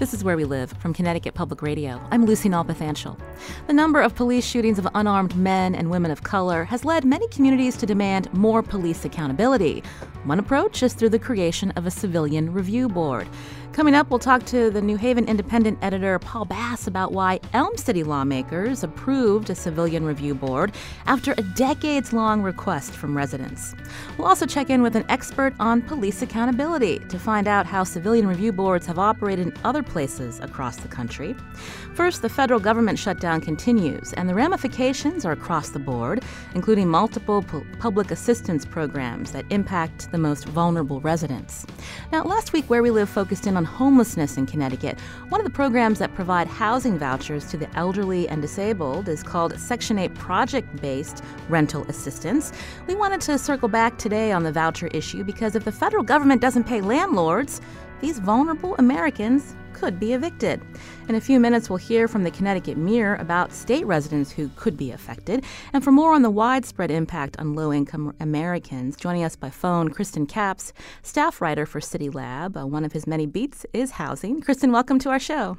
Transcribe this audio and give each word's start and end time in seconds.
This 0.00 0.14
is 0.14 0.24
Where 0.24 0.34
We 0.34 0.46
Live 0.46 0.72
from 0.78 0.94
Connecticut 0.94 1.34
Public 1.34 1.60
Radio. 1.60 2.00
I'm 2.10 2.24
Lucy 2.24 2.48
Nalpathanchel. 2.48 3.20
The 3.66 3.74
number 3.74 4.00
of 4.00 4.14
police 4.14 4.46
shootings 4.46 4.78
of 4.78 4.88
unarmed 4.94 5.36
men 5.36 5.74
and 5.74 5.90
women 5.90 6.10
of 6.10 6.22
color 6.22 6.64
has 6.64 6.86
led 6.86 7.04
many 7.04 7.28
communities 7.28 7.76
to 7.76 7.84
demand 7.84 8.32
more 8.32 8.62
police 8.62 9.04
accountability. 9.04 9.82
One 10.24 10.38
approach 10.38 10.82
is 10.82 10.92
through 10.92 11.08
the 11.08 11.18
creation 11.18 11.70
of 11.72 11.86
a 11.86 11.90
civilian 11.90 12.52
review 12.52 12.90
board. 12.90 13.26
Coming 13.72 13.94
up, 13.94 14.10
we'll 14.10 14.18
talk 14.18 14.44
to 14.46 14.68
the 14.68 14.82
New 14.82 14.96
Haven 14.96 15.26
Independent 15.26 15.78
editor 15.80 16.18
Paul 16.18 16.44
Bass 16.44 16.86
about 16.86 17.12
why 17.12 17.40
Elm 17.54 17.74
City 17.78 18.02
lawmakers 18.02 18.82
approved 18.82 19.48
a 19.48 19.54
civilian 19.54 20.04
review 20.04 20.34
board 20.34 20.72
after 21.06 21.32
a 21.38 21.42
decades 21.42 22.12
long 22.12 22.42
request 22.42 22.92
from 22.92 23.16
residents. 23.16 23.74
We'll 24.18 24.26
also 24.26 24.44
check 24.44 24.68
in 24.68 24.82
with 24.82 24.94
an 24.94 25.06
expert 25.08 25.54
on 25.58 25.80
police 25.80 26.20
accountability 26.20 26.98
to 26.98 27.18
find 27.18 27.48
out 27.48 27.64
how 27.64 27.84
civilian 27.84 28.26
review 28.26 28.52
boards 28.52 28.86
have 28.86 28.98
operated 28.98 29.46
in 29.46 29.54
other 29.64 29.82
places 29.82 30.38
across 30.40 30.76
the 30.76 30.88
country. 30.88 31.34
First, 31.94 32.22
the 32.22 32.28
federal 32.28 32.60
government 32.60 32.98
shutdown 32.98 33.40
continues, 33.40 34.12
and 34.12 34.28
the 34.28 34.34
ramifications 34.34 35.24
are 35.24 35.32
across 35.32 35.70
the 35.70 35.80
board, 35.80 36.22
including 36.54 36.88
multiple 36.88 37.42
pu- 37.42 37.66
public 37.78 38.10
assistance 38.12 38.64
programs 38.64 39.32
that 39.32 39.44
impact 39.50 40.10
the 40.12 40.18
most 40.18 40.46
vulnerable 40.46 41.00
residents. 41.00 41.66
Now, 42.12 42.22
last 42.22 42.52
week, 42.52 42.64
Where 42.70 42.82
We 42.82 42.90
Live 42.90 43.08
focused 43.08 43.46
in 43.46 43.56
on 43.56 43.64
homelessness 43.64 44.36
in 44.36 44.46
Connecticut. 44.46 45.00
One 45.30 45.40
of 45.40 45.44
the 45.44 45.52
programs 45.52 45.98
that 45.98 46.14
provide 46.14 46.46
housing 46.46 46.96
vouchers 46.96 47.44
to 47.46 47.56
the 47.56 47.68
elderly 47.76 48.28
and 48.28 48.40
disabled 48.40 49.08
is 49.08 49.24
called 49.24 49.58
Section 49.58 49.98
8 49.98 50.14
Project 50.14 50.80
Based 50.80 51.24
Rental 51.48 51.84
Assistance. 51.88 52.52
We 52.86 52.94
wanted 52.94 53.20
to 53.22 53.36
circle 53.36 53.68
back 53.68 53.98
today 53.98 54.30
on 54.30 54.44
the 54.44 54.52
voucher 54.52 54.86
issue 54.88 55.24
because 55.24 55.56
if 55.56 55.64
the 55.64 55.72
federal 55.72 56.04
government 56.04 56.40
doesn't 56.40 56.64
pay 56.64 56.80
landlords, 56.80 57.60
these 58.00 58.18
vulnerable 58.20 58.76
Americans 58.76 59.54
could 59.80 59.98
be 59.98 60.12
evicted. 60.12 60.60
In 61.08 61.14
a 61.14 61.20
few 61.22 61.40
minutes, 61.40 61.70
we'll 61.70 61.78
hear 61.78 62.06
from 62.06 62.22
the 62.22 62.30
Connecticut 62.30 62.76
Mirror 62.76 63.16
about 63.16 63.50
state 63.50 63.86
residents 63.86 64.30
who 64.30 64.50
could 64.54 64.76
be 64.76 64.90
affected. 64.90 65.42
And 65.72 65.82
for 65.82 65.90
more 65.90 66.12
on 66.12 66.20
the 66.20 66.28
widespread 66.28 66.90
impact 66.90 67.40
on 67.40 67.54
low 67.54 67.72
income 67.72 68.14
Americans, 68.20 68.94
joining 68.94 69.24
us 69.24 69.36
by 69.36 69.48
phone, 69.48 69.88
Kriston 69.88 70.28
Capps, 70.28 70.74
staff 71.02 71.40
writer 71.40 71.64
for 71.64 71.80
City 71.80 72.10
Lab. 72.10 72.58
Uh, 72.58 72.66
one 72.66 72.84
of 72.84 72.92
his 72.92 73.06
many 73.06 73.24
beats 73.24 73.64
is 73.72 73.92
housing. 73.92 74.42
Kristen, 74.42 74.70
welcome 74.70 74.98
to 74.98 75.08
our 75.08 75.18
show. 75.18 75.56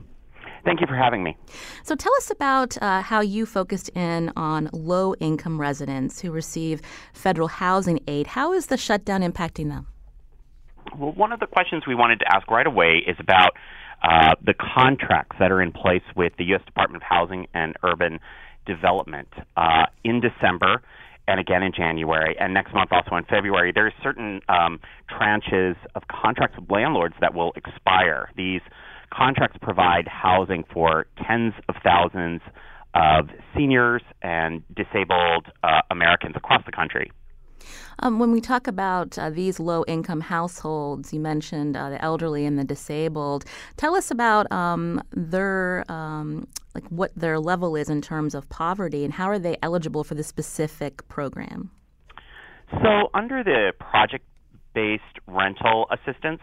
Thank 0.64 0.82
you 0.82 0.86
for 0.86 0.96
having 0.96 1.24
me. 1.24 1.36
So, 1.82 1.96
tell 1.96 2.14
us 2.18 2.30
about 2.30 2.80
uh, 2.80 3.02
how 3.02 3.22
you 3.22 3.48
focused 3.48 3.90
in 3.96 4.32
on 4.36 4.70
low 4.72 5.16
income 5.16 5.60
residents 5.60 6.22
who 6.22 6.30
receive 6.32 6.84
federal 7.14 7.48
housing 7.48 8.00
aid. 8.08 8.28
How 8.28 8.54
is 8.54 8.68
the 8.68 8.78
shutdown 8.78 9.22
impacting 9.22 9.70
them? 9.70 9.88
Well, 10.96 11.14
one 11.14 11.32
of 11.32 11.40
the 11.40 11.48
questions 11.48 11.84
we 11.88 11.96
wanted 11.96 12.20
to 12.20 12.36
ask 12.36 12.50
right 12.52 12.68
away 12.68 13.04
is 13.08 13.16
about 13.20 13.54
uh, 14.02 14.36
the 14.44 14.54
contracts 14.54 15.36
that 15.40 15.52
are 15.52 15.62
in 15.62 15.72
place 15.72 16.04
with 16.16 16.34
the 16.38 16.46
U.S. 16.46 16.62
Department 16.66 17.04
of 17.04 17.08
Housing 17.08 17.48
and 17.54 17.76
Urban 17.84 18.20
Development 18.66 19.28
uh, 19.58 19.86
in 20.04 20.22
December 20.22 20.82
and 21.28 21.40
again 21.40 21.64
in 21.64 21.72
January, 21.72 22.36
and 22.40 22.54
next 22.54 22.74
month 22.74 22.92
also 22.92 23.16
in 23.16 23.24
February. 23.26 23.72
There 23.74 23.86
are 23.88 23.94
certain 24.04 24.42
um, 24.50 24.80
tranches 25.10 25.76
of 25.96 26.04
contracts 26.08 26.58
with 26.60 26.70
landlords 26.70 27.16
that 27.22 27.34
will 27.34 27.54
expire. 27.56 28.30
These 28.36 28.62
contracts 29.14 29.58
provide 29.62 30.08
housing 30.08 30.64
for 30.74 31.06
tens 31.28 31.54
of 31.70 31.76
thousands 31.84 32.42
of 32.94 33.30
seniors 33.56 34.02
and 34.22 34.64
disabled 34.76 35.48
uh, 35.64 35.82
Americans 35.92 36.36
across 36.36 36.64
the 36.66 36.72
country. 36.72 37.12
Um, 38.00 38.20
when 38.20 38.32
we 38.32 38.42
talk 38.42 38.68
about 38.68 39.18
uh, 39.18 39.30
these 39.30 39.60
low 39.60 39.84
income 39.88 40.22
households, 40.22 41.14
you 41.14 41.20
mentioned 41.20 41.78
uh, 41.78 41.90
the 41.90 42.04
elderly 42.04 42.46
and 42.46 42.58
the 42.58 42.64
disabled. 42.64 43.46
Tell 43.78 43.96
us 43.96 44.12
about 44.12 44.52
um, 44.52 45.02
their 45.12 45.84
um, 45.90 46.48
like 46.76 46.88
what 46.90 47.12
their 47.16 47.40
level 47.40 47.76
is 47.76 47.90
in 47.90 48.02
terms 48.02 48.34
of 48.34 48.48
poverty 48.50 49.04
and 49.04 49.14
how 49.14 49.26
are 49.26 49.40
they 49.40 49.58
eligible 49.62 50.04
for 50.04 50.16
the 50.16 50.24
specific 50.24 51.08
program? 51.08 51.72
So 52.82 53.10
under 53.14 53.44
the 53.44 53.74
project 53.80 54.26
based 54.74 55.04
rental 55.28 55.88
assistance 55.92 56.42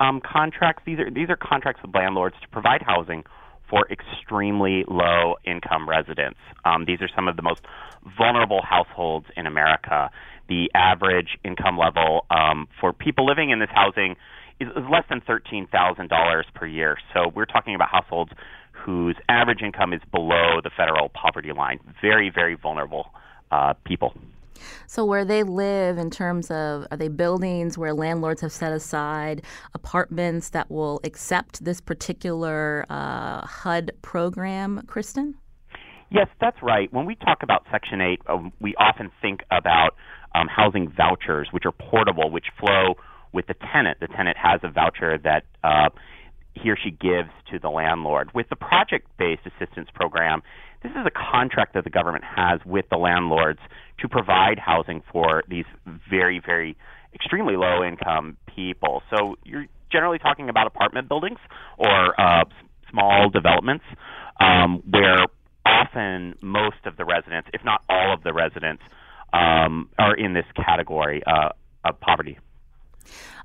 um, 0.00 0.20
contracts, 0.20 0.82
these 0.84 0.98
are 0.98 1.10
these 1.10 1.30
are 1.30 1.36
contracts 1.36 1.82
with 1.82 1.94
landlords 1.94 2.36
to 2.42 2.48
provide 2.48 2.82
housing 2.82 3.24
for 3.68 3.86
extremely 3.90 4.84
low 4.88 5.36
income 5.44 5.88
residents. 5.88 6.40
Um, 6.64 6.84
these 6.86 7.00
are 7.00 7.08
some 7.14 7.28
of 7.28 7.36
the 7.36 7.42
most 7.42 7.60
vulnerable 8.18 8.62
households 8.68 9.26
in 9.36 9.46
America 9.46 10.10
the 10.50 10.70
average 10.74 11.38
income 11.44 11.78
level 11.78 12.26
um, 12.30 12.68
for 12.80 12.92
people 12.92 13.24
living 13.24 13.50
in 13.50 13.60
this 13.60 13.70
housing 13.72 14.16
is, 14.58 14.68
is 14.68 14.84
less 14.92 15.04
than 15.08 15.22
$13,000 15.22 16.42
per 16.54 16.66
year. 16.66 16.98
So 17.14 17.30
we're 17.34 17.46
talking 17.46 17.74
about 17.74 17.88
households 17.88 18.32
whose 18.72 19.16
average 19.28 19.62
income 19.62 19.92
is 19.92 20.00
below 20.10 20.60
the 20.62 20.70
federal 20.76 21.08
poverty 21.08 21.52
line. 21.52 21.78
Very, 22.02 22.30
very 22.30 22.56
vulnerable 22.56 23.06
uh, 23.50 23.74
people. 23.84 24.12
So, 24.86 25.06
where 25.06 25.24
they 25.24 25.42
live, 25.42 25.96
in 25.96 26.10
terms 26.10 26.50
of 26.50 26.86
are 26.90 26.96
they 26.98 27.08
buildings 27.08 27.78
where 27.78 27.94
landlords 27.94 28.42
have 28.42 28.52
set 28.52 28.72
aside 28.72 29.42
apartments 29.72 30.50
that 30.50 30.70
will 30.70 31.00
accept 31.02 31.64
this 31.64 31.80
particular 31.80 32.84
uh, 32.90 33.46
HUD 33.46 33.92
program, 34.02 34.82
Kriston? 34.86 35.34
Yes, 36.10 36.26
that's 36.40 36.56
right. 36.60 36.92
When 36.92 37.06
we 37.06 37.14
talk 37.14 37.38
about 37.42 37.64
Section 37.70 38.00
8, 38.00 38.20
um, 38.28 38.52
we 38.60 38.74
often 38.76 39.10
think 39.22 39.40
about 39.50 39.94
um, 40.34 40.48
housing 40.48 40.90
vouchers, 40.90 41.48
which 41.50 41.64
are 41.66 41.72
portable, 41.72 42.30
which 42.30 42.46
flow 42.58 42.94
with 43.32 43.46
the 43.46 43.54
tenant. 43.72 43.98
The 44.00 44.08
tenant 44.08 44.36
has 44.36 44.60
a 44.62 44.70
voucher 44.70 45.18
that 45.18 45.44
uh, 45.62 45.90
he 46.54 46.70
or 46.70 46.76
she 46.76 46.90
gives 46.90 47.30
to 47.50 47.58
the 47.58 47.68
landlord. 47.68 48.30
With 48.34 48.48
the 48.48 48.56
project 48.56 49.06
based 49.18 49.42
assistance 49.46 49.88
program, 49.94 50.42
this 50.82 50.92
is 50.92 51.06
a 51.06 51.10
contract 51.10 51.74
that 51.74 51.84
the 51.84 51.90
government 51.90 52.24
has 52.24 52.60
with 52.64 52.86
the 52.90 52.96
landlords 52.96 53.60
to 54.00 54.08
provide 54.08 54.58
housing 54.58 55.02
for 55.12 55.44
these 55.48 55.66
very, 56.08 56.40
very 56.44 56.76
extremely 57.14 57.56
low 57.56 57.84
income 57.84 58.36
people. 58.46 59.02
So 59.10 59.36
you're 59.44 59.66
generally 59.92 60.18
talking 60.18 60.48
about 60.48 60.66
apartment 60.66 61.08
buildings 61.08 61.38
or 61.76 62.18
uh, 62.20 62.44
small 62.90 63.28
developments 63.28 63.84
um, 64.40 64.82
where 64.88 65.26
often 65.66 66.34
most 66.40 66.86
of 66.86 66.96
the 66.96 67.04
residents, 67.04 67.48
if 67.52 67.64
not 67.64 67.82
all 67.88 68.14
of 68.14 68.22
the 68.22 68.32
residents, 68.32 68.82
um, 69.32 69.88
are 69.98 70.14
in 70.14 70.34
this 70.34 70.46
category 70.56 71.22
uh, 71.26 71.50
of 71.84 71.98
poverty. 72.00 72.38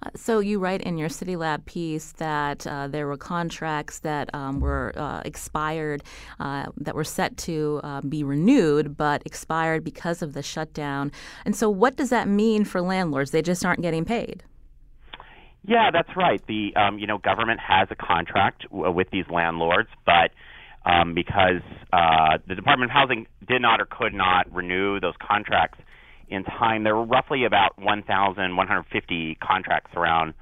Uh, 0.03 0.09
so 0.16 0.40
you 0.40 0.59
write 0.59 0.81
in 0.81 0.97
your 0.97 1.09
City 1.09 1.35
Lab 1.35 1.66
piece 1.66 2.12
that 2.13 2.68
uh, 2.68 2.88
there 2.88 3.07
were 3.07 3.18
contracts 3.18 4.00
that 4.00 4.29
um, 4.34 4.59
were 4.59 4.94
uh, 4.96 5.22
expired, 5.25 6.03
uh, 6.40 6.66
that 6.78 6.96
were 6.96 7.03
set 7.03 7.38
to 7.38 7.79
uh, 7.84 8.01
be 8.01 8.23
renewed, 8.23 8.97
but 8.97 9.22
expired 9.25 9.84
because 9.84 10.22
of 10.22 10.34
the 10.34 10.44
shutdown. 10.44 11.12
And 11.46 11.56
so, 11.56 11.69
what 11.69 11.96
does 11.96 12.09
that 12.09 12.28
mean 12.28 12.66
for 12.66 12.81
landlords? 12.81 13.31
They 13.31 13.41
just 13.41 13.66
aren't 13.66 13.81
getting 13.81 14.06
paid. 14.06 14.44
Yeah, 15.67 15.90
that's 15.91 16.16
right. 16.16 16.46
The 16.47 16.75
um, 16.75 17.00
you 17.00 17.07
know 17.07 17.17
government 17.17 17.59
has 17.59 17.88
a 17.90 17.96
contract 17.96 18.69
w- 18.69 18.91
with 18.91 19.09
these 19.09 19.25
landlords, 19.31 19.90
but 20.06 20.31
um, 20.85 21.14
because 21.14 21.61
uh, 21.91 22.37
the 22.47 22.55
Department 22.55 22.91
of 22.91 22.93
Housing 22.93 23.28
did 23.47 23.61
not 23.61 23.82
or 23.82 23.87
could 23.90 24.14
not 24.14 24.52
renew 24.53 24.99
those 24.99 25.16
contracts 25.26 25.79
in 26.29 26.43
time. 26.43 26.84
There 26.84 26.96
were 26.96 27.05
roughly 27.05 27.46
about 27.46 27.78
1,150 27.79 29.37
contracts 29.41 29.91
around 29.96 30.34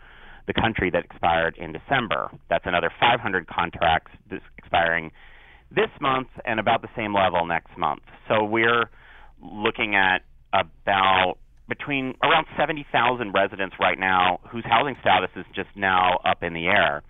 the 0.48 0.54
country 0.54 0.90
that 0.92 1.06
expired 1.06 1.56
in 1.58 1.72
December. 1.72 2.30
That's 2.50 2.66
another 2.66 2.92
500 3.00 3.48
contracts 3.48 4.12
expiring 4.58 5.12
this 5.72 5.90
month 6.02 6.28
and 6.46 6.60
about 6.60 6.82
the 6.82 6.90
same 6.96 7.14
level 7.14 7.46
next 7.46 7.78
month. 7.78 8.04
So 8.28 8.44
we're 8.44 8.90
looking 9.42 9.96
at 9.96 10.20
about 10.54 11.36
between 11.70 12.14
around 12.22 12.46
70,000 12.58 13.32
residents 13.32 13.76
right 13.80 13.98
now 13.98 14.40
whose 14.52 14.66
housing 14.66 14.96
status 15.02 15.30
is 15.36 15.46
just 15.56 15.70
now 15.76 16.20
up 16.26 16.44
in 16.44 16.54
the 16.54 16.68
air. 16.68 17.04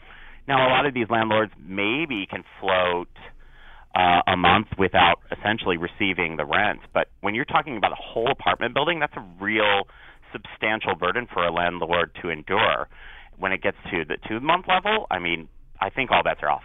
Now, 0.48 0.68
a 0.68 0.70
lot 0.70 0.86
of 0.86 0.94
these 0.94 1.08
landlords 1.10 1.54
maybe 1.58 2.28
can 2.30 2.44
float 2.60 3.08
uh, 3.96 4.22
a 4.28 4.36
month 4.36 4.68
without 4.78 5.20
essentially 5.32 5.78
receiving 5.78 6.36
the 6.36 6.46
rent, 6.46 6.80
but 6.94 7.08
when 7.22 7.36
you're 7.36 7.46
talking 7.46 7.78
about 7.78 7.92
a 7.92 8.02
whole 8.02 8.30
apartment 8.32 8.74
building, 8.74 9.00
that's 9.00 9.14
a 9.16 9.26
real 9.40 9.84
substantial 10.32 10.96
burden 10.96 11.28
for 11.32 11.46
a 11.46 11.52
landlord 11.52 12.12
to 12.22 12.30
endure. 12.30 12.90
When 13.38 13.52
it 13.52 13.62
gets 13.62 13.78
to 13.92 14.04
the 14.06 14.18
two 14.28 14.40
month 14.40 14.66
level, 14.68 15.08
I 15.10 15.20
mean, 15.20 15.48
I 15.80 15.90
think 15.90 16.12
all 16.12 16.24
bets 16.24 16.40
are 16.42 16.50
off. 16.50 16.64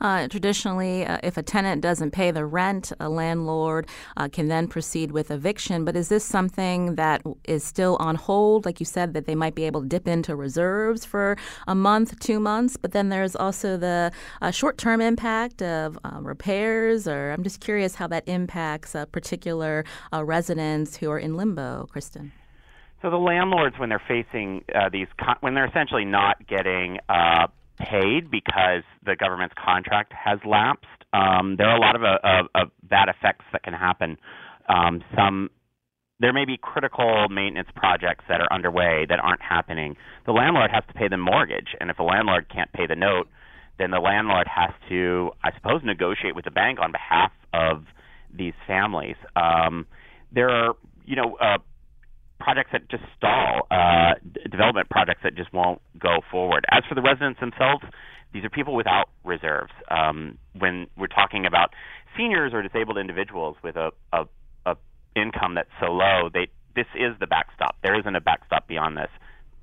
Uh, 0.00 0.28
traditionally, 0.28 1.06
uh, 1.06 1.18
if 1.22 1.36
a 1.36 1.42
tenant 1.42 1.82
doesn't 1.82 2.10
pay 2.10 2.30
the 2.30 2.44
rent, 2.44 2.92
a 3.00 3.08
landlord 3.08 3.86
uh, 4.16 4.28
can 4.28 4.48
then 4.48 4.66
proceed 4.66 5.10
with 5.12 5.30
eviction. 5.30 5.84
But 5.84 5.96
is 5.96 6.08
this 6.08 6.24
something 6.24 6.94
that 6.96 7.22
is 7.44 7.62
still 7.62 7.96
on 8.00 8.16
hold? 8.16 8.64
Like 8.64 8.80
you 8.80 8.86
said, 8.86 9.14
that 9.14 9.26
they 9.26 9.34
might 9.34 9.54
be 9.54 9.64
able 9.64 9.82
to 9.82 9.88
dip 9.88 10.08
into 10.08 10.34
reserves 10.34 11.04
for 11.04 11.36
a 11.66 11.74
month, 11.74 12.18
two 12.20 12.40
months. 12.40 12.76
But 12.76 12.92
then 12.92 13.08
there's 13.08 13.36
also 13.36 13.76
the 13.76 14.12
uh, 14.42 14.50
short 14.50 14.78
term 14.78 15.00
impact 15.00 15.62
of 15.62 15.98
uh, 16.04 16.20
repairs, 16.20 17.06
or 17.06 17.30
I'm 17.30 17.42
just 17.42 17.60
curious 17.60 17.94
how 17.94 18.06
that 18.08 18.26
impacts 18.26 18.96
particular 19.12 19.84
uh, 20.12 20.24
residents 20.24 20.96
who 20.96 21.10
are 21.10 21.18
in 21.18 21.36
limbo, 21.36 21.88
Kriston. 21.94 22.32
So 23.02 23.10
the 23.10 23.16
landlords, 23.16 23.78
when 23.78 23.88
they're 23.88 24.02
facing 24.06 24.62
these, 24.92 25.06
con- 25.18 25.36
when 25.40 25.54
they're 25.54 25.66
essentially 25.66 26.04
not 26.04 26.46
getting 26.46 26.98
paid 27.80 28.30
because 28.30 28.82
the 29.04 29.16
government's 29.16 29.54
contract 29.62 30.12
has 30.12 30.38
lapsed. 30.44 30.86
Um, 31.12 31.56
there 31.56 31.68
are 31.68 31.76
a 31.76 31.80
lot 31.80 31.96
of, 31.96 32.02
uh, 32.02 32.18
of, 32.22 32.46
of 32.54 32.68
bad 32.82 33.08
effects 33.08 33.44
that 33.52 33.62
can 33.62 33.74
happen. 33.74 34.16
Um, 34.68 35.02
some 35.16 35.50
there 36.20 36.34
may 36.34 36.44
be 36.44 36.58
critical 36.60 37.28
maintenance 37.30 37.68
projects 37.74 38.24
that 38.28 38.40
are 38.40 38.52
underway 38.52 39.06
that 39.08 39.18
aren't 39.18 39.40
happening. 39.40 39.96
The 40.26 40.32
landlord 40.32 40.70
has 40.70 40.84
to 40.88 40.94
pay 40.94 41.08
the 41.08 41.16
mortgage, 41.16 41.68
and 41.80 41.90
if 41.90 41.96
the 41.96 42.02
landlord 42.02 42.46
can't 42.52 42.70
pay 42.72 42.86
the 42.86 42.94
note, 42.94 43.26
then 43.78 43.90
the 43.90 43.98
landlord 43.98 44.46
has 44.46 44.70
to, 44.90 45.30
I 45.42 45.50
suppose, 45.56 45.80
negotiate 45.82 46.36
with 46.36 46.44
the 46.44 46.50
bank 46.50 46.78
on 46.78 46.92
behalf 46.92 47.32
of 47.54 47.84
these 48.32 48.52
families. 48.66 49.16
Um, 49.34 49.86
there 50.30 50.50
are, 50.50 50.74
you 51.06 51.16
know, 51.16 51.36
uh, 51.40 51.58
projects 52.40 52.70
that 52.72 52.88
just 52.90 53.04
stall, 53.16 53.66
uh, 53.70 54.14
d- 54.32 54.40
development 54.50 54.88
projects 54.90 55.20
that 55.22 55.34
just 55.36 55.52
won't 55.52 55.80
go 55.98 56.18
forward. 56.30 56.64
As 56.70 56.82
for 56.88 56.94
the 56.94 57.02
residents 57.02 57.40
themselves, 57.40 57.84
these 58.32 58.44
are 58.44 58.50
people 58.50 58.74
without 58.74 59.08
reserves. 59.24 59.72
Um, 59.90 60.38
when 60.58 60.86
we're 60.96 61.06
talking 61.08 61.46
about 61.46 61.70
seniors 62.16 62.52
or 62.52 62.62
disabled 62.62 62.98
individuals 62.98 63.56
with 63.62 63.76
a, 63.76 63.90
a, 64.12 64.24
a 64.66 64.76
income 65.16 65.54
that's 65.54 65.70
so 65.80 65.92
low, 65.92 66.28
they 66.32 66.48
this 66.74 66.86
is 66.94 67.12
the 67.18 67.26
backstop. 67.26 67.76
There 67.82 67.98
isn't 67.98 68.14
a 68.14 68.20
backstop 68.20 68.68
beyond 68.68 68.96
this. 68.96 69.10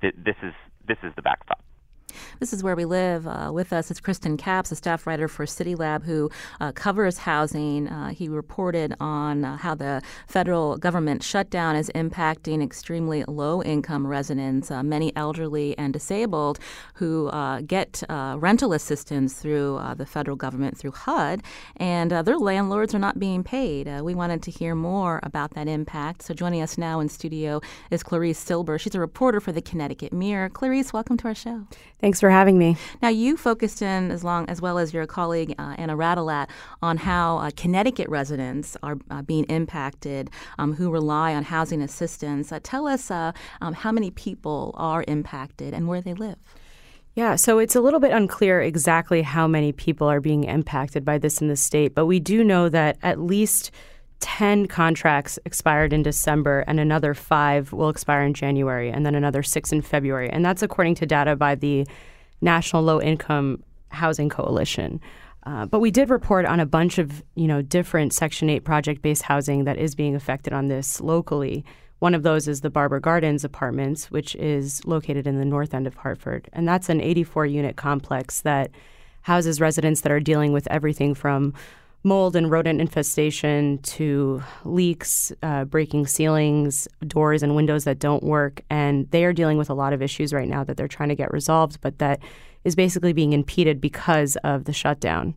Th- 0.00 0.14
this 0.16 0.36
is 0.42 0.52
this 0.86 0.98
is 1.02 1.12
the 1.16 1.22
backstop. 1.22 1.60
This 2.40 2.52
is 2.52 2.62
where 2.62 2.76
we 2.76 2.84
live. 2.84 3.26
Uh, 3.26 3.50
with 3.52 3.72
us 3.72 3.90
is 3.90 4.00
Kriston 4.00 4.38
Capps, 4.38 4.70
a 4.70 4.76
staff 4.76 5.06
writer 5.06 5.28
for 5.28 5.44
CityLab, 5.44 6.04
who 6.04 6.30
uh, 6.60 6.72
covers 6.72 7.18
housing. 7.18 7.88
Uh, 7.88 8.10
he 8.10 8.28
reported 8.28 8.94
on 9.00 9.44
uh, 9.44 9.56
how 9.56 9.74
the 9.74 10.02
federal 10.26 10.76
government 10.76 11.22
shutdown 11.22 11.76
is 11.76 11.90
impacting 11.94 12.62
extremely 12.62 13.24
low-income 13.26 14.06
residents, 14.06 14.70
uh, 14.70 14.82
many 14.82 15.14
elderly 15.16 15.76
and 15.78 15.92
disabled, 15.92 16.58
who 16.94 17.28
uh, 17.28 17.60
get 17.62 18.02
rental 18.08 18.72
assistance 18.72 19.34
through 19.34 19.80
the 19.96 20.06
federal 20.06 20.36
government 20.36 20.76
through 20.76 20.92
HUD, 20.92 21.42
and 21.76 22.10
their 22.10 22.38
landlords 22.38 22.94
are 22.94 22.98
not 22.98 23.18
being 23.18 23.42
paid. 23.42 23.88
we 24.02 24.14
wanted 24.14 24.42
to 24.42 24.50
hear 24.50 24.74
more 24.74 25.20
about 25.22 25.54
that 25.54 25.68
impact. 25.68 26.22
So 26.22 26.34
joining 26.34 26.62
us 26.62 26.78
now 26.78 27.00
in 27.00 27.08
studio 27.08 27.60
is 27.90 28.02
Clarice 28.02 28.38
Silber. 28.38 28.78
She's 28.78 28.94
a 28.94 29.00
reporter 29.00 29.40
for 29.40 29.52
the 29.52 29.62
Connecticut 29.62 30.12
Mirror. 30.12 30.50
Clarice, 30.50 30.92
welcome 30.92 31.16
to 31.18 31.28
our 31.28 31.34
show. 31.34 31.66
Thanks 32.00 32.20
for 32.20 32.30
having 32.30 32.58
me. 32.58 32.76
Now, 33.02 33.08
you 33.08 33.36
focused 33.36 33.82
in, 33.82 34.12
as 34.12 34.22
long 34.22 34.48
as 34.48 34.62
well 34.62 34.78
as 34.78 34.94
your 34.94 35.04
colleague 35.06 35.54
uh, 35.58 35.74
Ana 35.78 35.96
Radelat, 35.96 36.48
on 36.80 36.96
how 36.96 37.38
uh, 37.38 37.50
Connecticut 37.56 38.08
residents 38.08 38.76
are 38.84 38.98
uh, 39.10 39.22
being 39.22 39.44
impacted 39.44 40.30
um, 40.58 40.74
who 40.74 40.90
rely 40.90 41.34
on 41.34 41.42
housing 41.42 41.82
assistance. 41.82 42.52
Uh, 42.52 42.60
tell 42.62 42.86
us 42.86 43.10
uh, 43.10 43.32
um, 43.60 43.74
how 43.74 43.90
many 43.90 44.12
people 44.12 44.74
are 44.76 45.04
impacted 45.08 45.74
and 45.74 45.88
where 45.88 46.00
they 46.00 46.14
live. 46.14 46.36
Yeah, 47.16 47.34
so 47.34 47.58
it's 47.58 47.74
a 47.74 47.80
little 47.80 47.98
bit 47.98 48.12
unclear 48.12 48.60
exactly 48.60 49.22
how 49.22 49.48
many 49.48 49.72
people 49.72 50.06
are 50.08 50.20
being 50.20 50.44
impacted 50.44 51.04
by 51.04 51.18
this 51.18 51.40
in 51.40 51.48
the 51.48 51.56
state, 51.56 51.92
but 51.92 52.06
we 52.06 52.20
do 52.20 52.44
know 52.44 52.68
that 52.68 52.96
at 53.02 53.18
least 53.18 53.72
10 54.20 54.66
contracts 54.66 55.38
expired 55.44 55.92
in 55.92 56.02
December, 56.02 56.64
and 56.66 56.80
another 56.80 57.14
five 57.14 57.72
will 57.72 57.88
expire 57.88 58.22
in 58.22 58.34
January, 58.34 58.90
and 58.90 59.06
then 59.06 59.14
another 59.14 59.42
six 59.42 59.72
in 59.72 59.82
February. 59.82 60.28
And 60.30 60.44
that's 60.44 60.62
according 60.62 60.96
to 60.96 61.06
data 61.06 61.36
by 61.36 61.54
the 61.54 61.86
National 62.40 62.82
Low 62.82 63.00
Income 63.00 63.62
Housing 63.90 64.28
Coalition. 64.28 65.00
Uh, 65.44 65.66
but 65.66 65.80
we 65.80 65.90
did 65.90 66.10
report 66.10 66.44
on 66.44 66.60
a 66.60 66.66
bunch 66.66 66.98
of, 66.98 67.22
you 67.34 67.46
know, 67.46 67.62
different 67.62 68.12
Section 68.12 68.50
8 68.50 68.64
project-based 68.64 69.22
housing 69.22 69.64
that 69.64 69.78
is 69.78 69.94
being 69.94 70.14
affected 70.14 70.52
on 70.52 70.68
this 70.68 71.00
locally. 71.00 71.64
One 72.00 72.14
of 72.14 72.22
those 72.22 72.46
is 72.48 72.60
the 72.60 72.70
Barbour 72.70 73.00
Gardens 73.00 73.44
Apartments, 73.44 74.10
which 74.10 74.34
is 74.36 74.84
located 74.84 75.26
in 75.26 75.38
the 75.38 75.44
north 75.44 75.74
end 75.74 75.86
of 75.86 75.94
Hartford. 75.94 76.48
And 76.52 76.68
that's 76.68 76.88
an 76.88 77.00
84 77.00 77.46
unit 77.46 77.76
complex 77.76 78.40
that 78.42 78.70
houses 79.22 79.60
residents 79.60 80.02
that 80.02 80.12
are 80.12 80.20
dealing 80.20 80.52
with 80.52 80.68
everything 80.70 81.14
from 81.14 81.54
mold 82.04 82.36
and 82.36 82.50
rodent 82.50 82.80
infestation 82.80 83.78
to 83.78 84.42
leaks, 84.64 85.32
uh, 85.42 85.64
breaking 85.64 86.06
ceilings, 86.06 86.88
doors 87.06 87.42
and 87.42 87.56
windows 87.56 87.84
that 87.84 87.98
don't 87.98 88.22
work. 88.22 88.62
And 88.70 89.10
they 89.10 89.24
are 89.24 89.32
dealing 89.32 89.58
with 89.58 89.68
a 89.68 89.74
lot 89.74 89.92
of 89.92 90.00
issues 90.00 90.32
right 90.32 90.48
now 90.48 90.64
that 90.64 90.76
they're 90.76 90.88
trying 90.88 91.08
to 91.08 91.14
get 91.14 91.32
resolved, 91.32 91.80
but 91.80 91.98
that 91.98 92.20
is 92.64 92.74
basically 92.74 93.12
being 93.12 93.32
impeded 93.32 93.80
because 93.80 94.36
of 94.44 94.64
the 94.64 94.72
shutdown. 94.72 95.34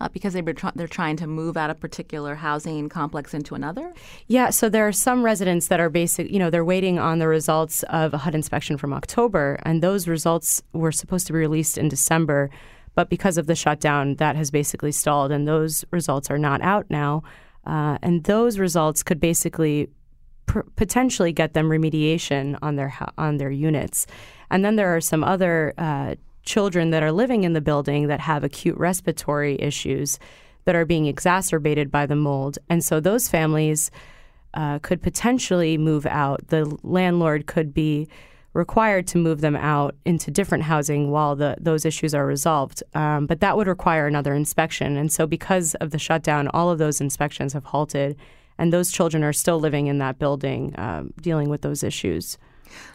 Uh, 0.00 0.08
because 0.08 0.32
they 0.32 0.42
tr- 0.42 0.68
they're 0.74 0.88
trying 0.88 1.16
to 1.16 1.26
move 1.26 1.56
out 1.56 1.70
a 1.70 1.74
particular 1.74 2.34
housing 2.34 2.88
complex 2.88 3.34
into 3.34 3.54
another? 3.54 3.92
Yeah, 4.26 4.50
so 4.50 4.68
there 4.68 4.86
are 4.88 4.92
some 4.92 5.22
residents 5.22 5.68
that 5.68 5.80
are 5.80 5.90
basic, 5.90 6.30
you 6.30 6.38
know, 6.38 6.50
they're 6.50 6.64
waiting 6.64 6.98
on 6.98 7.18
the 7.18 7.28
results 7.28 7.82
of 7.84 8.14
a 8.14 8.18
HUD 8.18 8.34
inspection 8.34 8.76
from 8.76 8.92
October, 8.92 9.58
and 9.62 9.82
those 9.82 10.08
results 10.08 10.62
were 10.72 10.92
supposed 10.92 11.26
to 11.26 11.32
be 11.32 11.38
released 11.38 11.78
in 11.78 11.88
December. 11.88 12.50
But 12.98 13.10
because 13.10 13.38
of 13.38 13.46
the 13.46 13.54
shutdown, 13.54 14.16
that 14.16 14.34
has 14.34 14.50
basically 14.50 14.90
stalled, 14.90 15.30
and 15.30 15.46
those 15.46 15.84
results 15.92 16.32
are 16.32 16.36
not 16.36 16.60
out 16.62 16.86
now. 16.90 17.22
Uh, 17.64 17.96
and 18.02 18.24
those 18.24 18.58
results 18.58 19.04
could 19.04 19.20
basically 19.20 19.88
pr- 20.46 20.66
potentially 20.74 21.32
get 21.32 21.52
them 21.52 21.68
remediation 21.68 22.58
on 22.60 22.74
their 22.74 22.92
on 23.16 23.36
their 23.36 23.52
units. 23.52 24.08
And 24.50 24.64
then 24.64 24.74
there 24.74 24.96
are 24.96 25.00
some 25.00 25.22
other 25.22 25.74
uh, 25.78 26.16
children 26.42 26.90
that 26.90 27.04
are 27.04 27.12
living 27.12 27.44
in 27.44 27.52
the 27.52 27.60
building 27.60 28.08
that 28.08 28.18
have 28.18 28.42
acute 28.42 28.76
respiratory 28.76 29.54
issues 29.60 30.18
that 30.64 30.74
are 30.74 30.84
being 30.84 31.06
exacerbated 31.06 31.92
by 31.92 32.04
the 32.04 32.16
mold, 32.16 32.58
and 32.68 32.82
so 32.82 32.98
those 32.98 33.28
families 33.28 33.92
uh, 34.54 34.80
could 34.80 35.00
potentially 35.00 35.78
move 35.78 36.04
out. 36.04 36.48
The 36.48 36.76
landlord 36.82 37.46
could 37.46 37.72
be 37.72 38.08
required 38.58 39.06
to 39.06 39.18
move 39.18 39.40
them 39.40 39.54
out 39.54 39.94
into 40.04 40.32
different 40.32 40.64
housing 40.64 41.12
while 41.12 41.36
the, 41.36 41.56
those 41.60 41.84
issues 41.84 42.12
are 42.12 42.26
resolved. 42.26 42.82
Um, 42.92 43.24
but 43.24 43.38
that 43.38 43.56
would 43.56 43.68
require 43.68 44.08
another 44.08 44.34
inspection. 44.34 44.96
And 44.96 45.12
so, 45.12 45.28
because 45.28 45.76
of 45.76 45.92
the 45.92 45.98
shutdown, 45.98 46.48
all 46.48 46.68
of 46.68 46.78
those 46.78 47.00
inspections 47.00 47.52
have 47.52 47.66
halted, 47.66 48.16
and 48.58 48.72
those 48.72 48.90
children 48.90 49.22
are 49.22 49.32
still 49.32 49.60
living 49.60 49.86
in 49.86 49.98
that 49.98 50.18
building 50.18 50.74
um, 50.76 51.14
dealing 51.20 51.48
with 51.48 51.62
those 51.62 51.84
issues. 51.84 52.36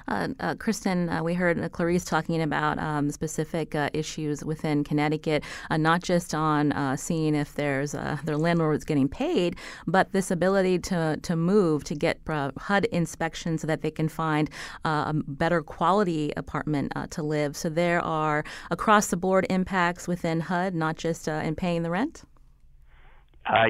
Uh, 0.07 0.29
uh, 0.39 0.55
Kriston, 0.55 1.19
uh, 1.19 1.23
we 1.23 1.33
heard 1.33 1.71
Clarice 1.71 2.05
talking 2.05 2.41
about 2.41 2.77
um, 2.79 3.11
specific 3.11 3.75
uh, 3.75 3.89
issues 3.93 4.43
within 4.43 4.83
Connecticut, 4.83 5.43
uh, 5.69 5.77
not 5.77 6.01
just 6.01 6.33
on 6.33 6.71
uh, 6.71 6.95
seeing 6.95 7.35
if 7.35 7.55
there's 7.55 7.93
their 8.23 8.37
landlord 8.37 8.77
is 8.77 8.83
getting 8.83 9.07
paid, 9.07 9.55
but 9.87 10.11
this 10.11 10.31
ability 10.31 10.79
to 10.79 11.17
to 11.21 11.35
move 11.35 11.83
to 11.83 11.95
get 11.95 12.19
HUD 12.27 12.85
inspections 12.85 13.61
so 13.61 13.67
that 13.67 13.81
they 13.81 13.91
can 13.91 14.07
find 14.09 14.49
a 14.83 15.13
better 15.13 15.61
quality 15.61 16.33
apartment 16.37 16.91
to 17.11 17.23
live. 17.23 17.55
So 17.55 17.69
there 17.69 18.01
are 18.01 18.43
across 18.71 19.07
the 19.07 19.17
board 19.17 19.45
impacts 19.49 20.07
within 20.07 20.41
HUD, 20.41 20.73
not 20.73 20.95
just 20.95 21.27
in 21.27 21.55
paying 21.55 21.83
the 21.83 21.89
rent. 21.89 22.23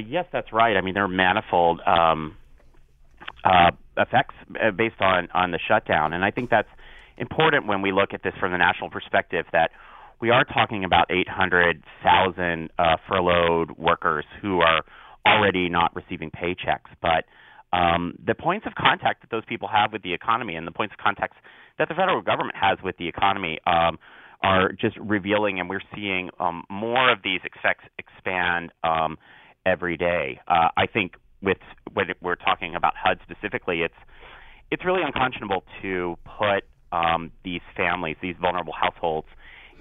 yes, 0.08 0.26
that's 0.32 0.54
right. 0.54 0.78
I 0.78 0.82
mean, 0.82 0.94
there 0.94 1.04
are 1.04 1.08
manifold. 1.08 1.82
Um, 1.86 2.38
uh, 3.44 3.72
effects 3.98 4.36
uh, 4.62 4.72
based 4.72 5.02
on 5.02 5.30
on 5.34 5.52
the 5.52 5.60
shutdown. 5.68 6.14
And 6.14 6.24
I 6.24 6.32
think 6.32 6.50
that's 6.50 6.70
important 7.18 7.68
when 7.68 7.82
we 7.82 7.92
look 7.92 8.14
at 8.14 8.24
this 8.24 8.34
from 8.40 8.52
the 8.52 8.58
national 8.58 8.90
perspective 8.90 9.46
that 9.52 9.72
we 10.20 10.30
are 10.30 10.46
talking 10.46 10.84
about 10.84 11.12
800,000 11.12 12.72
uh, 12.80 12.96
furloughed 13.08 13.78
workers 13.78 14.26
who 14.42 14.62
are 14.62 14.82
already 15.26 15.70
not 15.70 15.96
receiving 15.96 16.32
paychecks, 16.32 16.92
but 17.02 17.26
um, 17.76 18.14
the 18.26 18.36
points 18.36 18.66
of 18.66 18.76
contact 18.76 19.22
that 19.22 19.32
those 19.32 19.44
people 19.46 19.68
have 19.68 19.92
with 19.92 20.04
the 20.04 20.14
economy 20.14 20.56
and 20.56 20.68
the 20.68 20.72
points 20.72 20.94
of 20.94 21.04
contact 21.04 21.34
that 21.80 21.90
the 21.90 21.96
federal 21.96 22.22
government 22.22 22.56
has 22.56 22.78
with 22.84 22.96
the 22.98 23.08
economy 23.08 23.60
um, 23.66 23.98
are 24.44 24.72
just 24.72 24.96
revealing, 24.98 25.60
and 25.60 25.70
we're 25.70 25.82
seeing 25.96 26.30
um, 26.40 26.64
more 26.70 27.12
of 27.12 27.20
these 27.24 27.40
effects 27.44 27.86
expand 27.98 28.72
um, 28.84 29.18
every 29.66 29.98
day. 29.98 30.40
Uh, 30.48 30.68
I 30.78 30.86
think 30.86 31.14
with 31.44 31.58
when 31.94 32.08
we're 32.22 32.36
talking 32.36 32.74
about 32.74 32.94
HUD 32.96 33.20
specifically, 33.24 33.82
it's 33.82 33.94
it's 34.72 34.84
really 34.84 35.04
unconscionable 35.04 35.64
to 35.82 36.18
put 36.26 36.64
um, 36.92 37.32
these 37.44 37.62
families, 37.76 38.16
these 38.22 38.36
vulnerable 38.40 38.74
households, 38.74 39.28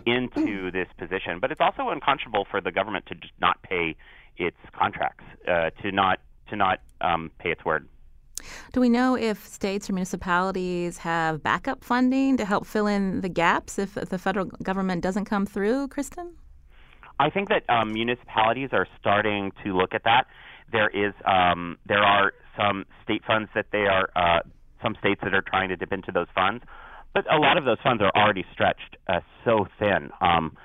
into 0.05 0.71
this 0.71 0.89
position. 0.99 1.39
But 1.41 1.53
it's 1.53 1.61
also 1.61 1.89
unconscionable 1.89 2.47
for 2.51 2.61
the 2.61 2.73
government 2.73 3.07
to 3.07 3.15
just 3.15 3.33
not 3.41 3.63
pay 3.63 3.97
its 4.37 4.57
contracts, 4.79 5.25
uh, 5.49 5.71
to 5.83 5.93
not 5.93 6.19
to 6.49 6.57
not 6.57 6.81
um, 7.01 7.31
pay 7.39 7.51
its 7.51 7.65
word. 7.65 7.89
Do 8.73 8.81
we 8.81 8.89
know 8.89 9.17
if 9.17 9.47
states 9.47 9.89
or 9.89 9.93
municipalities 9.93 10.99
have 10.99 11.43
backup 11.43 11.85
funding 11.85 12.37
to 12.39 12.45
help 12.45 12.67
fill 12.67 12.89
in 12.89 13.21
the 13.21 13.29
gaps 13.29 13.79
if, 13.79 13.97
if 13.97 14.09
the 14.09 14.19
federal 14.19 14.47
government 14.47 15.03
doesn't 15.03 15.27
come 15.27 15.47
through, 15.47 15.89
Kriston? 15.89 16.33
I 17.21 17.31
think 17.31 17.51
that 17.51 17.63
um, 17.69 17.93
municipalities 17.93 18.71
are 18.73 18.89
starting 18.99 19.53
to 19.65 19.77
look 19.77 19.95
at 19.95 20.03
that. 20.05 20.27
There 20.73 20.89
is 20.89 21.13
um, 21.27 21.79
there 21.87 22.03
are 22.03 22.33
some 22.57 22.85
state 23.05 23.23
funds 23.27 23.51
that 23.55 23.67
they 23.73 23.87
are 23.87 24.09
uh, 24.17 24.41
some 24.83 24.97
states 24.99 25.21
that 25.23 25.35
are 25.35 25.43
trying 25.43 25.69
to 25.69 25.77
dip 25.77 25.93
into 25.93 26.11
those 26.13 26.27
funds, 26.35 26.65
but 27.15 27.25
a 27.33 27.39
lot 27.39 27.57
of 27.57 27.65
those 27.65 27.79
funds 27.83 28.03
are 28.03 28.13
already 28.21 28.45
stretched 28.53 28.97
uh, 29.09 29.21
so 29.45 29.67
thin. 29.79 30.11
Um, 30.21 30.57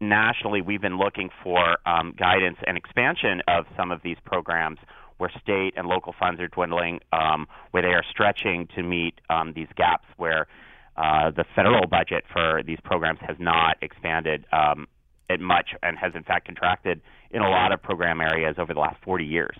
nationally, 0.00 0.60
we've 0.62 0.80
been 0.80 0.98
looking 0.98 1.30
for 1.42 1.78
um, 1.86 2.14
guidance 2.18 2.58
and 2.66 2.76
expansion 2.76 3.42
of 3.48 3.66
some 3.76 3.90
of 3.90 4.00
these 4.02 4.16
programs 4.24 4.78
where 5.18 5.30
state 5.40 5.74
and 5.76 5.86
local 5.86 6.14
funds 6.18 6.40
are 6.40 6.48
dwindling, 6.48 7.00
um, 7.12 7.46
where 7.70 7.82
they 7.82 7.94
are 7.94 8.04
stretching 8.10 8.68
to 8.74 8.82
meet 8.82 9.20
um, 9.30 9.52
these 9.54 9.68
gaps 9.76 10.06
where 10.16 10.46
uh, 10.96 11.30
the 11.30 11.44
federal 11.54 11.86
budget 11.86 12.24
for 12.32 12.62
these 12.64 12.78
programs 12.84 13.18
has 13.26 13.36
not 13.38 13.76
expanded 13.82 14.44
um, 14.52 14.86
it 15.28 15.40
much 15.40 15.70
and 15.82 15.98
has 15.98 16.12
in 16.14 16.22
fact 16.22 16.46
contracted 16.46 17.00
in 17.30 17.42
a 17.42 17.48
lot 17.48 17.72
of 17.72 17.82
program 17.82 18.20
areas 18.20 18.56
over 18.58 18.74
the 18.74 18.80
last 18.80 18.96
40 19.04 19.24
years. 19.24 19.56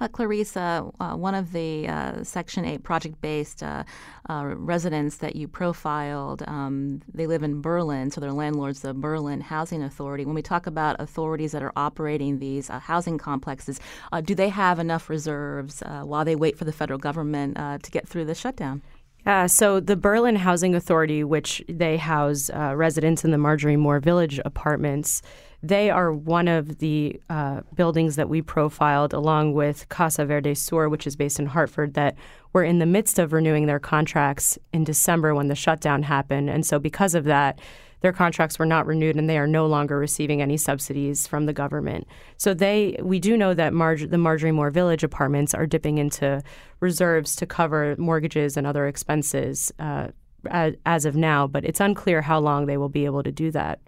Uh, 0.00 0.08
Clarissa, 0.08 0.90
uh, 1.00 1.14
one 1.14 1.34
of 1.34 1.52
the 1.52 1.88
uh, 1.88 2.22
Section 2.24 2.64
8 2.64 2.82
project 2.82 3.20
based 3.20 3.62
uh, 3.62 3.84
uh, 4.28 4.54
residents 4.56 5.18
that 5.18 5.36
you 5.36 5.48
profiled, 5.48 6.42
um, 6.46 7.02
they 7.12 7.26
live 7.26 7.42
in 7.42 7.60
Berlin, 7.60 8.10
so 8.10 8.20
they're 8.20 8.32
landlords 8.32 8.80
the 8.80 8.94
Berlin 8.94 9.40
Housing 9.40 9.82
Authority. 9.82 10.24
When 10.24 10.34
we 10.34 10.42
talk 10.42 10.66
about 10.66 10.96
authorities 11.00 11.52
that 11.52 11.62
are 11.62 11.72
operating 11.76 12.38
these 12.38 12.70
uh, 12.70 12.78
housing 12.78 13.18
complexes, 13.18 13.80
do 14.24 14.34
they 14.34 14.48
have 14.48 14.78
enough 14.78 15.10
reserves 15.10 15.82
while 16.02 16.24
they 16.24 16.36
wait 16.36 16.56
for 16.56 16.64
the 16.64 16.72
federal 16.72 16.98
government 16.98 17.56
to 17.56 17.90
get 17.90 18.08
through 18.08 18.24
the 18.24 18.34
shutdown? 18.34 18.82
Uh, 19.26 19.46
so 19.46 19.78
the 19.78 19.96
Berlin 19.96 20.36
Housing 20.36 20.74
Authority, 20.74 21.22
which 21.22 21.62
they 21.68 21.96
house 21.96 22.50
uh, 22.50 22.74
residents 22.74 23.24
in 23.24 23.30
the 23.30 23.38
Marjorie 23.38 23.76
Moore 23.76 24.00
Village 24.00 24.40
apartments, 24.44 25.22
they 25.62 25.90
are 25.90 26.12
one 26.12 26.46
of 26.46 26.78
the 26.78 27.20
uh, 27.28 27.62
buildings 27.74 28.16
that 28.16 28.28
we 28.28 28.40
profiled, 28.40 29.12
along 29.12 29.54
with 29.54 29.88
Casa 29.88 30.24
Verde 30.24 30.54
Sur, 30.54 30.88
which 30.88 31.06
is 31.06 31.16
based 31.16 31.40
in 31.40 31.46
Hartford, 31.46 31.94
that 31.94 32.16
were 32.52 32.62
in 32.62 32.78
the 32.78 32.86
midst 32.86 33.18
of 33.18 33.32
renewing 33.32 33.66
their 33.66 33.80
contracts 33.80 34.56
in 34.72 34.84
December 34.84 35.34
when 35.34 35.48
the 35.48 35.56
shutdown 35.56 36.04
happened. 36.04 36.48
And 36.48 36.64
so, 36.64 36.78
because 36.78 37.14
of 37.14 37.24
that, 37.24 37.58
their 38.00 38.12
contracts 38.12 38.58
were 38.58 38.66
not 38.66 38.86
renewed 38.86 39.16
and 39.16 39.28
they 39.28 39.38
are 39.38 39.46
no 39.46 39.66
longer 39.66 39.98
receiving 39.98 40.40
any 40.40 40.56
subsidies 40.56 41.26
from 41.26 41.46
the 41.46 41.52
government. 41.52 42.06
So 42.36 42.54
they 42.54 42.96
we 43.02 43.18
do 43.18 43.36
know 43.36 43.54
that 43.54 43.72
Mar- 43.72 43.96
the 43.96 44.18
Marjorie 44.18 44.52
Moore 44.52 44.70
Village 44.70 45.02
apartments 45.04 45.54
are 45.54 45.66
dipping 45.66 45.98
into 45.98 46.42
reserves 46.80 47.36
to 47.36 47.46
cover 47.46 47.96
mortgages 47.98 48.56
and 48.56 48.66
other 48.66 48.86
expenses 48.86 49.72
uh, 49.78 50.08
as, 50.50 50.74
as 50.86 51.04
of 51.04 51.16
now, 51.16 51.46
but 51.46 51.64
it's 51.64 51.80
unclear 51.80 52.22
how 52.22 52.38
long 52.38 52.66
they 52.66 52.76
will 52.76 52.88
be 52.88 53.04
able 53.04 53.22
to 53.22 53.32
do 53.32 53.50
that. 53.50 53.80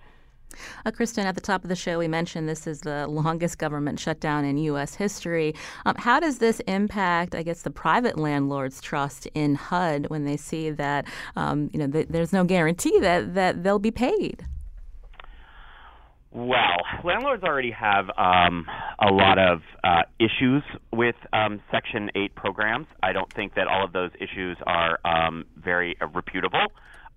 Uh, 0.84 0.90
Kriston, 0.90 1.24
at 1.24 1.34
the 1.34 1.40
top 1.40 1.64
of 1.64 1.68
the 1.68 1.76
show, 1.76 1.98
we 1.98 2.08
mentioned 2.08 2.48
this 2.48 2.66
is 2.66 2.80
the 2.80 3.06
longest 3.06 3.58
government 3.58 3.98
shutdown 3.98 4.44
in 4.44 4.56
U.S. 4.58 4.94
history. 4.94 5.54
Um, 5.86 5.94
how 5.96 6.20
does 6.20 6.38
this 6.38 6.60
impact, 6.60 7.34
I 7.34 7.42
guess, 7.42 7.62
the 7.62 7.70
private 7.70 8.18
landlords' 8.18 8.80
trust 8.80 9.26
in 9.34 9.54
HUD 9.54 10.06
when 10.08 10.24
they 10.24 10.36
see 10.36 10.70
that 10.70 11.06
um, 11.36 11.70
you 11.72 11.78
know 11.78 11.86
th- 11.86 12.08
there's 12.08 12.32
no 12.32 12.44
guarantee 12.44 12.98
that 13.00 13.34
that 13.34 13.62
they'll 13.62 13.78
be 13.78 13.90
paid? 13.90 14.46
Well, 16.32 16.76
landlords 17.02 17.42
already 17.42 17.72
have 17.72 18.08
um, 18.16 18.64
a 19.00 19.10
lot 19.10 19.38
of 19.38 19.62
uh, 19.82 20.02
issues 20.20 20.62
with 20.92 21.16
um, 21.32 21.60
Section 21.72 22.08
8 22.14 22.36
programs. 22.36 22.86
I 23.02 23.12
don't 23.12 23.32
think 23.32 23.54
that 23.54 23.66
all 23.66 23.84
of 23.84 23.92
those 23.92 24.12
issues 24.20 24.56
are 24.64 25.00
um, 25.04 25.44
very 25.56 25.96
uh, 26.00 26.06
reputable. 26.06 26.66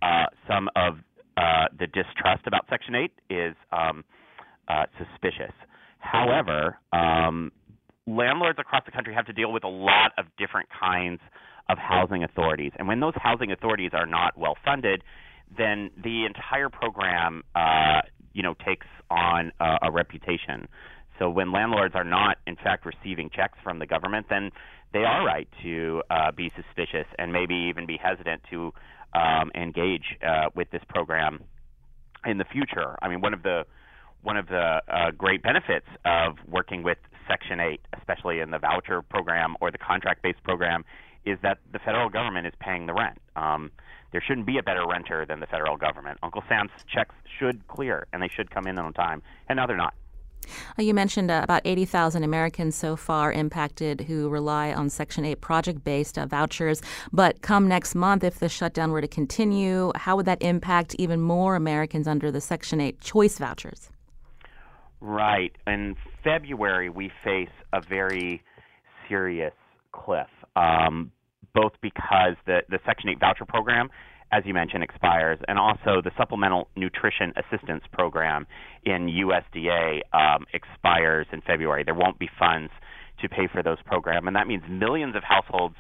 Uh, 0.02 0.26
some 0.48 0.68
of 0.76 0.98
uh, 1.38 1.68
the 1.78 1.88
distrust 1.88 2.46
about 2.48 2.66
Section 2.70 2.96
8 2.96 3.12
is 3.30 3.56
um, 3.72 4.04
uh, 4.68 4.86
suspicious. 4.98 5.54
However, 6.00 6.78
um, 6.92 7.52
landlords 8.06 8.60
across 8.60 8.84
the 8.86 8.92
country 8.92 9.14
have 9.14 9.26
to 9.26 9.34
deal 9.34 9.52
with 9.52 9.64
a 9.64 9.70
lot 9.70 10.12
of 10.18 10.26
different 10.38 10.70
kinds 10.78 11.20
of 11.70 11.78
housing 11.78 12.24
authorities. 12.24 12.72
And 12.78 12.88
when 12.88 13.00
those 13.00 13.14
housing 13.16 13.52
authorities 13.52 13.92
are 13.94 14.06
not 14.06 14.38
well 14.38 14.56
funded, 14.64 15.04
then 15.58 15.92
the 16.02 16.26
entire 16.26 16.70
program, 16.70 17.44
uh, 17.56 18.02
you 18.34 18.44
know, 18.44 18.56
takes 18.66 18.88
on 19.10 19.52
a, 19.60 19.78
a 19.84 19.92
reputation. 19.92 20.68
So 21.20 21.30
when 21.30 21.52
landlords 21.52 21.96
are 21.96 22.04
not, 22.04 22.38
in 22.48 22.56
fact, 22.56 22.86
receiving 22.86 23.30
checks 23.30 23.58
from 23.64 23.80
the 23.80 23.86
government, 23.86 24.26
then 24.30 24.50
they 24.94 25.04
are 25.04 25.26
right 25.26 25.48
to 25.64 26.02
uh, 26.10 26.32
be 26.32 26.52
suspicious 26.56 27.08
and 27.18 27.32
maybe 27.32 27.56
even 27.70 27.86
be 27.86 27.98
hesitant 28.02 28.42
to 28.50 28.74
um, 29.14 29.52
engage 29.56 30.18
uh, 30.26 30.50
with 30.56 30.70
this 30.72 30.82
program 30.90 31.44
in 32.26 32.38
the 32.38 32.46
future. 32.46 32.96
I 33.02 33.10
mean, 33.10 33.22
one 33.22 33.34
of 33.34 33.44
the 33.44 33.66
one 34.22 34.38
of 34.38 34.48
the 34.48 34.82
uh, 34.88 35.12
great 35.12 35.44
benefits 35.44 35.86
of 36.06 36.38
working 36.48 36.82
with 36.82 36.98
Section 37.28 37.60
8, 37.60 37.82
especially 38.00 38.40
in 38.40 38.52
the 38.52 38.60
voucher 38.60 39.02
program 39.02 39.56
or 39.60 39.70
the 39.70 39.78
contract-based 39.78 40.42
program, 40.44 40.86
is 41.26 41.38
that 41.44 41.58
the 41.74 41.80
federal 41.80 42.10
government 42.10 42.48
is 42.48 42.54
paying 42.60 42.86
the 42.86 42.94
rent. 42.94 43.20
Um, 43.36 43.72
there 44.14 44.22
shouldn't 44.26 44.48
be 44.48 44.58
a 44.58 44.64
better 44.64 44.86
renter 44.88 45.26
than 45.26 45.40
the 45.40 45.46
federal 45.48 45.76
government. 45.76 46.20
Uncle 46.24 46.44
Sam's 46.48 46.72
checks 46.88 47.16
should 47.38 47.68
clear, 47.68 48.08
and 48.14 48.22
they 48.22 48.30
should 48.30 48.50
come 48.50 48.68
in 48.68 48.78
on 48.78 48.94
time, 48.94 49.22
and 49.50 49.58
now 49.58 49.68
they're 49.68 49.76
not. 49.76 49.94
Uh, 50.78 50.84
you 50.84 50.94
mentioned 50.94 51.32
uh, 51.32 51.42
about 51.44 51.62
80,000 51.66 52.24
Americans 52.24 52.76
so 52.76 52.96
far 52.96 53.32
impacted 53.32 54.02
who 54.02 54.30
rely 54.30 54.74
on 54.74 54.90
Section 54.90 55.26
8 55.26 55.42
project 55.42 55.84
based 55.84 56.18
uh, 56.18 56.26
vouchers. 56.26 56.82
But 57.12 57.42
come 57.42 57.68
next 57.68 57.96
month, 57.96 58.24
if 58.24 58.40
the 58.40 58.50
shutdown 58.50 58.92
were 58.92 59.02
to 59.02 59.08
continue, 59.08 59.92
how 59.96 60.16
would 60.16 60.26
that 60.26 60.42
impact 60.42 60.96
even 61.00 61.22
more 61.22 61.56
Americans 61.56 62.08
under 62.08 62.32
the 62.32 62.42
Section 62.42 62.80
8 62.82 63.00
choice 63.00 63.38
vouchers? 63.38 63.90
Right. 65.02 65.56
In 65.68 65.96
February, 66.24 66.90
we 66.90 67.12
face 67.24 67.50
a 67.74 67.82
very 67.82 68.42
serious 69.10 69.54
cliff, 69.92 70.30
um, 70.56 71.12
both 71.54 71.74
because 71.82 72.36
the, 72.46 72.64
the 72.70 72.80
Section 72.86 73.10
8 73.10 73.20
voucher 73.20 73.46
program 73.46 73.90
as 74.34 74.44
you 74.46 74.54
mentioned, 74.54 74.84
expires, 74.84 75.38
and 75.48 75.60
also 75.60 76.02
the 76.04 76.12
Supplemental 76.18 76.68
Nutrition 76.76 77.34
Assistance 77.38 77.84
Program 77.92 78.48
in 78.84 79.08
USDA 79.08 80.00
um, 80.12 80.46
expires 80.54 81.28
in 81.32 81.42
February. 81.42 81.84
There 81.84 81.94
won't 81.94 82.18
be 82.18 82.30
funds 82.40 82.72
to 83.22 83.30
pay 83.30 83.48
for 83.52 83.62
those 83.62 83.78
programs, 83.86 84.26
and 84.26 84.36
that 84.36 84.48
means 84.48 84.64
millions 84.68 85.16
of 85.16 85.24
households 85.24 85.76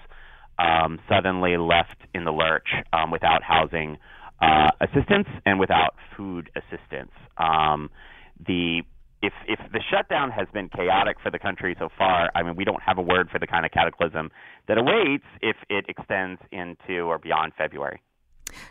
um, 0.59 0.99
suddenly 1.09 1.57
left 1.57 1.97
in 2.13 2.25
the 2.25 2.31
lurch 2.31 2.67
um, 2.93 3.09
without 3.09 3.41
housing 3.41 3.97
uh, 4.39 4.69
assistance 4.81 5.27
and 5.47 5.59
without 5.59 5.95
food 6.15 6.51
assistance. 6.55 7.11
Um, 7.37 7.89
the 8.45 8.81
if 9.23 9.33
if 9.47 9.59
the 9.71 9.79
shutdown 9.89 10.29
has 10.29 10.47
been 10.53 10.69
chaotic 10.69 11.17
for 11.23 11.31
the 11.31 11.39
country 11.39 11.75
so 11.79 11.89
far, 11.97 12.29
I 12.35 12.43
mean, 12.43 12.55
we 12.55 12.65
don't 12.65 12.83
have 12.83 12.99
a 12.99 13.01
word 13.01 13.29
for 13.31 13.39
the 13.39 13.47
kind 13.47 13.65
of 13.65 13.71
cataclysm 13.71 14.29
that 14.67 14.77
awaits 14.77 15.23
if 15.41 15.55
it 15.69 15.85
extends 15.87 16.39
into 16.51 17.01
or 17.01 17.17
beyond 17.17 17.53
February. 17.57 18.01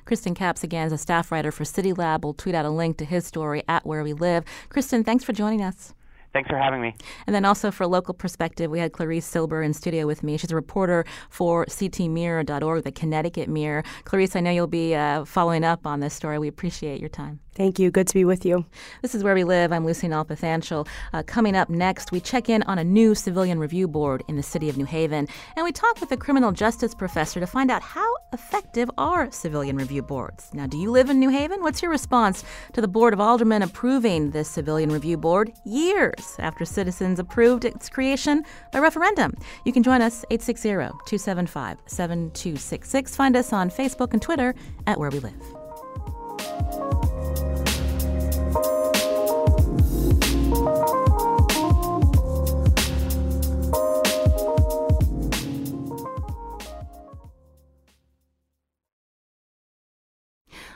Kriston 0.06 0.34
Capps, 0.34 0.64
again, 0.64 0.86
is 0.86 0.92
a 0.92 0.98
staff 0.98 1.32
writer 1.32 1.52
for 1.52 1.64
City 1.64 1.92
Lab. 1.92 2.24
We'll 2.24 2.34
tweet 2.34 2.54
out 2.54 2.64
a 2.64 2.70
link 2.70 2.96
to 2.98 3.04
his 3.04 3.26
story 3.26 3.62
at 3.68 3.86
Where 3.86 4.02
We 4.02 4.12
Live. 4.12 4.44
Kristen, 4.68 5.04
thanks 5.04 5.24
for 5.24 5.32
joining 5.32 5.62
us. 5.62 5.94
Thanks 6.32 6.48
for 6.48 6.56
having 6.56 6.80
me. 6.80 6.94
And 7.26 7.34
then 7.34 7.44
also 7.44 7.70
for 7.70 7.86
local 7.86 8.14
perspective, 8.14 8.70
we 8.70 8.78
had 8.78 8.92
Clarice 8.92 9.26
Silber 9.26 9.62
in 9.62 9.74
studio 9.74 10.06
with 10.06 10.22
me. 10.22 10.38
She's 10.38 10.50
a 10.50 10.54
reporter 10.54 11.04
for 11.28 11.66
ctmirror.org, 11.66 12.84
the 12.84 12.92
Connecticut 12.92 13.48
Mirror. 13.48 13.84
Clarice, 14.04 14.34
I 14.34 14.40
know 14.40 14.50
you'll 14.50 14.66
be 14.66 14.94
uh, 14.94 15.26
following 15.26 15.62
up 15.62 15.86
on 15.86 16.00
this 16.00 16.14
story. 16.14 16.38
We 16.38 16.48
appreciate 16.48 17.00
your 17.00 17.10
time. 17.10 17.40
Thank 17.54 17.78
you. 17.78 17.90
Good 17.90 18.08
to 18.08 18.14
be 18.14 18.24
with 18.24 18.46
you. 18.46 18.64
This 19.02 19.14
is 19.14 19.22
Where 19.22 19.34
We 19.34 19.44
Live. 19.44 19.72
I'm 19.72 19.84
Lucy 19.84 20.08
Nalpathanchel. 20.08 20.88
Uh, 21.12 21.22
coming 21.26 21.54
up 21.54 21.68
next, 21.68 22.10
we 22.10 22.18
check 22.18 22.48
in 22.48 22.62
on 22.62 22.78
a 22.78 22.84
new 22.84 23.14
civilian 23.14 23.58
review 23.58 23.86
board 23.86 24.24
in 24.26 24.36
the 24.36 24.42
city 24.42 24.70
of 24.70 24.78
New 24.78 24.86
Haven, 24.86 25.28
and 25.54 25.64
we 25.64 25.70
talk 25.70 26.00
with 26.00 26.10
a 26.12 26.16
criminal 26.16 26.50
justice 26.52 26.94
professor 26.94 27.40
to 27.40 27.46
find 27.46 27.70
out 27.70 27.82
how 27.82 28.10
effective 28.32 28.90
are 28.96 29.30
civilian 29.30 29.76
review 29.76 30.00
boards. 30.00 30.48
Now, 30.54 30.66
do 30.66 30.78
you 30.78 30.90
live 30.90 31.10
in 31.10 31.20
New 31.20 31.28
Haven? 31.28 31.62
What's 31.62 31.82
your 31.82 31.90
response 31.90 32.42
to 32.72 32.80
the 32.80 32.88
Board 32.88 33.12
of 33.12 33.20
Aldermen 33.20 33.62
approving 33.62 34.30
this 34.30 34.48
civilian 34.48 34.90
review 34.90 35.18
board 35.18 35.52
years 35.66 36.36
after 36.38 36.64
citizens 36.64 37.18
approved 37.18 37.66
its 37.66 37.90
creation 37.90 38.44
by 38.72 38.78
referendum? 38.78 39.36
You 39.66 39.74
can 39.74 39.82
join 39.82 40.00
us 40.00 40.24
860 40.30 40.68
275 41.06 41.78
7266. 41.84 43.14
Find 43.14 43.36
us 43.36 43.52
on 43.52 43.68
Facebook 43.68 44.14
and 44.14 44.22
Twitter 44.22 44.54
at 44.86 44.98
Where 44.98 45.10
We 45.10 45.18
Live. 45.18 47.01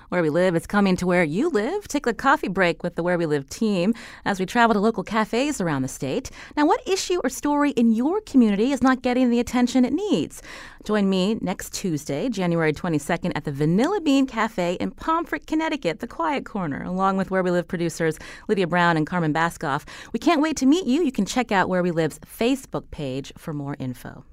Where 0.09 0.23
We 0.23 0.31
Live 0.31 0.55
is 0.55 0.67
coming 0.69 0.95
to 0.97 1.07
where 1.07 1.25
you 1.25 1.49
live. 1.49 1.89
Take 1.89 2.07
a 2.07 2.15
coffee 2.15 2.47
break 2.49 2.85
with 2.85 2.95
the 2.95 3.03
Where 3.03 3.19
We 3.19 3.27
Live 3.27 3.49
team 3.49 3.93
as 4.25 4.39
we 4.39 4.47
travel 4.47 4.75
to 4.75 4.81
local 4.81 5.03
cafes 5.03 5.61
around 5.61 5.83
the 5.83 5.89
state. 5.89 6.31
Now, 6.57 6.65
what 6.65 6.87
issue 6.87 7.21
or 7.25 7.29
story 7.29 7.71
in 7.73 7.93
your 7.93 8.21
community 8.21 8.71
is 8.71 8.83
not 8.83 9.03
getting 9.03 9.31
the 9.31 9.41
attention 9.41 9.85
it 9.85 9.93
needs? 9.93 10.43
Join 10.85 11.11
me 11.11 11.39
next 11.41 11.75
Tuesday, 11.75 12.29
January 12.29 12.73
22nd, 12.73 13.33
at 13.35 13.45
the 13.45 13.53
Vanilla 13.53 14.01
Bean 14.01 14.27
Cafe 14.27 14.75
in 14.75 14.93
Pomfret, 14.93 15.47
Connecticut, 15.47 15.99
the 15.99 16.07
Quiet 16.07 16.45
Corner, 16.45 16.85
along 16.85 17.17
with 17.17 17.33
Where 17.33 17.43
We 17.43 17.51
Live 17.51 17.67
producers 17.67 18.17
Lydia 18.47 18.69
Brown 18.69 18.97
and 18.97 19.09
Carmen 19.09 19.35
Baskauf. 19.35 19.85
We 20.13 20.21
can't 20.21 20.41
wait 20.41 20.57
to 20.59 20.67
meet 20.67 20.87
you. 20.87 21.03
You 21.03 21.11
can 21.11 21.27
check 21.27 21.51
out 21.51 21.69
Where 21.69 21.83
We 21.83 21.91
Live's 21.91 22.21
Facebook 22.21 22.91
page 22.93 23.33
for 23.37 23.53
more 23.53 23.75
info. 23.81 24.25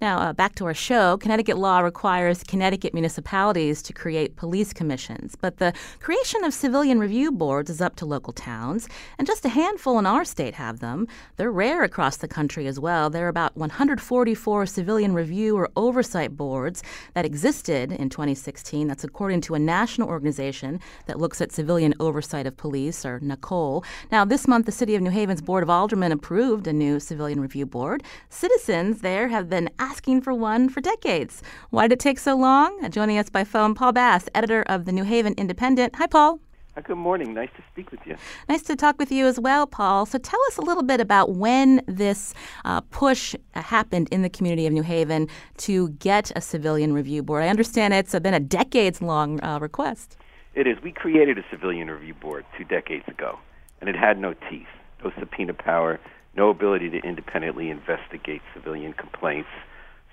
Now, 0.00 0.18
uh, 0.18 0.32
back 0.32 0.54
to 0.56 0.66
our 0.66 0.74
show. 0.74 1.16
Connecticut 1.18 1.58
law 1.58 1.80
requires 1.80 2.42
Connecticut 2.44 2.94
municipalities 2.94 3.82
to 3.82 3.92
create 3.92 4.36
police 4.36 4.72
commissions, 4.72 5.36
but 5.40 5.58
the 5.58 5.72
creation 6.00 6.44
of 6.44 6.54
civilian 6.54 6.98
review 6.98 7.32
boards 7.32 7.70
is 7.70 7.80
up 7.80 7.96
to 7.96 8.06
local 8.06 8.32
towns, 8.32 8.88
and 9.18 9.26
just 9.26 9.44
a 9.44 9.48
handful 9.48 9.98
in 9.98 10.06
our 10.06 10.24
state 10.24 10.54
have 10.54 10.80
them. 10.80 11.06
They're 11.36 11.50
rare 11.50 11.82
across 11.82 12.16
the 12.16 12.28
country 12.28 12.66
as 12.66 12.78
well. 12.80 13.10
There 13.10 13.26
are 13.26 13.28
about 13.28 13.56
144 13.56 14.66
civilian 14.66 15.14
review 15.14 15.56
or 15.56 15.70
oversight 15.76 16.36
boards 16.36 16.82
that 17.14 17.24
existed 17.24 17.92
in 17.92 18.08
2016. 18.08 18.88
That's 18.88 19.04
according 19.04 19.40
to 19.42 19.54
a 19.54 19.58
national 19.58 20.08
organization 20.08 20.80
that 21.06 21.18
looks 21.18 21.40
at 21.40 21.52
civilian 21.52 21.94
oversight 22.00 22.46
of 22.46 22.56
police, 22.56 23.04
or 23.04 23.20
NACOLE. 23.20 23.84
Now, 24.10 24.24
this 24.24 24.46
month, 24.48 24.66
the 24.66 24.72
City 24.72 24.94
of 24.94 25.02
New 25.02 25.10
Haven's 25.10 25.42
Board 25.42 25.62
of 25.62 25.70
Aldermen 25.70 26.12
approved 26.12 26.66
a 26.66 26.72
new 26.72 27.00
civilian 27.00 27.40
review 27.40 27.66
board. 27.66 28.02
Citizens 28.28 29.00
there 29.00 29.28
have 29.28 29.48
been 29.48 29.63
been 29.64 29.74
asking 29.78 30.20
for 30.20 30.34
one 30.34 30.68
for 30.68 30.80
decades. 30.80 31.42
Why 31.70 31.88
did 31.88 31.94
it 31.94 32.00
take 32.00 32.18
so 32.18 32.36
long? 32.36 32.90
Joining 32.90 33.18
us 33.18 33.30
by 33.30 33.44
phone, 33.44 33.74
Paul 33.74 33.92
Bass, 33.92 34.28
editor 34.34 34.62
of 34.66 34.84
the 34.84 34.92
New 34.92 35.04
Haven 35.04 35.34
Independent. 35.38 35.96
Hi, 35.96 36.06
Paul. 36.06 36.40
Good 36.82 36.96
morning. 36.96 37.32
Nice 37.32 37.50
to 37.56 37.62
speak 37.72 37.92
with 37.92 38.00
you. 38.04 38.16
Nice 38.48 38.62
to 38.62 38.74
talk 38.74 38.98
with 38.98 39.12
you 39.12 39.26
as 39.26 39.38
well, 39.38 39.64
Paul. 39.64 40.06
So 40.06 40.18
tell 40.18 40.40
us 40.48 40.58
a 40.58 40.60
little 40.60 40.82
bit 40.82 41.00
about 41.00 41.34
when 41.36 41.82
this 41.86 42.34
uh, 42.64 42.80
push 42.82 43.36
happened 43.54 44.08
in 44.10 44.22
the 44.22 44.28
community 44.28 44.66
of 44.66 44.72
New 44.72 44.82
Haven 44.82 45.28
to 45.58 45.90
get 45.90 46.32
a 46.34 46.40
civilian 46.40 46.92
review 46.92 47.22
board. 47.22 47.44
I 47.44 47.48
understand 47.48 47.94
it's 47.94 48.18
been 48.18 48.34
a 48.34 48.40
decades 48.40 49.00
long 49.00 49.42
uh, 49.42 49.60
request. 49.60 50.16
It 50.54 50.66
is. 50.66 50.76
We 50.82 50.90
created 50.90 51.38
a 51.38 51.44
civilian 51.48 51.88
review 51.88 52.14
board 52.14 52.44
two 52.58 52.64
decades 52.64 53.06
ago, 53.06 53.38
and 53.80 53.88
it 53.88 53.94
had 53.96 54.18
no 54.18 54.34
teeth, 54.50 54.66
no 55.04 55.12
subpoena 55.18 55.54
power, 55.54 56.00
no 56.36 56.50
ability 56.50 56.90
to 56.90 56.98
independently 56.98 57.70
investigate 57.70 58.42
civilian 58.54 58.92
complaints. 58.92 59.48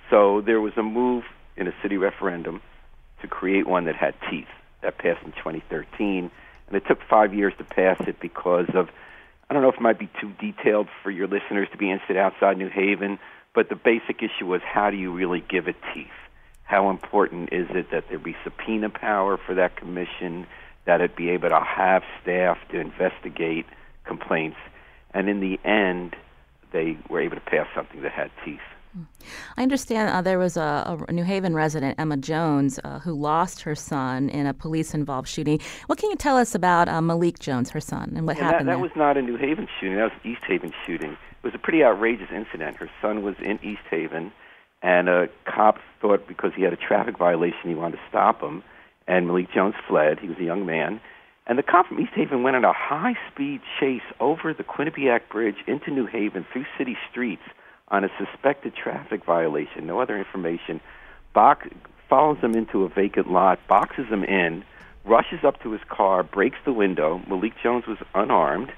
So 0.09 0.41
there 0.41 0.61
was 0.61 0.73
a 0.77 0.83
move 0.83 1.23
in 1.55 1.67
a 1.67 1.73
city 1.81 1.97
referendum 1.97 2.61
to 3.21 3.27
create 3.27 3.67
one 3.67 3.85
that 3.85 3.95
had 3.95 4.15
teeth. 4.29 4.47
That 4.81 4.97
passed 4.97 5.23
in 5.23 5.31
2013, 5.33 6.31
and 6.67 6.75
it 6.75 6.83
took 6.87 6.99
five 7.07 7.35
years 7.35 7.53
to 7.59 7.63
pass 7.63 7.97
it 8.07 8.19
because 8.19 8.65
of 8.73 8.89
I 9.51 9.53
don't 9.53 9.63
know 9.63 9.69
if 9.69 9.75
it 9.75 9.81
might 9.81 9.99
be 9.99 10.09
too 10.19 10.31
detailed 10.39 10.87
for 11.03 11.11
your 11.11 11.27
listeners 11.27 11.67
to 11.73 11.77
be 11.77 11.91
interested 11.91 12.15
outside 12.15 12.57
New 12.57 12.69
Haven, 12.69 13.19
but 13.53 13.67
the 13.67 13.75
basic 13.75 14.23
issue 14.23 14.45
was 14.45 14.61
how 14.63 14.89
do 14.89 14.95
you 14.95 15.11
really 15.11 15.43
give 15.47 15.67
it 15.67 15.75
teeth? 15.93 16.07
How 16.63 16.89
important 16.89 17.51
is 17.51 17.67
it 17.71 17.91
that 17.91 18.05
there 18.07 18.17
be 18.17 18.33
subpoena 18.45 18.89
power 18.89 19.37
for 19.37 19.55
that 19.55 19.75
commission, 19.75 20.47
that 20.85 21.01
it 21.01 21.17
be 21.17 21.31
able 21.31 21.49
to 21.49 21.59
have 21.59 22.01
staff 22.21 22.57
to 22.69 22.79
investigate 22.79 23.65
complaints? 24.05 24.55
And 25.13 25.29
in 25.29 25.39
the 25.39 25.59
end, 25.65 26.15
they 26.71 26.97
were 27.09 27.19
able 27.19 27.35
to 27.35 27.41
pass 27.41 27.67
something 27.75 28.01
that 28.01 28.11
had 28.11 28.31
teeth. 28.45 28.59
I 29.57 29.63
understand 29.63 30.09
uh, 30.09 30.21
there 30.21 30.39
was 30.39 30.57
a, 30.57 31.05
a, 31.07 31.11
New 31.13 31.23
Haven 31.23 31.55
resident, 31.55 31.97
Emma 31.97 32.17
Jones, 32.17 32.79
uh, 32.83 32.99
who 32.99 33.13
lost 33.13 33.61
her 33.61 33.75
son 33.75 34.27
in 34.29 34.45
a 34.45 34.53
police 34.53 34.93
involved 34.93 35.29
shooting. 35.29 35.59
What 35.85 35.97
can 35.97 36.09
you 36.09 36.17
tell 36.17 36.37
us 36.37 36.55
about 36.55 36.89
uh, 36.89 37.01
Malik 37.01 37.39
Jones, 37.39 37.69
her 37.69 37.79
son, 37.79 38.13
and 38.15 38.27
what 38.27 38.37
and 38.37 38.45
happened 38.45 38.67
that, 38.67 38.73
that 38.73 38.81
was 38.81 38.91
not 38.95 39.15
a 39.17 39.21
New 39.21 39.37
Haven 39.37 39.67
shooting, 39.79 39.95
that 39.97 40.11
was 40.11 40.19
East 40.25 40.43
Haven 40.45 40.73
shooting. 40.85 41.11
It 41.11 41.43
was 41.43 41.55
a 41.55 41.57
pretty 41.57 41.83
outrageous 41.83 42.29
incident. 42.33 42.77
Her 42.77 42.89
son 43.01 43.23
was 43.23 43.35
in 43.39 43.59
East 43.63 43.83
Haven, 43.89 44.31
and 44.81 45.07
a 45.07 45.29
cop 45.45 45.79
thought 46.01 46.27
because 46.27 46.51
he 46.55 46.63
had 46.63 46.73
a 46.73 46.77
traffic 46.77 47.17
violation, 47.17 47.69
he 47.69 47.75
wanted 47.75 47.97
to 47.97 48.03
stop 48.09 48.41
him, 48.41 48.61
and 49.07 49.27
Malik 49.27 49.53
Jones 49.53 49.75
fled. 49.87 50.19
He 50.19 50.27
was 50.27 50.37
a 50.37 50.43
young 50.43 50.65
man. 50.65 50.99
And 51.47 51.57
the 51.57 51.63
cop 51.63 51.87
from 51.87 51.99
East 51.99 52.13
Haven 52.13 52.43
went 52.43 52.55
on 52.55 52.63
a 52.63 52.73
high 52.73 53.17
speed 53.31 53.61
chase 53.79 54.01
over 54.19 54.53
the 54.53 54.63
Quinnipiac 54.63 55.29
Bridge 55.29 55.57
into 55.67 55.91
New 55.91 56.05
Haven 56.05 56.45
through 56.51 56.65
city 56.77 56.97
streets 57.09 57.41
on 57.87 58.03
a 58.03 58.09
suspected 58.17 58.73
traffic 58.75 59.25
violation, 59.25 59.85
no 59.85 59.99
other 59.99 60.17
information. 60.17 60.79
Box 61.33 61.67
follows 62.09 62.37
him 62.39 62.55
into 62.55 62.83
a 62.83 62.89
vacant 62.89 63.31
lot, 63.31 63.59
boxes 63.67 64.07
him 64.07 64.23
in, 64.23 64.63
rushes 65.03 65.43
up 65.43 65.61
to 65.63 65.71
his 65.71 65.81
car, 65.89 66.23
breaks 66.23 66.57
the 66.63 66.73
window. 66.73 67.21
Malik 67.27 67.53
Jones 67.61 67.85
was 67.87 67.97
unarmed. 68.13 68.71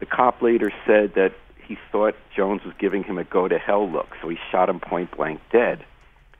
The 0.00 0.06
cop 0.06 0.40
later 0.40 0.72
said 0.86 1.14
that 1.14 1.32
he 1.66 1.76
thought 1.90 2.14
Jones 2.34 2.62
was 2.64 2.74
giving 2.78 3.02
him 3.02 3.18
a 3.18 3.24
go 3.24 3.48
to 3.48 3.58
hell 3.58 3.90
look, 3.90 4.08
so 4.22 4.28
he 4.28 4.38
shot 4.50 4.68
him 4.68 4.80
point 4.80 5.16
blank 5.16 5.40
dead. 5.50 5.84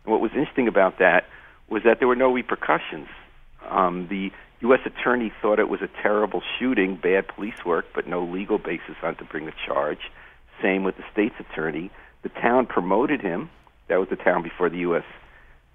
And 0.05 0.13
what 0.13 0.21
was 0.21 0.33
interesting 0.33 0.69
about 0.69 0.99
that 0.99 1.25
was 1.69 1.83
that 1.85 1.99
there 1.99 2.09
were 2.09 2.17
no 2.17 2.33
repercussions. 2.33 3.09
Um, 3.69 4.07
the 4.09 4.31
U.S. 4.65 4.81
attorney 4.87 5.31
thought 5.43 5.59
it 5.59 5.69
was 5.69 5.83
a 5.83 5.91
terrible 6.03 6.43
shooting, 6.59 6.97
bad 6.97 7.29
police 7.29 7.67
work, 7.67 7.85
but 7.95 8.07
no 8.07 8.25
legal 8.25 8.57
basis 8.57 8.97
on 9.03 9.15
to 9.17 9.25
bring 9.25 9.47
a 9.47 9.53
charge. 9.67 10.11
Same 10.63 10.85
with 10.85 10.97
the 10.97 11.05
state's 11.13 11.35
attorney. 11.39 11.91
The 12.23 12.31
town 12.31 12.65
promoted 12.65 13.21
him. 13.21 13.51
That 13.89 14.01
was 14.01 14.09
the 14.09 14.17
town 14.17 14.43
before 14.43 14.71
the 14.71 14.79
U.S. 14.79 15.05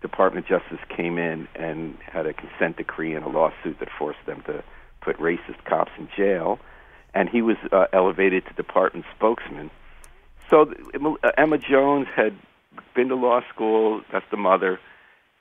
Department 0.01 0.49
of 0.49 0.61
Justice 0.61 0.83
came 0.89 1.19
in 1.19 1.47
and 1.53 1.99
had 2.01 2.25
a 2.25 2.33
consent 2.33 2.77
decree 2.77 3.13
and 3.13 3.23
a 3.23 3.29
lawsuit 3.29 3.77
that 3.79 3.89
forced 3.95 4.25
them 4.25 4.41
to 4.47 4.63
put 5.01 5.19
racist 5.19 5.63
cops 5.65 5.91
in 5.99 6.09
jail. 6.17 6.57
And 7.13 7.29
he 7.29 7.43
was 7.43 7.57
uh, 7.71 7.85
elevated 7.93 8.47
to 8.47 8.53
department 8.53 9.05
spokesman. 9.15 9.69
So 10.49 10.73
uh, 11.23 11.29
Emma 11.37 11.59
Jones 11.59 12.07
had 12.15 12.33
been 12.95 13.09
to 13.09 13.15
law 13.15 13.41
school. 13.53 14.01
That's 14.11 14.25
the 14.31 14.37
mother 14.37 14.79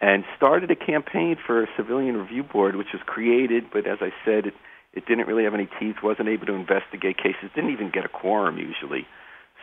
and 0.01 0.25
started 0.37 0.71
a 0.71 0.77
campaign 0.77 1.37
for 1.45 1.63
a 1.63 1.67
civilian 1.77 2.17
review 2.17 2.43
board, 2.43 2.77
which 2.77 2.89
was 2.93 3.03
created, 3.05 3.65
but 3.73 3.87
as 3.87 3.99
I 4.01 4.11
said, 4.25 4.47
it, 4.47 4.55
it 4.93 5.07
didn't 5.07 5.27
really 5.27 5.45
have 5.45 5.55
any 5.55 5.69
teeth, 5.81 5.97
wasn't 6.03 6.29
able 6.29 6.47
to 6.47 6.55
investigate 6.55 7.17
cases, 7.17 7.51
didn't 7.55 7.71
even 7.73 7.91
get 7.91 8.05
a 8.05 8.09
quorum 8.09 8.59
usually. 8.59 9.07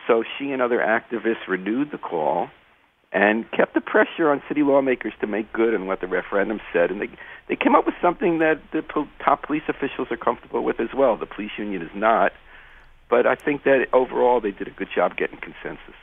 So 0.06 0.22
she 0.38 0.52
and 0.52 0.62
other 0.62 0.78
activists 0.78 1.48
renewed 1.48 1.90
the 1.90 1.98
call 1.98 2.48
and 3.12 3.50
kept 3.50 3.74
the 3.74 3.80
pressure 3.80 4.30
on 4.30 4.42
city 4.48 4.62
lawmakers 4.62 5.14
to 5.20 5.26
make 5.26 5.52
good 5.52 5.74
on 5.74 5.86
what 5.86 6.00
the 6.00 6.06
referendum 6.06 6.60
said. 6.72 6.90
And 6.90 7.00
they 7.00 7.08
they 7.48 7.56
came 7.56 7.74
up 7.74 7.86
with 7.86 7.94
something 8.02 8.38
that 8.40 8.60
the 8.72 8.82
top 9.24 9.44
police 9.44 9.62
officials 9.68 10.08
are 10.10 10.16
comfortable 10.16 10.62
with 10.62 10.80
as 10.80 10.88
well. 10.94 11.16
The 11.16 11.26
police 11.26 11.52
union 11.56 11.80
is 11.80 11.90
not, 11.94 12.32
but 13.08 13.26
I 13.26 13.34
think 13.34 13.64
that 13.64 13.86
overall 13.92 14.40
they 14.40 14.50
did 14.50 14.68
a 14.68 14.72
good 14.72 14.88
job 14.94 15.16
getting 15.16 15.38
consensus. 15.38 15.94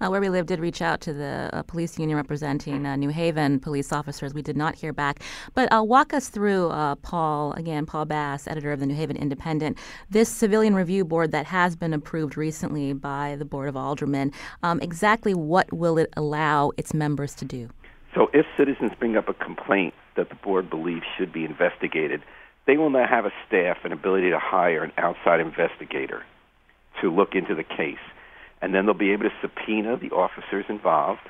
Uh, 0.00 0.08
where 0.08 0.20
we 0.20 0.28
live 0.28 0.46
did 0.46 0.60
reach 0.60 0.80
out 0.80 1.00
to 1.02 1.12
the 1.12 1.50
uh, 1.52 1.62
police 1.62 1.98
union 1.98 2.16
representing 2.16 2.86
uh, 2.86 2.96
New 2.96 3.10
Haven 3.10 3.60
police 3.60 3.92
officers. 3.92 4.32
We 4.32 4.42
did 4.42 4.56
not 4.56 4.74
hear 4.74 4.92
back. 4.92 5.22
But 5.54 5.72
uh, 5.72 5.82
walk 5.82 6.14
us 6.14 6.28
through, 6.28 6.68
uh, 6.68 6.94
Paul, 6.96 7.52
again, 7.52 7.84
Paul 7.86 8.06
Bass, 8.06 8.46
editor 8.48 8.72
of 8.72 8.80
the 8.80 8.86
New 8.86 8.94
Haven 8.94 9.16
Independent, 9.16 9.78
this 10.10 10.28
civilian 10.28 10.74
review 10.74 11.04
board 11.04 11.32
that 11.32 11.46
has 11.46 11.76
been 11.76 11.92
approved 11.92 12.36
recently 12.36 12.92
by 12.92 13.36
the 13.38 13.44
Board 13.44 13.68
of 13.68 13.76
Aldermen. 13.76 14.32
Um, 14.62 14.80
exactly 14.80 15.34
what 15.34 15.72
will 15.72 15.98
it 15.98 16.12
allow 16.16 16.72
its 16.76 16.94
members 16.94 17.34
to 17.36 17.44
do? 17.44 17.68
So, 18.14 18.30
if 18.32 18.46
citizens 18.56 18.92
bring 18.98 19.16
up 19.16 19.28
a 19.28 19.34
complaint 19.34 19.94
that 20.16 20.30
the 20.30 20.34
board 20.34 20.70
believes 20.70 21.04
should 21.16 21.32
be 21.32 21.44
investigated, 21.44 22.22
they 22.66 22.78
will 22.78 22.90
now 22.90 23.06
have 23.06 23.26
a 23.26 23.32
staff 23.46 23.78
and 23.84 23.92
ability 23.92 24.30
to 24.30 24.38
hire 24.38 24.82
an 24.82 24.92
outside 24.96 25.40
investigator 25.40 26.24
to 27.00 27.10
look 27.10 27.34
into 27.34 27.54
the 27.54 27.64
case 27.64 27.98
and 28.60 28.74
then 28.74 28.86
they'll 28.86 28.94
be 28.94 29.12
able 29.12 29.24
to 29.24 29.34
subpoena 29.40 29.96
the 29.96 30.10
officers 30.10 30.64
involved, 30.68 31.20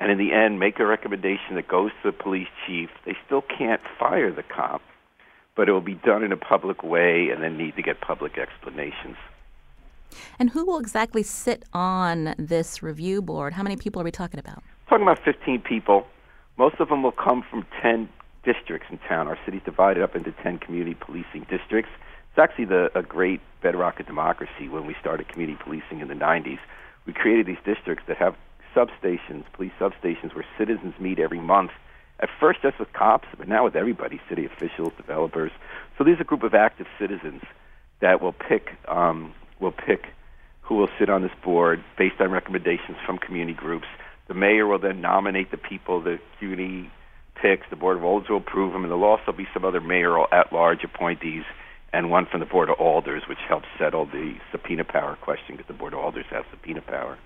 and 0.00 0.10
in 0.10 0.18
the 0.18 0.32
end, 0.32 0.58
make 0.58 0.78
a 0.78 0.86
recommendation 0.86 1.54
that 1.54 1.68
goes 1.68 1.90
to 2.02 2.10
the 2.10 2.12
police 2.12 2.48
chief. 2.66 2.90
They 3.04 3.16
still 3.24 3.42
can't 3.42 3.80
fire 3.98 4.32
the 4.32 4.42
cop, 4.42 4.82
but 5.54 5.68
it 5.68 5.72
will 5.72 5.80
be 5.80 5.94
done 5.94 6.22
in 6.22 6.32
a 6.32 6.36
public 6.36 6.82
way 6.82 7.28
and 7.30 7.42
then 7.42 7.56
need 7.56 7.76
to 7.76 7.82
get 7.82 8.00
public 8.00 8.36
explanations. 8.36 9.16
And 10.38 10.50
who 10.50 10.66
will 10.66 10.78
exactly 10.78 11.22
sit 11.22 11.64
on 11.72 12.34
this 12.38 12.82
review 12.82 13.22
board? 13.22 13.54
How 13.54 13.62
many 13.62 13.76
people 13.76 14.02
are 14.02 14.04
we 14.04 14.10
talking 14.10 14.38
about? 14.38 14.62
Talking 14.88 15.02
about 15.02 15.18
15 15.24 15.60
people. 15.60 16.06
Most 16.58 16.76
of 16.78 16.88
them 16.88 17.02
will 17.02 17.12
come 17.12 17.42
from 17.48 17.66
10 17.82 18.08
districts 18.44 18.88
in 18.90 18.98
town. 18.98 19.28
Our 19.28 19.38
city's 19.44 19.62
divided 19.64 20.02
up 20.02 20.14
into 20.14 20.32
10 20.42 20.58
community 20.58 20.94
policing 20.94 21.46
districts. 21.50 21.90
It's 22.36 22.42
actually 22.42 22.66
the, 22.66 22.90
a 22.94 23.02
great 23.02 23.40
bedrock 23.62 23.98
of 23.98 24.04
democracy 24.04 24.68
when 24.68 24.84
we 24.84 24.94
started 25.00 25.26
community 25.26 25.58
policing 25.64 26.00
in 26.00 26.08
the 26.08 26.14
90s. 26.14 26.58
We 27.06 27.14
created 27.14 27.46
these 27.46 27.64
districts 27.64 28.04
that 28.08 28.18
have 28.18 28.36
substations, 28.74 29.44
police 29.54 29.72
substations, 29.80 30.34
where 30.34 30.44
citizens 30.58 30.92
meet 31.00 31.18
every 31.18 31.40
month. 31.40 31.70
At 32.20 32.28
first, 32.38 32.60
just 32.60 32.78
with 32.78 32.92
cops, 32.92 33.26
but 33.38 33.48
now 33.48 33.64
with 33.64 33.74
everybody, 33.74 34.20
city 34.28 34.44
officials, 34.44 34.92
developers. 34.98 35.50
So 35.96 36.04
there's 36.04 36.20
a 36.20 36.24
group 36.24 36.42
of 36.42 36.52
active 36.52 36.86
citizens 36.98 37.40
that 38.00 38.20
will 38.20 38.34
pick 38.34 38.68
um, 38.86 39.32
will 39.58 39.72
pick 39.72 40.04
who 40.60 40.74
will 40.74 40.90
sit 40.98 41.08
on 41.08 41.22
this 41.22 41.32
board 41.42 41.82
based 41.96 42.20
on 42.20 42.30
recommendations 42.30 42.98
from 43.06 43.16
community 43.16 43.56
groups. 43.56 43.86
The 44.28 44.34
mayor 44.34 44.66
will 44.66 44.78
then 44.78 45.00
nominate 45.00 45.52
the 45.52 45.56
people. 45.56 46.02
The 46.02 46.18
community 46.38 46.90
picks. 47.34 47.66
The 47.70 47.76
Board 47.76 47.96
of 47.96 48.04
Alders 48.04 48.28
will 48.28 48.36
approve 48.38 48.74
them, 48.74 48.82
and 48.82 48.90
there'll 48.90 49.04
also 49.04 49.32
be 49.32 49.48
some 49.54 49.64
other 49.64 49.80
mayoral 49.80 50.26
at-large 50.30 50.84
appointees 50.84 51.44
and 51.92 52.10
one 52.10 52.26
from 52.26 52.40
the 52.40 52.46
Board 52.46 52.68
of 52.68 52.78
Alders, 52.78 53.22
which 53.28 53.38
helps 53.48 53.66
settle 53.78 54.06
the 54.06 54.34
subpoena 54.52 54.84
power 54.84 55.16
question 55.20 55.56
because 55.56 55.66
the 55.66 55.74
Board 55.74 55.92
of 55.92 56.00
Alders 56.00 56.26
has 56.30 56.44
subpoena 56.50 56.82
power. 56.82 57.18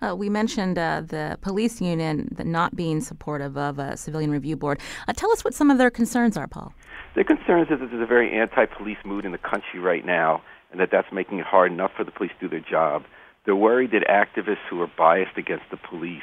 Uh, 0.00 0.14
we 0.14 0.28
mentioned 0.28 0.78
uh, 0.78 1.00
the 1.00 1.38
police 1.40 1.80
union 1.80 2.34
not 2.44 2.76
being 2.76 3.00
supportive 3.00 3.56
of 3.56 3.78
a 3.78 3.96
civilian 3.96 4.30
review 4.30 4.56
board. 4.56 4.78
Uh, 5.08 5.12
tell 5.14 5.30
us 5.30 5.44
what 5.44 5.54
some 5.54 5.70
of 5.70 5.78
their 5.78 5.90
concerns 5.90 6.36
are, 6.36 6.46
Paul. 6.46 6.74
Their 7.14 7.24
concerns 7.24 7.68
is 7.70 7.80
that 7.80 7.90
there's 7.90 8.02
a 8.02 8.06
very 8.06 8.38
anti-police 8.38 8.98
mood 9.04 9.24
in 9.24 9.32
the 9.32 9.38
country 9.38 9.78
right 9.78 10.04
now, 10.04 10.42
and 10.70 10.80
that 10.80 10.90
that's 10.90 11.10
making 11.12 11.38
it 11.38 11.46
hard 11.46 11.72
enough 11.72 11.92
for 11.96 12.04
the 12.04 12.10
police 12.10 12.32
to 12.40 12.48
do 12.48 12.50
their 12.50 12.68
job. 12.68 13.04
They're 13.44 13.56
worried 13.56 13.90
that 13.92 14.06
activists 14.08 14.64
who 14.70 14.80
are 14.82 14.90
biased 14.96 15.36
against 15.36 15.64
the 15.70 15.76
police 15.76 16.22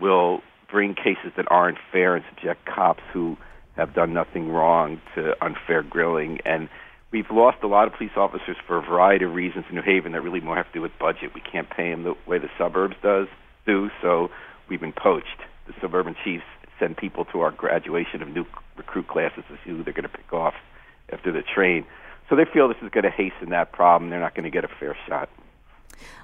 will 0.00 0.42
bring 0.70 0.94
cases 0.94 1.32
that 1.36 1.46
aren't 1.50 1.78
fair 1.92 2.16
and 2.16 2.24
subject 2.34 2.64
cops 2.66 3.02
who 3.12 3.36
have 3.76 3.94
done 3.94 4.12
nothing 4.12 4.50
wrong 4.50 5.00
to 5.14 5.34
unfair 5.44 5.82
grilling. 5.82 6.38
And 6.44 6.68
we've 7.14 7.30
lost 7.30 7.58
a 7.62 7.68
lot 7.68 7.86
of 7.86 7.94
police 7.94 8.16
officers 8.16 8.56
for 8.66 8.76
a 8.76 8.82
variety 8.82 9.24
of 9.24 9.32
reasons 9.32 9.64
in 9.70 9.76
New 9.76 9.82
Haven 9.82 10.12
that 10.12 10.20
really 10.20 10.40
more 10.40 10.56
have 10.56 10.66
to 10.66 10.72
do 10.72 10.82
with 10.82 10.90
budget. 10.98 11.30
We 11.32 11.40
can't 11.40 11.70
pay 11.70 11.90
them 11.92 12.02
the 12.02 12.14
way 12.26 12.38
the 12.38 12.50
suburbs 12.58 12.96
does 13.04 13.28
do, 13.64 13.88
so 14.02 14.30
we've 14.68 14.80
been 14.80 14.92
poached. 14.92 15.40
The 15.68 15.74
suburban 15.80 16.16
chiefs 16.24 16.44
send 16.80 16.96
people 16.96 17.24
to 17.26 17.40
our 17.40 17.52
graduation 17.52 18.20
of 18.20 18.28
new 18.28 18.44
recruit 18.76 19.06
classes 19.06 19.44
to 19.48 19.54
see 19.64 19.70
who 19.70 19.84
they're 19.84 19.94
going 19.94 20.02
to 20.02 20.08
pick 20.08 20.32
off 20.32 20.54
after 21.12 21.30
the 21.30 21.42
train. 21.42 21.86
So 22.28 22.34
they 22.34 22.46
feel 22.52 22.66
this 22.66 22.78
is 22.82 22.90
going 22.90 23.04
to 23.04 23.10
hasten 23.10 23.50
that 23.50 23.70
problem. 23.70 24.10
They're 24.10 24.18
not 24.18 24.34
going 24.34 24.44
to 24.44 24.50
get 24.50 24.64
a 24.64 24.68
fair 24.80 24.96
shot. 25.06 25.28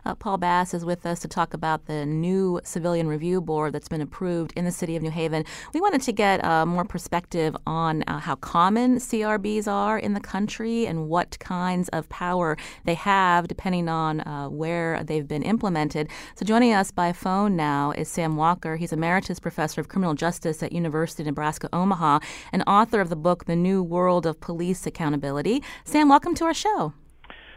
Uh, 0.04 0.14
Paul 0.14 0.38
Bass 0.38 0.74
is 0.74 0.84
with 0.84 1.06
us 1.06 1.20
to 1.20 1.28
talk 1.28 1.54
about 1.54 1.86
the 1.86 2.06
new 2.06 2.60
civilian 2.64 3.08
review 3.08 3.40
board 3.40 3.72
that's 3.72 3.88
been 3.88 4.00
approved 4.00 4.52
in 4.56 4.64
the 4.64 4.70
city 4.70 4.96
of 4.96 5.02
New 5.02 5.10
Haven. 5.10 5.44
We 5.74 5.80
wanted 5.80 6.02
to 6.02 6.12
get 6.12 6.44
uh, 6.44 6.66
more 6.66 6.84
perspective 6.84 7.56
on 7.66 8.02
uh, 8.06 8.18
how 8.18 8.36
common 8.36 8.96
CRBs 8.96 9.66
are 9.66 9.98
in 9.98 10.14
the 10.14 10.20
country 10.20 10.86
and 10.86 11.08
what 11.08 11.38
kinds 11.38 11.88
of 11.90 12.08
power 12.08 12.56
they 12.84 12.94
have 12.94 13.48
depending 13.48 13.88
on 13.88 14.20
uh, 14.20 14.48
where 14.48 15.02
they've 15.04 15.28
been 15.28 15.42
implemented. 15.42 16.08
So 16.34 16.44
joining 16.44 16.72
us 16.72 16.90
by 16.90 17.12
phone 17.12 17.56
now 17.56 17.92
is 17.92 18.08
Sam 18.08 18.36
Walker. 18.36 18.76
He's 18.76 18.92
emeritus 18.92 19.40
professor 19.40 19.80
of 19.80 19.88
criminal 19.88 20.14
justice 20.14 20.62
at 20.62 20.72
University 20.72 21.22
of 21.22 21.26
Nebraska 21.26 21.68
Omaha 21.72 22.20
and 22.52 22.62
author 22.66 23.00
of 23.00 23.08
the 23.08 23.16
book 23.16 23.44
The 23.46 23.56
New 23.56 23.82
World 23.82 24.26
of 24.26 24.40
Police 24.40 24.86
Accountability. 24.86 25.62
Sam, 25.84 26.08
welcome 26.08 26.34
to 26.36 26.44
our 26.44 26.54
show. 26.54 26.94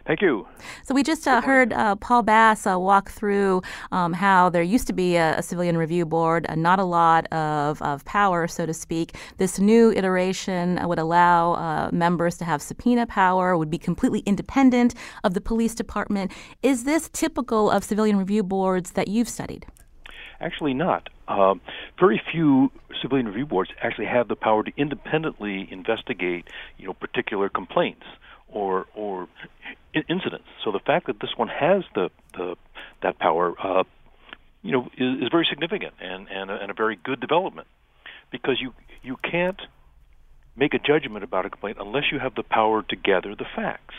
Thank 0.05 0.21
you. 0.21 0.45
So 0.83 0.93
we 0.93 1.01
just 1.01 1.27
uh, 1.27 1.41
heard 1.41 1.71
uh, 1.71 1.95
Paul 1.95 2.23
Bass 2.23 2.67
uh, 2.67 2.77
walk 2.77 3.09
through 3.09 3.61
um, 3.93 4.11
how 4.11 4.49
there 4.49 4.61
used 4.61 4.85
to 4.87 4.93
be 4.93 5.15
a, 5.15 5.37
a 5.37 5.41
civilian 5.41 5.77
review 5.77 6.05
board, 6.05 6.45
uh, 6.49 6.55
not 6.55 6.77
a 6.77 6.83
lot 6.83 7.25
of, 7.31 7.81
of 7.81 8.03
power, 8.03 8.45
so 8.47 8.65
to 8.65 8.73
speak. 8.73 9.15
This 9.37 9.59
new 9.59 9.93
iteration 9.93 10.77
would 10.85 10.99
allow 10.99 11.53
uh, 11.53 11.89
members 11.93 12.37
to 12.39 12.45
have 12.45 12.61
subpoena 12.61 13.05
power, 13.05 13.57
would 13.57 13.69
be 13.69 13.77
completely 13.77 14.19
independent 14.25 14.93
of 15.23 15.35
the 15.35 15.41
police 15.41 15.73
department. 15.73 16.33
Is 16.61 16.83
this 16.83 17.09
typical 17.13 17.71
of 17.71 17.85
civilian 17.85 18.17
review 18.17 18.43
boards 18.43 18.91
that 18.91 19.07
you've 19.07 19.29
studied? 19.29 19.65
Actually, 20.41 20.73
not. 20.73 21.07
Um, 21.29 21.61
very 21.97 22.21
few 22.29 22.69
civilian 23.01 23.27
review 23.27 23.45
boards 23.45 23.71
actually 23.81 24.07
have 24.07 24.27
the 24.27 24.35
power 24.35 24.63
to 24.63 24.71
independently 24.75 25.69
investigate, 25.71 26.49
you 26.77 26.87
know, 26.87 26.93
particular 26.93 27.47
complaints 27.47 28.03
or 28.53 28.85
or 28.95 29.27
incidents. 29.93 30.45
So 30.63 30.71
the 30.71 30.79
fact 30.79 31.07
that 31.07 31.19
this 31.19 31.31
one 31.35 31.47
has 31.47 31.83
the, 31.95 32.09
the 32.33 32.55
that 33.01 33.19
power, 33.19 33.53
uh, 33.61 33.83
you 34.61 34.71
know, 34.71 34.89
is, 34.97 35.23
is 35.23 35.29
very 35.31 35.47
significant 35.49 35.93
and 35.99 36.27
and 36.29 36.49
a, 36.49 36.55
and 36.55 36.71
a 36.71 36.73
very 36.73 36.97
good 37.03 37.19
development 37.19 37.67
because 38.31 38.57
you 38.61 38.73
you 39.01 39.17
can't 39.17 39.61
make 40.55 40.73
a 40.73 40.79
judgment 40.79 41.23
about 41.23 41.45
a 41.45 41.49
complaint 41.49 41.77
unless 41.79 42.05
you 42.11 42.19
have 42.19 42.35
the 42.35 42.43
power 42.43 42.83
to 42.83 42.95
gather 42.95 43.35
the 43.35 43.45
facts, 43.55 43.95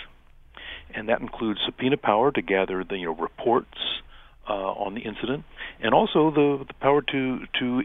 and 0.95 1.09
that 1.09 1.21
includes 1.21 1.61
subpoena 1.65 1.97
power 1.97 2.31
to 2.31 2.43
gather 2.43 2.85
the 2.85 2.97
you 2.97 3.07
know 3.07 3.15
reports 3.15 3.79
uh, 4.49 4.53
on 4.53 4.95
the 4.95 5.01
incident, 5.01 5.45
and 5.81 5.95
also 5.95 6.31
the 6.31 6.65
the 6.67 6.75
power 6.75 7.03
to 7.03 7.41
to 7.59 7.83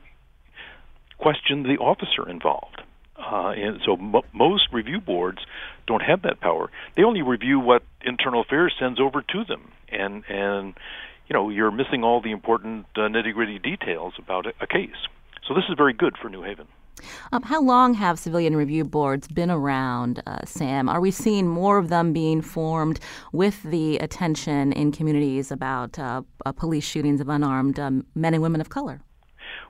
question 1.17 1.63
the 1.63 1.77
officer 1.77 2.27
involved. 2.29 2.82
Uh, 3.30 3.52
and 3.52 3.80
so 3.86 3.94
m- 3.94 4.15
most 4.34 4.68
review 4.72 5.00
boards 5.00 5.39
don't 5.88 6.02
have 6.02 6.24
that 6.24 6.39
power. 6.39 6.72
They 6.96 7.04
only 7.04 7.22
review 7.22 7.60
what 7.60 7.84
internal 8.02 8.42
affairs 8.42 8.74
sends 8.80 9.00
over 9.00 9.22
to 9.22 9.46
them, 9.46 9.72
and 9.89 10.24
and 10.30 10.74
you 11.28 11.34
know 11.34 11.50
you're 11.50 11.72
missing 11.72 12.04
all 12.04 12.22
the 12.22 12.32
important 12.32 12.88
uh, 12.96 13.02
nitty 13.02 13.34
gritty 13.34 13.60
details 13.60 14.13
about 14.18 14.48
a, 14.48 14.54
a 14.62 14.68
case. 14.68 15.08
So 15.48 15.54
this 15.54 15.63
is 15.70 15.76
very 15.78 15.94
good 15.94 16.15
for 16.18 16.30
New 16.30 16.44
Haven. 16.44 16.68
Um, 17.32 17.44
how 17.44 17.62
long 17.62 17.94
have 17.94 18.20
civilian 18.20 18.56
review 18.56 18.84
boards 18.84 19.28
been 19.28 19.50
around, 19.50 20.22
uh, 20.26 20.39
Sam? 20.46 20.89
Are 20.89 21.00
we 21.00 21.12
seeing 21.12 21.48
more 21.48 21.78
of 21.78 21.89
them 21.89 22.12
being 22.13 22.42
formed 22.42 23.00
with 23.32 23.63
the 23.63 23.98
attention 23.98 24.74
in 24.74 24.92
communities 24.92 25.52
about 25.52 25.98
uh, 25.98 26.24
uh, 26.46 26.52
police 26.52 26.84
shootings 26.84 27.22
of 27.22 27.30
unarmed 27.30 27.80
um, 27.80 28.06
men 28.15 28.34
and 28.34 28.44
women 28.44 28.60
of 28.60 28.70
color? 28.70 29.02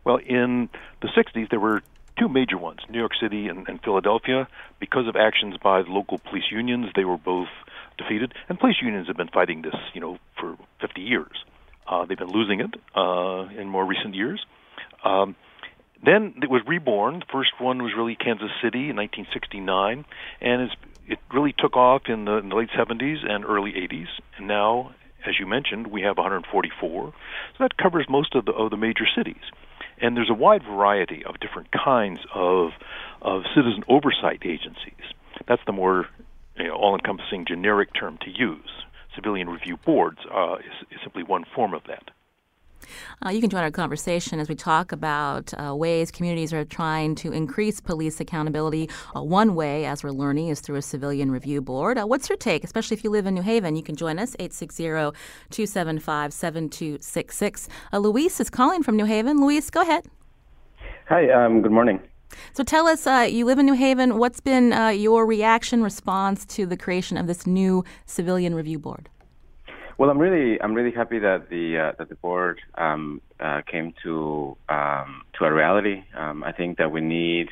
Well, 0.05 0.17
in 0.25 0.69
the 1.01 1.07
60s, 1.09 1.49
there 1.49 1.59
were 1.59 1.83
two 2.19 2.29
major 2.29 2.57
ones, 2.57 2.79
New 2.89 2.99
York 2.99 3.13
City 3.19 3.47
and, 3.47 3.67
and 3.67 3.81
Philadelphia. 3.81 4.47
Because 4.79 5.07
of 5.07 5.15
actions 5.15 5.55
by 5.63 5.81
the 5.81 5.89
local 5.89 6.19
police 6.19 6.51
unions, 6.51 6.87
they 6.95 7.05
were 7.05 7.17
both 7.17 7.47
defeated. 7.97 8.33
And 8.47 8.59
police 8.59 8.77
unions 8.81 9.07
have 9.07 9.17
been 9.17 9.29
fighting 9.29 9.61
this, 9.61 9.75
you 9.93 10.01
know, 10.01 10.17
for 10.39 10.57
50 10.81 11.01
years. 11.01 11.43
Uh, 11.87 12.05
they've 12.05 12.17
been 12.17 12.31
losing 12.31 12.59
it 12.61 12.75
uh, 12.95 13.47
in 13.59 13.67
more 13.67 13.85
recent 13.85 14.15
years. 14.15 14.45
Um, 15.03 15.35
then 16.03 16.35
it 16.41 16.49
was 16.49 16.61
reborn. 16.67 17.19
The 17.19 17.25
first 17.31 17.51
one 17.59 17.81
was 17.83 17.93
really 17.97 18.15
Kansas 18.15 18.51
City 18.63 18.89
in 18.89 18.95
1969, 18.95 20.05
and 20.39 20.69
it 21.07 21.19
really 21.33 21.53
took 21.57 21.75
off 21.75 22.03
in 22.07 22.25
the, 22.25 22.37
in 22.37 22.49
the 22.49 22.55
late 22.55 22.69
70s 22.77 23.29
and 23.29 23.43
early 23.43 23.71
80s. 23.71 24.07
And 24.37 24.47
now, 24.47 24.91
as 25.25 25.39
you 25.39 25.45
mentioned, 25.45 25.87
we 25.87 26.01
have 26.03 26.17
144. 26.17 27.11
So 27.11 27.13
that 27.59 27.75
covers 27.77 28.05
most 28.07 28.35
of 28.35 28.45
the, 28.45 28.53
of 28.53 28.69
the 28.69 28.77
major 28.77 29.05
cities. 29.17 29.43
And 30.01 30.15
there's 30.15 30.29
a 30.29 30.33
wide 30.33 30.63
variety 30.63 31.23
of 31.25 31.39
different 31.39 31.69
kinds 31.71 32.19
of 32.33 32.71
of 33.21 33.43
citizen 33.53 33.83
oversight 33.89 34.43
agencies. 34.45 35.03
That's 35.47 35.61
the 35.65 35.73
more 35.73 36.07
you 36.57 36.67
know, 36.67 36.75
all-encompassing 36.75 37.45
generic 37.45 37.89
term 37.93 38.17
to 38.21 38.29
use. 38.29 38.69
Civilian 39.15 39.49
review 39.49 39.77
boards 39.85 40.19
uh, 40.33 40.55
is, 40.55 40.87
is 40.91 40.99
simply 41.03 41.23
one 41.23 41.43
form 41.55 41.73
of 41.73 41.81
that. 41.87 42.11
Uh, 43.25 43.29
you 43.29 43.41
can 43.41 43.49
join 43.49 43.63
our 43.63 43.71
conversation 43.71 44.39
as 44.39 44.49
we 44.49 44.55
talk 44.55 44.91
about 44.91 45.53
uh, 45.59 45.75
ways 45.75 46.11
communities 46.11 46.53
are 46.53 46.65
trying 46.65 47.15
to 47.15 47.31
increase 47.31 47.79
police 47.79 48.19
accountability. 48.19 48.89
Uh, 49.15 49.23
one 49.23 49.55
way, 49.55 49.85
as 49.85 50.03
we're 50.03 50.11
learning, 50.11 50.47
is 50.47 50.61
through 50.61 50.77
a 50.77 50.81
civilian 50.81 51.31
review 51.31 51.61
board. 51.61 51.97
Uh, 51.97 52.05
what's 52.05 52.29
your 52.29 52.37
take, 52.37 52.63
especially 52.63 52.95
if 52.95 53.03
you 53.03 53.09
live 53.09 53.25
in 53.25 53.33
New 53.33 53.41
Haven? 53.41 53.75
You 53.75 53.83
can 53.83 53.95
join 53.95 54.19
us, 54.19 54.35
860 54.39 54.83
275 55.49 56.33
7266. 56.33 57.69
Uh, 57.91 57.97
Luis 57.97 58.39
is 58.39 58.49
calling 58.49 58.83
from 58.83 58.95
New 58.95 59.05
Haven. 59.05 59.41
Luis, 59.41 59.69
go 59.69 59.81
ahead. 59.81 60.05
Hi, 61.07 61.29
um, 61.31 61.61
good 61.61 61.71
morning. 61.71 61.99
So 62.53 62.63
tell 62.63 62.87
us, 62.87 63.07
uh, 63.07 63.27
you 63.29 63.45
live 63.45 63.57
in 63.57 63.65
New 63.65 63.73
Haven. 63.73 64.17
What's 64.19 64.39
been 64.39 64.71
your 64.95 65.25
reaction, 65.25 65.81
response 65.83 66.45
to 66.45 66.65
the 66.65 66.77
creation 66.77 67.17
of 67.17 67.25
this 67.25 67.47
new 67.47 67.83
civilian 68.05 68.53
review 68.53 68.77
board? 68.77 69.09
Well, 69.99 70.09
I'm 70.09 70.17
really 70.17 70.61
I'm 70.61 70.73
really 70.73 70.93
happy 70.93 71.19
that 71.19 71.49
the 71.49 71.77
uh, 71.77 71.91
that 71.97 72.07
the 72.07 72.15
board 72.15 72.61
um, 72.75 73.21
uh, 73.37 73.63
came 73.69 73.93
to 74.03 74.55
um, 74.69 75.23
to 75.33 75.43
a 75.43 75.51
reality. 75.51 76.03
Um, 76.15 76.41
I 76.41 76.53
think 76.53 76.77
that 76.77 76.89
we 76.89 77.01
need 77.01 77.49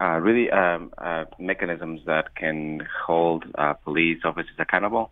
uh, 0.00 0.18
really 0.18 0.50
um, 0.50 0.90
uh, 0.96 1.26
mechanisms 1.38 2.00
that 2.06 2.34
can 2.34 2.88
hold 3.04 3.44
uh, 3.56 3.74
police 3.74 4.20
officers 4.24 4.54
accountable. 4.58 5.10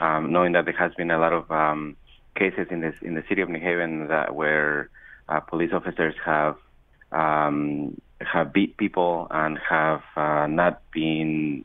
Um, 0.00 0.30
knowing 0.30 0.52
that 0.52 0.66
there 0.66 0.76
has 0.76 0.92
been 0.96 1.10
a 1.10 1.18
lot 1.18 1.32
of 1.32 1.50
um, 1.50 1.96
cases 2.36 2.66
in 2.70 2.82
this 2.82 2.96
in 3.00 3.14
the 3.14 3.24
city 3.26 3.40
of 3.40 3.48
New 3.48 3.60
Haven 3.60 4.08
that 4.08 4.34
where 4.34 4.90
uh, 5.30 5.40
police 5.40 5.72
officers 5.72 6.14
have 6.26 6.56
have 7.10 8.52
beat 8.52 8.76
people 8.76 9.28
and 9.30 9.58
have 9.66 10.02
not 10.50 10.82
been 10.92 11.64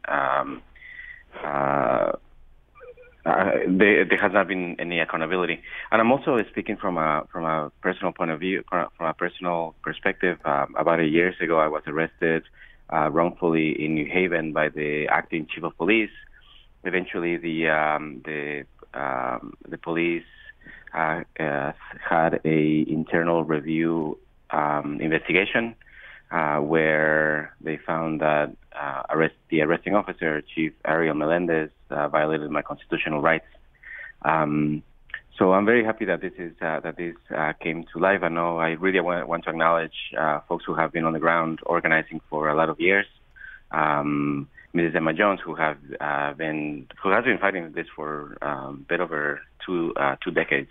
uh, 3.25 3.51
there, 3.67 4.05
there 4.05 4.17
has 4.19 4.33
not 4.33 4.47
been 4.47 4.75
any 4.79 4.99
accountability. 4.99 5.61
And 5.91 6.01
I'm 6.01 6.11
also 6.11 6.37
speaking 6.49 6.77
from 6.77 6.97
a 6.97 7.25
from 7.31 7.45
a 7.45 7.71
personal 7.81 8.11
point 8.11 8.31
of 8.31 8.39
view, 8.39 8.63
from 8.69 8.87
a 8.99 9.13
personal 9.13 9.75
perspective. 9.81 10.39
Um, 10.45 10.75
about 10.77 10.99
a 10.99 11.05
years 11.05 11.35
ago, 11.41 11.57
I 11.59 11.67
was 11.67 11.83
arrested 11.87 12.43
uh, 12.91 13.09
wrongfully 13.11 13.83
in 13.83 13.95
New 13.95 14.05
Haven 14.05 14.51
by 14.51 14.69
the 14.69 15.07
acting 15.09 15.47
chief 15.53 15.63
of 15.63 15.77
police. 15.77 16.11
Eventually, 16.83 17.37
the 17.37 17.69
um, 17.69 18.21
the 18.25 18.65
um, 18.93 19.53
the 19.67 19.77
police 19.77 20.25
uh, 20.93 21.21
uh, 21.39 21.71
had 22.09 22.41
a 22.43 22.85
internal 22.87 23.43
review 23.45 24.17
um, 24.51 24.99
investigation 25.01 25.75
uh, 26.31 26.57
where 26.57 27.55
they 27.61 27.77
found 27.77 28.21
that 28.21 28.55
uh, 28.79 29.03
arrest, 29.09 29.35
the 29.49 29.61
arresting 29.61 29.95
officer, 29.95 30.41
Chief 30.41 30.73
Ariel 30.85 31.15
Melendez, 31.15 31.69
uh, 31.89 32.07
violated 32.07 32.49
my 32.49 32.61
constitutional 32.61 33.21
rights. 33.21 33.45
Um, 34.23 34.83
so 35.37 35.53
I'm 35.53 35.65
very 35.65 35.83
happy 35.83 36.05
that 36.05 36.21
this 36.21 36.33
is 36.37 36.53
uh, 36.61 36.79
that 36.81 36.95
this 36.97 37.15
uh, 37.35 37.53
came 37.53 37.85
to 37.91 37.99
life. 37.99 38.21
I 38.21 38.29
know 38.29 38.57
I 38.57 38.71
really 38.71 38.99
want, 38.99 39.27
want 39.27 39.43
to 39.45 39.49
acknowledge 39.49 40.13
uh, 40.17 40.41
folks 40.47 40.63
who 40.65 40.75
have 40.75 40.91
been 40.91 41.05
on 41.05 41.13
the 41.13 41.19
ground 41.19 41.59
organizing 41.65 42.21
for 42.29 42.49
a 42.49 42.55
lot 42.55 42.69
of 42.69 42.79
years. 42.79 43.07
Um, 43.71 44.47
Mrs. 44.75 44.95
Emma 44.95 45.13
Jones, 45.13 45.39
who 45.43 45.55
have 45.55 45.77
uh, 45.99 46.33
been 46.33 46.87
who 47.01 47.09
has 47.11 47.23
been 47.23 47.39
fighting 47.39 47.71
this 47.73 47.87
for 47.95 48.37
um, 48.41 48.85
a 48.85 48.89
bit 48.89 48.99
over 48.99 49.41
two 49.65 49.93
two 50.23 50.31
decades. 50.31 50.69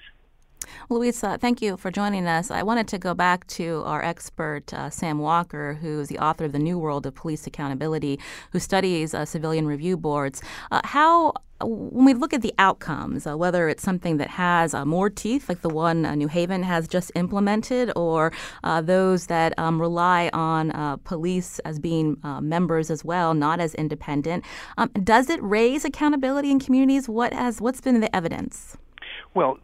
Luisa, 0.88 1.38
thank 1.38 1.62
you 1.62 1.77
for 1.77 1.90
joining 1.90 2.27
us. 2.27 2.51
I 2.51 2.62
wanted 2.62 2.88
to 2.88 2.98
go 2.98 3.14
back 3.14 3.46
to 3.48 3.83
our 3.85 4.03
expert, 4.03 4.72
uh, 4.72 4.90
Sam 4.90 5.18
Walker, 5.18 5.75
who's 5.75 6.09
the 6.09 6.18
author 6.18 6.44
of 6.44 6.53
The 6.53 6.59
New 6.59 6.79
World 6.79 7.07
of 7.07 7.14
Police 7.14 7.46
Accountability, 7.46 8.18
who 8.53 8.59
studies 8.59 9.14
uh, 9.14 9.25
civilian 9.25 9.66
review 9.66 9.96
boards. 9.96 10.42
Uh, 10.70 10.81
how 10.85 11.35
when 11.64 12.05
we 12.05 12.14
look 12.14 12.33
at 12.33 12.42
the 12.42 12.55
outcomes, 12.59 13.27
uh, 13.27 13.37
whether 13.37 13.68
it's 13.68 13.83
something 13.83 14.16
that 14.16 14.31
has 14.31 14.75
uh, 14.75 14.85
more 14.85 15.11
teeth, 15.11 15.48
like 15.48 15.62
the 15.62 15.68
one 15.68 16.05
uh, 16.05 16.14
New 16.14 16.29
Haven 16.29 16.62
has 16.62 16.88
just 16.88 17.12
implemented, 17.14 17.92
or 17.96 18.33
uh, 18.64 18.81
those 18.81 19.27
that 19.27 19.59
um, 19.59 19.81
rely 19.81 20.31
on 20.33 20.70
uh, 20.72 20.96
police 20.96 21.59
as 21.61 21.79
being 21.79 22.16
uh, 22.22 22.40
members 22.40 22.90
as 22.90 23.05
well, 23.05 23.35
not 23.35 23.61
as 23.61 23.75
independent, 23.75 24.44
um, 24.79 24.88
does 25.05 25.31
it 25.31 25.42
raise 25.42 25.85
accountability 25.85 26.51
in 26.51 26.59
communities? 26.59 27.09
What 27.09 27.33
has 27.33 27.61
what's 27.61 27.81
been 27.81 28.01
the 28.01 28.14
evidence? 28.14 28.77
Well, 29.35 29.59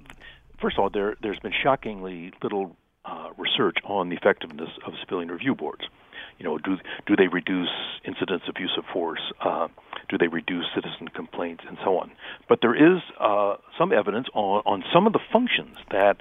first 0.60 0.76
of 0.76 0.82
all, 0.82 0.90
there, 0.90 1.16
there's 1.22 1.38
been 1.38 1.52
shockingly 1.62 2.32
little 2.42 2.76
uh, 3.04 3.30
research 3.36 3.76
on 3.84 4.08
the 4.08 4.16
effectiveness 4.16 4.70
of 4.86 4.92
civilian 5.00 5.30
review 5.30 5.54
boards. 5.54 5.82
You 6.38 6.44
know, 6.44 6.58
do 6.58 6.76
do 7.06 7.16
they 7.16 7.26
reduce 7.26 7.70
incidents 8.04 8.44
of 8.48 8.54
use 8.60 8.74
of 8.78 8.84
force? 8.92 9.32
Uh, 9.40 9.68
do 10.08 10.16
they 10.18 10.28
reduce 10.28 10.66
citizen 10.74 11.08
complaints 11.08 11.64
and 11.66 11.78
so 11.84 11.98
on? 11.98 12.12
But 12.48 12.60
there 12.62 12.74
is 12.74 13.02
uh, 13.18 13.56
some 13.76 13.92
evidence 13.92 14.28
on, 14.34 14.62
on 14.64 14.84
some 14.92 15.06
of 15.06 15.12
the 15.12 15.20
functions 15.32 15.76
that 15.90 16.16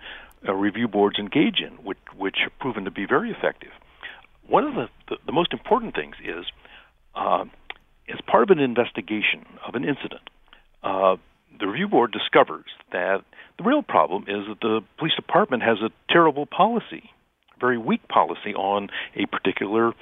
uh, 0.47 0.54
review 0.54 0.88
boards 0.88 1.19
engage 1.19 1.60
in, 1.60 1.73
which, 1.84 1.97
which 2.15 2.38
have 2.43 2.58
proven 2.60 2.86
to 2.86 2.91
be 2.91 3.06
very 3.06 3.32
effective. 3.32 3.71
One 4.47 4.63
of 4.63 4.76
the, 4.76 4.88
the, 5.10 5.17
the 5.26 5.32
most 5.32 5.54
important 5.54 5.93
things 5.95 6.15
is, 6.23 6.45
uh, 7.15 7.45
as 8.10 8.19
part 8.26 8.43
of 8.43 8.50
an 8.50 8.60
investigation 8.60 9.45
of 9.67 9.76
an 9.76 9.84
incident, 9.84 10.30
uh, 10.84 11.17
the 11.60 11.67
review 11.67 11.88
board 11.88 12.12
discovers 12.12 12.65
that 12.91 13.24
the 13.58 13.63
real 13.63 13.82
problem 13.82 14.24
is 14.24 14.48
that 14.48 14.60
the 14.62 14.82
police 14.98 15.15
department 15.15 15.63
has 15.63 15.78
a 15.82 15.89
terrible 16.12 16.46
policy, 16.46 17.10
very 17.60 17.78
weak 17.78 18.08
policy 18.08 18.54
on 18.56 18.89
a 19.15 19.26
particular 19.26 19.93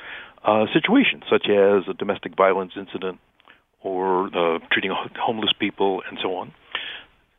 uh, 0.43 0.65
situation, 0.73 1.21
such 1.29 1.47
as 1.49 1.87
a 1.89 1.93
domestic 1.97 2.35
violence 2.35 2.73
incident 2.77 3.19
or 3.81 4.27
uh, 4.27 4.59
treating 4.71 4.91
homeless 5.19 5.51
people 5.59 6.01
and 6.09 6.17
so 6.21 6.35
on. 6.35 6.51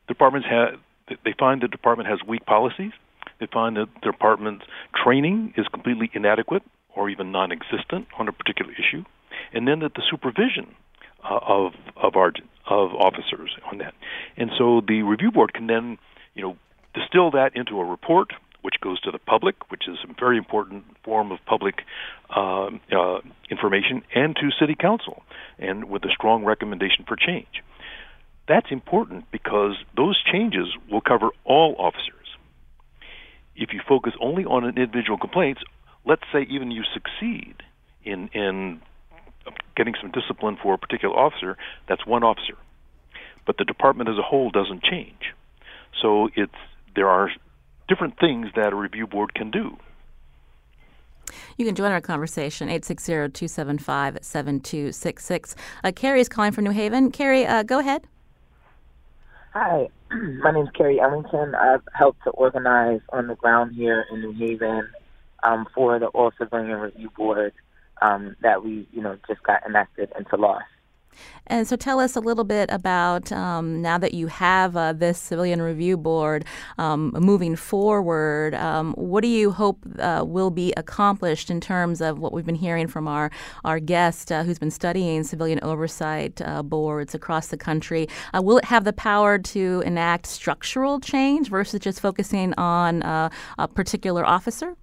Departments 0.09 0.47
have 0.49 0.81
they 1.25 1.35
find 1.39 1.63
the 1.63 1.69
department 1.69 2.09
has 2.09 2.19
weak 2.27 2.45
policies. 2.47 2.93
They 3.39 3.47
find 3.53 3.77
that 3.77 3.87
the 4.03 4.11
department's 4.11 4.65
training 5.05 5.55
is 5.57 5.67
completely 5.69 6.11
inadequate 6.15 6.63
or 6.97 7.09
even 7.11 7.31
non-existent 7.31 8.09
on 8.19 8.27
a 8.27 8.33
particular 8.33 8.73
issue, 8.73 9.05
and 9.53 9.69
then 9.69 9.81
that 9.81 9.95
the 9.95 10.03
supervision 10.11 10.75
uh, 11.23 11.39
of 11.47 11.73
of 11.97 12.17
our 12.17 12.33
of 12.69 12.95
officers 12.95 13.51
on 13.71 13.79
that. 13.79 13.95
And 14.37 14.51
so 14.59 14.81
the 14.87 15.03
review 15.03 15.31
board 15.31 15.53
can 15.55 15.67
then, 15.67 15.99
you 16.35 16.43
know, 16.43 16.57
distill 16.95 17.31
that 17.33 17.55
into 17.55 17.81
a 17.81 17.85
report 17.85 18.33
which 18.67 18.81
goes 18.81 19.01
to 19.01 19.13
the 19.13 19.19
public, 19.19 19.71
which 19.71 19.87
is 19.87 19.97
a 20.03 20.13
very 20.19 20.37
important 20.37 20.83
form 21.05 21.31
of 21.31 21.39
public 21.47 21.83
uh, 22.35 22.67
uh, 22.91 23.21
information, 23.49 24.03
and 24.13 24.35
to 24.35 24.51
city 24.59 24.75
council, 24.75 25.23
and 25.57 25.85
with 25.85 26.05
a 26.05 26.11
strong 26.11 26.45
recommendation 26.45 27.05
for 27.07 27.15
change. 27.15 27.63
That's 28.49 28.67
important 28.73 29.31
because 29.31 29.77
those 29.97 30.21
changes 30.21 30.67
will 30.91 31.01
cover 31.01 31.31
all 31.45 31.77
officers. 31.79 32.27
If 33.55 33.73
you 33.73 33.81
focus 33.89 34.15
only 34.21 34.45
on 34.45 34.65
an 34.65 34.77
individual 34.77 35.17
complaints, 35.17 35.63
let's 36.05 36.25
say 36.33 36.43
even 36.51 36.73
you 36.73 36.83
succeed 36.93 37.63
in 38.05 38.29
in 38.35 38.81
getting 39.77 39.95
some 40.01 40.11
discipline 40.11 40.57
for 40.63 40.75
a 40.75 40.79
particular 40.79 41.17
officer, 41.17 41.57
that's 41.89 42.05
one 42.07 42.25
officer. 42.25 42.57
But 43.47 43.59
the 43.59 43.65
department 43.65 44.09
as 44.09 44.19
a 44.19 44.23
whole 44.23 44.51
doesn't 44.51 44.83
change. 44.83 45.35
So 46.01 46.31
it's 46.35 46.55
there 46.95 47.09
are 47.09 47.31
different 47.89 48.19
things 48.19 48.49
that 48.57 48.73
a 48.73 48.77
review 48.77 49.07
board 49.07 49.35
can 49.35 49.51
do. 49.51 49.77
You 51.57 51.67
can 51.67 51.75
join 51.75 51.91
our 51.93 52.01
conversation, 52.01 52.69
860-275-7266. 52.69 55.55
Uh, 55.83 55.93
Kerry 55.95 56.21
is 56.21 56.29
calling 56.29 56.53
from 56.53 56.65
New 56.65 56.71
Haven. 56.71 57.11
Kerry, 57.11 57.47
uh, 57.47 57.63
go 57.63 57.79
ahead. 57.79 58.07
Hi, 59.53 59.89
my 60.11 60.53
name 60.53 60.65
is 60.65 60.71
Kerry 60.77 61.01
Ellington. 61.01 61.55
I've 61.55 61.83
helped 61.95 62.23
to 62.25 62.31
organize 62.31 63.01
on 63.11 63.27
the 63.27 63.35
ground 63.35 63.75
here 63.75 64.05
in 64.13 64.21
New 64.21 64.33
Haven 64.33 64.89
um, 65.43 65.67
for 65.75 65.99
the 65.99 66.07
All 66.09 66.31
Civilian 66.39 66.79
Review 66.79 67.11
Board 67.17 67.55
um, 68.03 68.37
that 68.43 68.65
we, 68.65 68.89
you 68.93 69.03
know, 69.03 69.17
just 69.29 69.43
got 69.43 69.65
enacted 69.67 70.13
into 70.19 70.37
law. 70.37 70.61
And 71.47 71.67
so 71.67 71.77
tell 71.77 72.01
us 72.01 72.17
a 72.17 72.21
little 72.21 72.45
bit 72.45 72.69
about 72.73 73.31
um, 73.33 73.81
now 73.81 73.99
that 73.99 74.15
you 74.15 74.27
have 74.27 74.77
uh, 74.77 74.93
this 74.93 75.19
civilian 75.19 75.63
review 75.63 75.97
board 75.97 76.45
um, 76.79 77.13
moving 77.19 77.57
forward, 77.57 78.55
um, 78.55 78.93
what 78.95 79.23
do 79.23 79.29
you 79.29 79.53
hope 79.53 79.79
uh, 79.99 80.25
will 80.27 80.51
be 80.51 80.73
accomplished 80.77 81.51
in 81.51 81.61
terms 81.61 82.01
of 82.01 82.19
what 82.19 82.33
we've 82.33 82.47
been 82.47 82.55
hearing 82.55 82.87
from 82.87 83.07
our, 83.07 83.31
our 83.65 83.79
guest 83.79 84.33
uh, 84.33 84.43
who's 84.43 84.59
been 84.59 84.71
studying 84.71 85.23
civilian 85.23 85.61
oversight 85.63 86.41
uh, 86.43 86.63
boards 86.63 87.15
across 87.15 87.49
the 87.49 87.57
country? 87.57 88.09
Uh, 88.35 88.43
will 88.43 88.59
it 88.59 88.65
have 88.65 88.85
the 88.85 88.93
power 88.93 89.39
to 89.39 89.83
enact 89.87 90.27
structural 90.27 91.01
change 91.01 91.49
versus 91.49 91.81
just 91.81 92.01
focusing 92.01 92.53
on 92.55 93.03
uh, 93.03 93.29
a 93.59 93.69
particular 93.69 94.27
officer? 94.27 94.77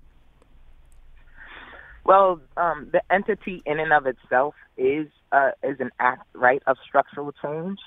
Well, 2.06 2.42
um, 2.58 2.90
the 2.92 3.02
entity 3.10 3.62
in 3.66 3.80
and 3.80 3.94
of 3.94 4.06
itself 4.06 4.56
is 4.78 5.08
uh, 5.32 5.52
is 5.64 5.80
an 5.80 5.92
act, 6.00 6.28
right, 6.34 6.62
of 6.68 6.78
structural 6.86 7.34
change, 7.42 7.80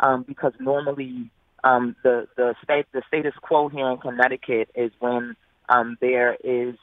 um, 0.00 0.24
because 0.26 0.52
normally 0.60 1.30
um, 1.64 1.96
the 2.04 2.28
the 2.36 2.54
state 2.62 2.86
the 2.92 3.02
status 3.08 3.34
quo 3.42 3.68
here 3.68 3.90
in 3.90 3.98
Connecticut 3.98 4.70
is 4.74 4.92
when 5.00 5.34
um, 5.68 5.96
there 6.00 6.36
is 6.44 6.76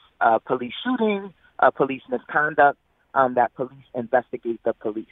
police 0.46 0.74
shooting, 0.84 1.32
police 1.76 2.02
misconduct, 2.10 2.78
um, 3.14 3.34
that 3.34 3.54
police 3.54 3.84
investigate 3.94 4.60
the 4.64 4.74
police. 4.74 5.06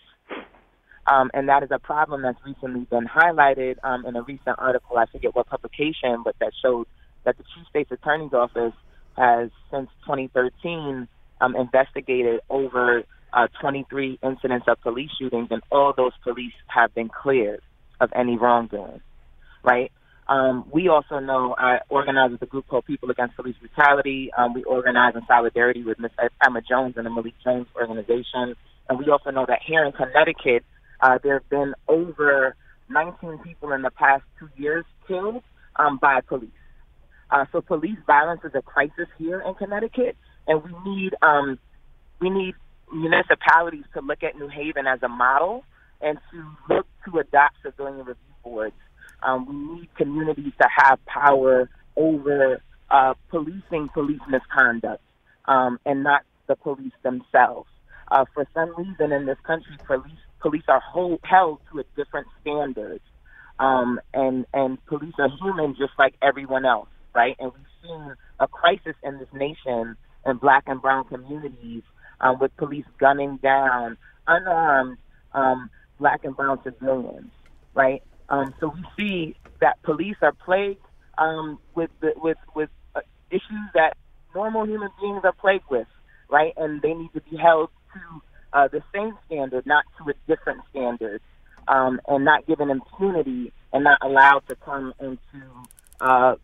Um, 1.10 1.30
and 1.34 1.48
that 1.48 1.62
is 1.62 1.70
a 1.72 1.78
problem 1.78 2.22
that's 2.22 2.38
recently 2.44 2.82
been 2.82 3.06
highlighted 3.06 3.76
um, 3.82 4.04
in 4.06 4.16
a 4.16 4.22
recent 4.22 4.56
article. 4.58 4.98
I 4.98 5.06
forget 5.06 5.34
what 5.34 5.46
publication, 5.46 6.22
but 6.24 6.36
that 6.40 6.52
showed 6.62 6.86
that 7.24 7.36
the 7.36 7.44
chief 7.54 7.66
state's 7.68 7.90
attorney's 7.90 8.32
office 8.32 8.74
has, 9.16 9.50
since 9.70 9.88
2013, 10.06 11.08
um, 11.40 11.56
investigated 11.56 12.40
over 12.48 13.04
uh, 13.32 13.46
23 13.60 14.18
incidents 14.22 14.66
of 14.68 14.80
police 14.80 15.10
shootings, 15.18 15.48
and 15.50 15.62
all 15.70 15.92
those 15.96 16.12
police 16.22 16.52
have 16.66 16.94
been 16.94 17.08
cleared 17.08 17.60
of 18.00 18.10
any 18.14 18.36
wrongdoing, 18.36 19.00
right? 19.62 19.92
Um, 20.28 20.64
we 20.72 20.88
also 20.88 21.18
know 21.18 21.56
I 21.58 21.80
organize 21.88 22.30
with 22.30 22.42
a 22.42 22.46
group 22.46 22.68
called 22.68 22.86
People 22.86 23.10
Against 23.10 23.34
Police 23.34 23.56
Brutality. 23.60 24.30
Um, 24.36 24.54
we 24.54 24.62
organize 24.62 25.14
in 25.16 25.22
solidarity 25.26 25.82
with 25.82 25.98
Ms. 25.98 26.12
Emma 26.44 26.60
Jones 26.60 26.94
and 26.96 27.04
the 27.04 27.10
Malik 27.10 27.34
Jones 27.42 27.66
organization. 27.74 28.54
And 28.88 28.98
we 28.98 29.08
also 29.10 29.30
know 29.30 29.44
that 29.46 29.58
here 29.66 29.84
in 29.84 29.90
Connecticut, 29.90 30.64
uh, 31.00 31.18
there 31.22 31.34
have 31.40 31.48
been 31.48 31.74
over 31.88 32.54
19 32.88 33.38
people 33.38 33.72
in 33.72 33.82
the 33.82 33.90
past 33.90 34.22
two 34.38 34.48
years 34.56 34.84
killed 35.08 35.42
um, 35.76 35.98
by 35.98 36.20
police. 36.20 36.50
Uh, 37.30 37.44
so 37.52 37.60
police 37.60 37.98
violence 38.06 38.40
is 38.44 38.52
a 38.54 38.62
crisis 38.62 39.08
here 39.18 39.40
in 39.40 39.54
Connecticut, 39.54 40.16
and 40.46 40.62
we 40.62 40.72
need 40.84 41.14
um, 41.22 41.58
we 42.20 42.30
need 42.30 42.54
municipalities 42.92 43.84
to 43.94 44.00
look 44.00 44.22
at 44.22 44.36
New 44.36 44.48
Haven 44.48 44.86
as 44.86 45.02
a 45.02 45.08
model 45.08 45.64
and 46.00 46.18
to 46.30 46.74
look 46.74 46.86
to 47.04 47.18
adopt 47.18 47.56
civilian 47.62 47.98
review 47.98 48.14
boards. 48.42 48.74
Um, 49.22 49.46
we 49.46 49.80
need 49.80 49.94
communities 49.96 50.52
to 50.60 50.68
have 50.76 51.04
power 51.06 51.68
over 51.96 52.62
uh, 52.90 53.14
policing 53.28 53.88
police 53.92 54.20
misconduct 54.28 55.02
um, 55.46 55.78
and 55.84 56.02
not 56.02 56.22
the 56.46 56.56
police 56.56 56.92
themselves. 57.02 57.68
Uh, 58.10 58.24
for 58.34 58.46
some 58.54 58.74
reason 58.76 59.12
in 59.12 59.26
this 59.26 59.38
country, 59.44 59.76
police 59.86 60.18
police 60.40 60.64
are 60.68 60.80
hold, 60.80 61.20
held 61.22 61.60
to 61.70 61.78
a 61.78 61.84
different 61.96 62.26
standard, 62.40 63.00
um, 63.58 64.00
and 64.12 64.46
and 64.52 64.84
police 64.86 65.14
are 65.18 65.28
human 65.40 65.76
just 65.76 65.92
like 65.98 66.14
everyone 66.20 66.64
else, 66.64 66.88
right? 67.14 67.36
And 67.38 67.52
we've 67.52 67.88
seen 67.88 68.14
a 68.40 68.48
crisis 68.48 68.96
in 69.04 69.18
this 69.18 69.28
nation 69.32 69.96
in 70.26 70.36
black 70.36 70.64
and 70.66 70.80
brown 70.80 71.04
communities 71.04 71.82
um, 72.20 72.38
with 72.38 72.56
police 72.56 72.84
gunning 72.98 73.38
down 73.42 73.96
unarmed 74.26 74.98
um, 75.32 75.70
black 75.98 76.24
and 76.24 76.36
brown 76.36 76.58
civilians, 76.62 77.30
right? 77.74 78.02
Um, 78.28 78.54
so 78.60 78.72
we 78.74 78.84
see 78.96 79.36
that 79.60 79.82
police 79.82 80.16
are 80.22 80.32
plagued 80.32 80.84
um, 81.18 81.58
with 81.74 81.90
with 82.00 82.38
with 82.54 82.70
uh, 82.94 83.00
issues 83.30 83.68
that 83.74 83.96
normal 84.34 84.66
human 84.66 84.90
beings 85.00 85.20
are 85.24 85.32
plagued 85.32 85.68
with, 85.70 85.88
right? 86.30 86.52
And 86.56 86.80
they 86.82 86.94
need 86.94 87.12
to 87.14 87.20
be 87.22 87.36
held 87.36 87.70
to 87.94 88.22
uh, 88.52 88.68
the 88.68 88.82
same 88.94 89.16
standard, 89.26 89.66
not 89.66 89.84
to 89.98 90.10
a 90.10 90.14
different 90.26 90.60
standard, 90.70 91.20
um, 91.68 92.00
and 92.08 92.24
not 92.24 92.46
given 92.46 92.70
impunity 92.70 93.52
and 93.72 93.84
not 93.84 93.98
allowed 94.02 94.42
to 94.48 94.56
come 94.56 94.92
into 95.00 95.46
uh, 96.00 96.34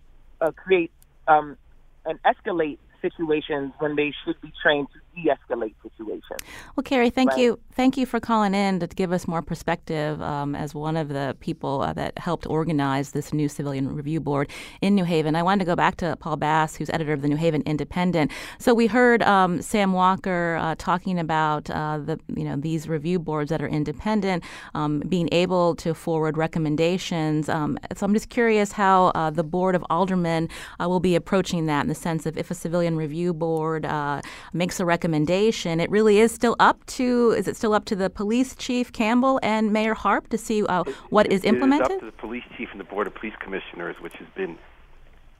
uh, 0.41 0.51
create 0.53 0.93
um, 1.29 1.57
and 2.05 2.19
escalate 2.23 2.79
situations 3.02 3.72
when 3.78 3.96
they 3.96 4.12
should 4.24 4.40
be 4.40 4.52
trained 4.62 4.88
to 4.94 5.00
de-escalate 5.16 5.74
situations. 5.83 6.40
Well, 6.76 6.85
Kerry, 6.85 7.11
thank 7.11 7.31
Right. 7.31 7.40
you, 7.40 7.59
thank 7.72 7.96
you 7.96 8.05
for 8.07 8.20
calling 8.20 8.55
in 8.55 8.79
to 8.81 8.87
give 8.87 9.12
us 9.12 9.26
more 9.26 9.42
perspective 9.42 10.20
um, 10.20 10.55
as 10.55 10.74
one 10.74 10.96
of 10.96 11.09
the 11.09 11.37
people 11.40 11.81
uh, 11.81 11.92
that 11.94 12.18
helped 12.18 12.46
organize 12.46 13.12
this 13.12 13.33
new 13.33 13.48
civilian 13.48 13.94
review 13.94 14.20
board 14.20 14.50
in 14.83 14.94
New 14.94 15.05
Haven. 15.05 15.35
I 15.35 15.42
wanted 15.42 15.61
to 15.61 15.64
go 15.64 15.74
back 15.76 15.96
to 15.96 16.16
Paul 16.16 16.37
Bass, 16.37 16.76
who's 16.76 16.90
editor 16.90 17.12
of 17.12 17.22
the 17.22 17.29
New 17.29 17.37
Haven 17.37 17.62
Independent. 17.64 18.31
So 18.59 18.74
we 18.74 18.87
heard 18.87 19.22
um, 19.22 19.62
Sam 19.62 19.92
Walker 19.94 20.59
uh, 20.61 20.74
talking 20.79 21.18
about 21.18 21.70
uh, 21.70 21.98
the 21.98 22.20
you 22.35 22.44
know 22.44 22.57
these 22.57 22.88
review 22.88 23.18
boards 23.18 23.48
that 23.50 23.62
are 23.62 23.68
independent 23.68 24.44
um, 24.74 25.00
being 25.09 25.29
able 25.33 25.74
to 25.76 25.94
forward 25.94 26.37
recommendations. 26.37 27.48
Um, 27.48 27.79
so 27.96 28.05
I'm 28.05 28.12
just 28.12 28.29
curious 28.29 28.72
how 28.72 29.07
uh, 29.14 29.31
the 29.31 29.44
board 29.44 29.74
of 29.74 29.85
aldermen 29.88 30.48
uh, 30.81 30.88
will 30.88 31.00
be 31.00 31.14
approaching 31.14 31.66
that 31.66 31.83
in 31.83 31.88
the 31.88 31.94
sense 31.94 32.26
of 32.26 32.37
if 32.37 32.50
a 32.50 32.55
civilian 32.55 32.96
review 32.96 33.33
board 33.33 33.87
uh, 33.87 34.20
makes 34.52 34.79
a 34.79 34.85
recommendation, 34.85 35.06
it 35.14 35.90
really 35.90 36.19
is 36.19 36.33
still 36.33 36.57
up 36.61 36.85
to 36.87 37.33
is 37.37 37.47
it 37.49 37.57
still 37.57 37.73
up 37.75 37.85
to 37.87 37.97
the 37.97 38.11
police 38.11 38.55
chief 38.57 38.92
Campbell 38.92 39.38
and 39.42 39.73
Mayor 39.73 39.95
Harp 39.95 40.29
to 40.29 40.38
see 40.38 40.64
uh, 40.66 40.85
what 41.11 41.31
is 41.33 41.45
It 41.45 41.49
implemented? 41.49 41.90
is 41.90 41.95
up 41.97 42.01
to 42.01 42.07
the 42.07 42.12
police 42.12 42.45
chief 42.57 42.69
and 42.73 42.81
the 42.81 42.85
board 42.85 43.07
of 43.07 43.14
police 43.14 43.35
commissioners, 43.40 43.97
which 44.01 44.14
has 44.14 44.29
been 44.37 44.59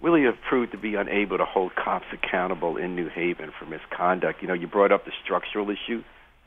really 0.01 0.23
have 0.25 0.37
proved 0.49 0.73
to 0.73 0.79
be 0.79 0.95
unable 0.95 1.39
to 1.39 1.45
hold 1.45 1.75
cops 1.75 2.07
accountable 2.13 2.77
in 2.77 2.95
New 2.95 3.09
Haven 3.09 3.51
for 3.59 3.65
misconduct. 3.67 4.43
You 4.43 4.49
know, 4.49 4.55
you 4.55 4.67
brought 4.67 4.93
up 4.93 5.05
the 5.05 5.13
structural 5.25 5.71
issue. 5.71 6.03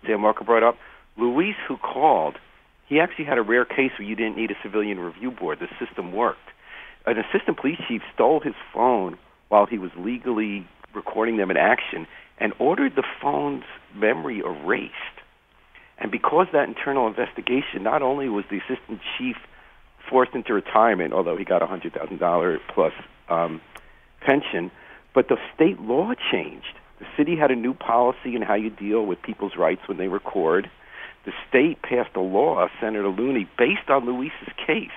Sam 0.05 0.21
Walker 0.21 0.43
brought 0.43 0.63
up. 0.63 0.77
Luis, 1.17 1.55
who 1.67 1.75
called, 1.77 2.36
he 2.88 2.99
actually 2.99 3.25
had 3.25 3.38
a 3.38 3.41
rare 3.41 3.65
case 3.65 3.91
where 3.97 4.08
you 4.08 4.15
didn't 4.15 4.38
need 4.38 4.51
a 4.51 4.55
civilian 4.63 4.99
review 4.99 5.32
board. 5.32 5.60
The 5.60 5.67
system 5.84 6.13
worked. 6.13 6.39
An 7.05 7.17
assistant 7.17 7.58
police 7.58 7.79
chief 7.88 8.01
stole 8.13 8.39
his 8.39 8.53
phone 8.73 9.17
while 9.49 9.65
he 9.65 9.77
was 9.77 9.91
legally 9.97 10.67
recording 10.93 11.38
them 11.38 11.49
in 11.51 11.58
action 11.58 12.08
and 12.39 12.54
ordered 12.60 12.95
the 12.95 13.04
phone's 13.21 13.65
memory 13.93 14.39
erased. 14.39 14.93
And 15.97 16.12
because 16.12 16.47
that 16.54 16.67
internal 16.67 17.08
investigation, 17.08 17.84
not 17.84 18.02
only 18.02 18.30
was 18.30 18.45
the 18.49 18.58
assistant 18.58 19.02
chief 19.17 19.36
forced 20.10 20.34
into 20.34 20.54
retirement, 20.54 21.13
although 21.13 21.38
he 21.38 21.43
got 21.43 21.62
a 21.62 21.67
hundred 21.67 21.93
thousand 21.93 22.19
dollar 22.19 22.60
plus 22.73 22.93
um, 23.28 23.62
pension, 24.21 24.71
but 25.13 25.28
the 25.28 25.38
state 25.54 25.80
law 25.82 26.13
changed. 26.32 26.78
The 26.99 27.06
city 27.17 27.36
had 27.36 27.52
a 27.52 27.56
new 27.56 27.73
policy 27.73 28.36
in 28.36 28.41
how 28.41 28.56
you 28.56 28.69
deal 28.69 29.06
with 29.06 29.21
people's 29.21 29.56
rights 29.58 29.82
when 29.88 29.97
they 29.97 30.08
record. 30.08 30.69
The 31.25 31.32
state 31.47 31.82
passed 31.82 32.15
a 32.15 32.21
law, 32.21 32.67
Senator 32.82 33.10
Looney, 33.10 33.47
based 33.58 33.89
on 33.89 34.06
Luis's 34.06 34.54
case 34.65 34.89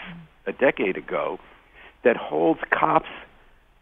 a 0.47 0.53
decade 0.53 0.97
ago, 0.97 1.39
that 2.05 2.17
holds 2.17 2.61
cops 2.71 3.09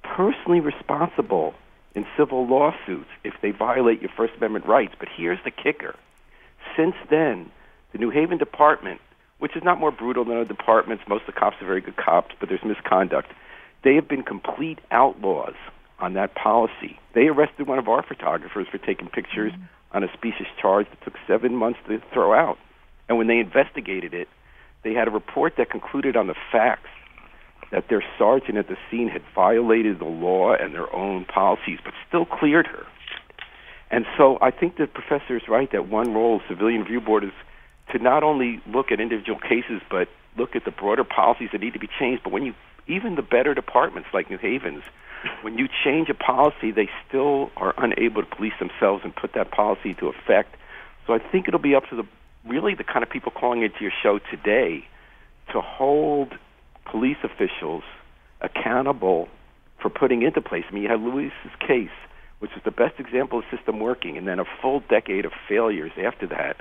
personally 0.02 0.60
responsible 0.60 1.54
in 1.94 2.06
civil 2.16 2.46
lawsuits 2.46 3.08
if 3.24 3.34
they 3.42 3.50
violate 3.50 4.00
your 4.00 4.10
First 4.16 4.34
Amendment 4.36 4.66
rights. 4.66 4.94
But 4.98 5.08
here's 5.14 5.42
the 5.44 5.50
kicker. 5.50 5.94
Since 6.76 6.94
then, 7.10 7.50
the 7.92 7.98
New 7.98 8.10
Haven 8.10 8.38
Department, 8.38 9.00
which 9.38 9.56
is 9.56 9.64
not 9.64 9.80
more 9.80 9.90
brutal 9.90 10.24
than 10.24 10.36
other 10.36 10.44
departments, 10.44 11.04
most 11.08 11.22
of 11.22 11.34
the 11.34 11.40
cops 11.40 11.56
are 11.60 11.66
very 11.66 11.80
good 11.80 11.96
cops, 11.96 12.34
but 12.38 12.48
there's 12.48 12.64
misconduct. 12.64 13.32
They 13.82 13.94
have 13.94 14.08
been 14.08 14.22
complete 14.22 14.78
outlaws 14.90 15.54
on 15.98 16.14
that 16.14 16.34
policy. 16.34 16.98
They 17.14 17.28
arrested 17.28 17.66
one 17.66 17.78
of 17.78 17.88
our 17.88 18.02
photographers 18.02 18.66
for 18.70 18.78
taking 18.78 19.08
pictures 19.08 19.52
mm-hmm. 19.52 19.96
on 19.96 20.04
a 20.04 20.12
specious 20.12 20.46
charge 20.60 20.86
that 20.90 21.02
took 21.02 21.14
seven 21.26 21.56
months 21.56 21.78
to 21.88 22.00
throw 22.12 22.32
out. 22.32 22.58
And 23.08 23.18
when 23.18 23.26
they 23.26 23.38
investigated 23.38 24.14
it, 24.14 24.28
they 24.82 24.94
had 24.94 25.08
a 25.08 25.10
report 25.10 25.54
that 25.58 25.70
concluded 25.70 26.16
on 26.16 26.26
the 26.26 26.36
facts 26.52 26.88
that 27.70 27.88
their 27.88 28.02
sergeant 28.18 28.58
at 28.58 28.68
the 28.68 28.76
scene 28.90 29.08
had 29.08 29.22
violated 29.34 29.98
the 29.98 30.04
law 30.04 30.54
and 30.54 30.74
their 30.74 30.92
own 30.94 31.24
policies, 31.24 31.78
but 31.84 31.94
still 32.08 32.24
cleared 32.24 32.66
her. 32.66 32.84
And 33.90 34.04
so 34.16 34.38
I 34.40 34.50
think 34.50 34.76
the 34.76 34.86
professor 34.86 35.36
is 35.36 35.42
right 35.48 35.70
that 35.72 35.88
one 35.88 36.14
role 36.14 36.36
of 36.36 36.42
civilian 36.48 36.82
review 36.82 37.00
board 37.00 37.24
is 37.24 37.32
to 37.92 37.98
not 37.98 38.22
only 38.22 38.60
look 38.66 38.92
at 38.92 39.00
individual 39.00 39.38
cases, 39.38 39.82
but 39.90 40.08
look 40.36 40.54
at 40.54 40.64
the 40.64 40.70
broader 40.70 41.04
policies 41.04 41.48
that 41.52 41.60
need 41.60 41.72
to 41.72 41.78
be 41.78 41.88
changed. 41.98 42.22
But 42.22 42.32
when 42.32 42.44
you, 42.44 42.54
even 42.86 43.16
the 43.16 43.22
better 43.22 43.54
departments 43.54 44.08
like 44.14 44.30
New 44.30 44.38
Haven's, 44.38 44.82
when 45.42 45.58
you 45.58 45.68
change 45.84 46.08
a 46.08 46.14
policy, 46.14 46.70
they 46.70 46.88
still 47.06 47.50
are 47.56 47.74
unable 47.78 48.22
to 48.22 48.28
police 48.36 48.54
themselves 48.58 49.02
and 49.04 49.14
put 49.14 49.34
that 49.34 49.50
policy 49.50 49.90
into 49.90 50.06
effect. 50.06 50.56
So 51.06 51.12
I 51.12 51.18
think 51.18 51.48
it'll 51.48 51.60
be 51.60 51.74
up 51.74 51.84
to 51.90 51.96
the 51.96 52.04
really 52.46 52.74
the 52.74 52.84
kind 52.84 53.02
of 53.02 53.10
people 53.10 53.32
calling 53.32 53.62
into 53.62 53.78
your 53.80 53.92
show 54.02 54.18
today 54.30 54.84
to 55.52 55.60
hold 55.60 56.32
police 56.90 57.18
officials 57.22 57.82
accountable 58.40 59.28
for 59.80 59.90
putting 59.90 60.22
into 60.22 60.40
place. 60.40 60.64
I 60.68 60.74
mean, 60.74 60.82
you 60.82 60.88
had 60.88 61.00
Luis's 61.00 61.32
case, 61.66 61.88
which 62.40 62.50
is 62.56 62.62
the 62.64 62.70
best 62.70 62.98
example 62.98 63.38
of 63.38 63.44
system 63.54 63.80
working, 63.80 64.16
and 64.18 64.26
then 64.26 64.38
a 64.38 64.44
full 64.60 64.80
decade 64.88 65.24
of 65.24 65.32
failures 65.48 65.92
after 66.02 66.26
that 66.28 66.56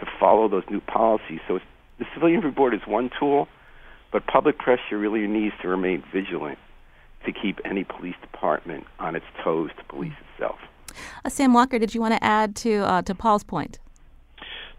to 0.00 0.06
follow 0.18 0.48
those 0.48 0.64
new 0.70 0.80
policies. 0.80 1.40
So 1.46 1.60
the 1.98 2.06
civilian 2.14 2.40
review 2.40 2.56
board 2.56 2.74
is 2.74 2.80
one 2.86 3.10
tool, 3.18 3.48
but 4.12 4.26
public 4.26 4.58
pressure 4.58 4.98
really 4.98 5.26
needs 5.26 5.54
to 5.62 5.68
remain 5.68 6.02
vigilant 6.12 6.58
to 7.26 7.32
keep 7.32 7.58
any 7.64 7.84
police 7.84 8.16
department 8.20 8.84
on 8.98 9.16
its 9.16 9.26
toes 9.42 9.70
to 9.78 9.84
police 9.84 10.12
itself. 10.32 10.58
Uh, 11.24 11.28
Sam 11.28 11.52
Walker, 11.52 11.78
did 11.78 11.94
you 11.94 12.00
want 12.00 12.14
to 12.14 12.22
add 12.22 12.54
to 12.56 12.84
uh, 12.84 13.02
to 13.02 13.14
Paul's 13.14 13.44
point? 13.44 13.78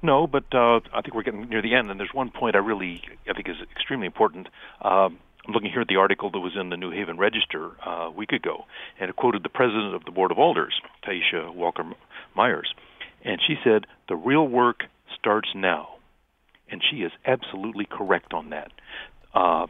No, 0.05 0.27
but 0.27 0.43
uh, 0.53 0.81
I 0.93 1.01
think 1.01 1.15
we're 1.15 1.23
getting 1.23 1.49
near 1.49 1.63
the 1.63 1.73
end, 1.73 1.89
and 1.89 1.99
there's 1.99 2.13
one 2.13 2.29
point 2.29 2.55
I 2.55 2.59
really 2.59 3.01
I 3.27 3.33
think 3.33 3.49
is 3.49 3.55
extremely 3.71 4.05
important. 4.05 4.47
Um, 4.79 5.17
I'm 5.47 5.53
looking 5.53 5.71
here 5.71 5.81
at 5.81 5.87
the 5.87 5.95
article 5.95 6.29
that 6.29 6.39
was 6.39 6.53
in 6.55 6.69
the 6.69 6.77
New 6.77 6.91
Haven 6.91 7.17
Register 7.17 7.71
uh, 7.85 7.89
a 7.89 8.11
week 8.11 8.31
ago, 8.31 8.65
and 8.99 9.09
it 9.09 9.15
quoted 9.15 9.41
the 9.41 9.49
president 9.49 9.95
of 9.95 10.05
the 10.05 10.11
Board 10.11 10.31
of 10.31 10.37
Alders, 10.37 10.79
Tyisha 11.03 11.53
Walker 11.53 11.83
Myers, 12.35 12.71
and 13.23 13.41
she 13.45 13.55
said, 13.63 13.87
"The 14.07 14.15
real 14.15 14.47
work 14.47 14.83
starts 15.17 15.49
now," 15.55 15.95
and 16.69 16.83
she 16.87 16.97
is 16.97 17.11
absolutely 17.25 17.85
correct 17.85 18.31
on 18.31 18.51
that. 18.51 18.71
Uh, 19.33 19.65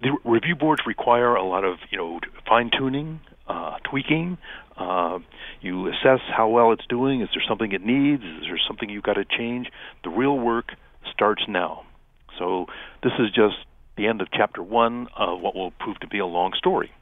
the 0.00 0.16
review 0.24 0.56
boards 0.56 0.86
require 0.86 1.34
a 1.34 1.44
lot 1.44 1.64
of 1.64 1.76
you 1.90 1.98
know 1.98 2.20
fine 2.48 2.70
tuning, 2.70 3.20
uh, 3.50 3.78
tweaking. 3.84 4.38
Uh, 4.76 5.18
you 5.60 5.88
assess 5.88 6.20
how 6.34 6.48
well 6.48 6.72
it's 6.72 6.86
doing. 6.88 7.20
Is 7.20 7.28
there 7.34 7.42
something 7.46 7.72
it 7.72 7.82
needs? 7.82 8.22
Is 8.22 8.44
there 8.46 8.60
something 8.66 8.88
you've 8.88 9.02
got 9.02 9.14
to 9.14 9.24
change? 9.24 9.68
The 10.04 10.10
real 10.10 10.38
work 10.38 10.72
starts 11.12 11.42
now. 11.48 11.84
So 12.38 12.66
this 13.02 13.12
is 13.18 13.30
just 13.32 13.56
the 13.96 14.06
end 14.06 14.20
of 14.22 14.28
chapter 14.32 14.62
one 14.62 15.08
of 15.16 15.40
what 15.40 15.54
will 15.54 15.72
prove 15.72 15.98
to 16.00 16.06
be 16.06 16.18
a 16.18 16.26
long 16.26 16.52
story. 16.56 16.92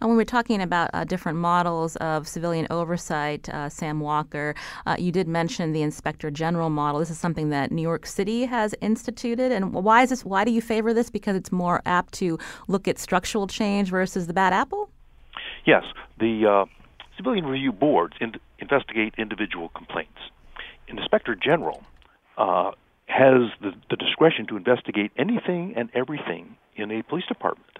Uh, 0.00 0.06
when 0.06 0.16
we're 0.16 0.24
talking 0.24 0.62
about 0.62 0.90
uh, 0.94 1.02
different 1.04 1.38
models 1.38 1.96
of 1.96 2.28
civilian 2.28 2.68
oversight, 2.70 3.48
uh, 3.48 3.68
Sam 3.68 3.98
Walker, 3.98 4.54
uh, 4.86 4.94
you 4.96 5.10
did 5.10 5.26
mention 5.26 5.72
the 5.72 5.82
Inspector 5.82 6.30
General 6.30 6.70
model. 6.70 7.00
This 7.00 7.10
is 7.10 7.18
something 7.18 7.50
that 7.50 7.72
New 7.72 7.82
York 7.82 8.06
City 8.06 8.44
has 8.44 8.74
instituted. 8.80 9.50
And 9.50 9.72
why 9.72 10.02
is 10.02 10.10
this? 10.10 10.24
Why 10.24 10.44
do 10.44 10.52
you 10.52 10.62
favor 10.62 10.94
this? 10.94 11.10
Because 11.10 11.34
it's 11.36 11.50
more 11.50 11.82
apt 11.84 12.14
to 12.14 12.38
look 12.68 12.86
at 12.86 12.98
structural 12.98 13.48
change 13.48 13.90
versus 13.90 14.28
the 14.28 14.32
bad 14.32 14.52
apple. 14.52 14.88
Yes, 15.66 15.84
the 16.18 16.46
uh, 16.46 16.64
civilian 17.16 17.44
review 17.44 17.72
boards 17.72 18.14
in- 18.20 18.40
investigate 18.60 19.14
individual 19.18 19.68
complaints. 19.70 20.18
An 20.88 20.98
Inspector 20.98 21.34
General 21.36 21.82
uh, 22.38 22.70
has 23.06 23.50
the, 23.60 23.72
the 23.90 23.96
discretion 23.96 24.46
to 24.46 24.56
investigate 24.56 25.10
anything 25.18 25.74
and 25.76 25.90
everything 25.92 26.56
in 26.76 26.90
a 26.92 27.02
police 27.02 27.26
department. 27.26 27.78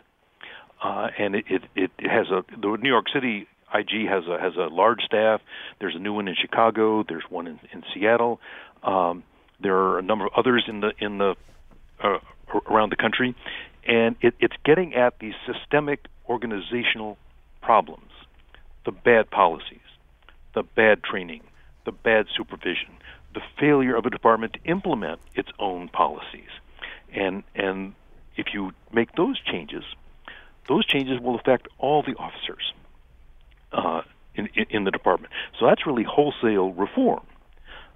Uh, 0.83 1.09
and 1.18 1.37
it, 1.37 1.44
it, 1.49 1.90
it 1.99 2.11
has 2.11 2.27
a 2.31 2.44
the 2.61 2.77
New 2.83 2.88
York 2.88 3.07
City 3.12 3.46
IG 3.72 4.09
has 4.09 4.25
a 4.27 4.38
has 4.38 4.57
a 4.57 4.68
large 4.72 5.01
staff. 5.03 5.40
There's 5.81 5.94
a 5.94 5.99
new 5.99 6.12
one 6.12 6.29
in 6.29 6.35
Chicago. 6.35 7.05
There's 7.09 7.25
one 7.31 7.46
in, 7.46 7.61
in 7.72 7.83
Seattle. 7.94 8.40
Um, 8.83 9.22
there 9.61 9.75
are 9.75 9.99
a 9.99 10.03
number 10.03 10.27
of 10.27 10.33
others 10.37 10.64
in 10.68 10.81
the 10.81 10.92
in 10.99 11.18
the 11.18 11.35
uh, 12.03 12.18
around 12.70 12.90
the 12.90 12.96
country, 12.96 13.35
and 13.87 14.16
it, 14.20 14.35
it's 14.38 14.55
getting 14.64 14.94
at 14.94 15.18
these 15.18 15.35
systemic 15.46 16.07
organizational 16.29 17.16
problems, 17.66 18.12
the 18.85 18.92
bad 18.92 19.29
policies, 19.29 19.88
the 20.55 20.62
bad 20.62 21.02
training, 21.02 21.42
the 21.85 21.90
bad 21.90 22.26
supervision, 22.37 22.90
the 23.35 23.40
failure 23.59 23.96
of 23.96 24.07
a 24.07 24.11
department 24.11 24.52
to 24.52 24.61
implement 24.70 25.18
its 25.35 25.48
own 25.59 25.88
policies, 25.88 26.52
and 27.12 27.42
and 27.57 27.92
if 28.37 28.46
you 28.55 28.70
make 28.92 29.11
those 29.16 29.40
changes, 29.40 29.83
those 30.68 30.87
changes 30.87 31.20
will 31.20 31.35
affect 31.35 31.66
all 31.79 32.05
the 32.05 32.14
officers 32.14 32.72
uh, 33.72 34.02
in, 34.37 34.48
in, 34.70 34.85
the 34.85 34.90
department. 34.90 35.33
So 35.59 35.66
that's 35.66 35.87
really 35.87 36.05
wholesale 36.05 36.70
reform, 36.72 37.24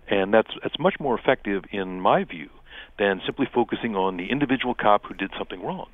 and 0.09 0.34
that's 0.34 0.51
that's 0.62 0.78
much 0.80 0.97
more 0.99 1.16
effective 1.16 1.62
in 1.70 2.01
my 2.01 2.24
view 2.24 2.51
than 2.99 3.20
simply 3.24 3.47
focusing 3.55 3.94
on 3.94 4.16
the 4.16 4.30
individual 4.30 4.74
cop 4.74 5.05
who 5.07 5.14
did 5.14 5.30
something 5.38 5.62
wrong. 5.62 5.88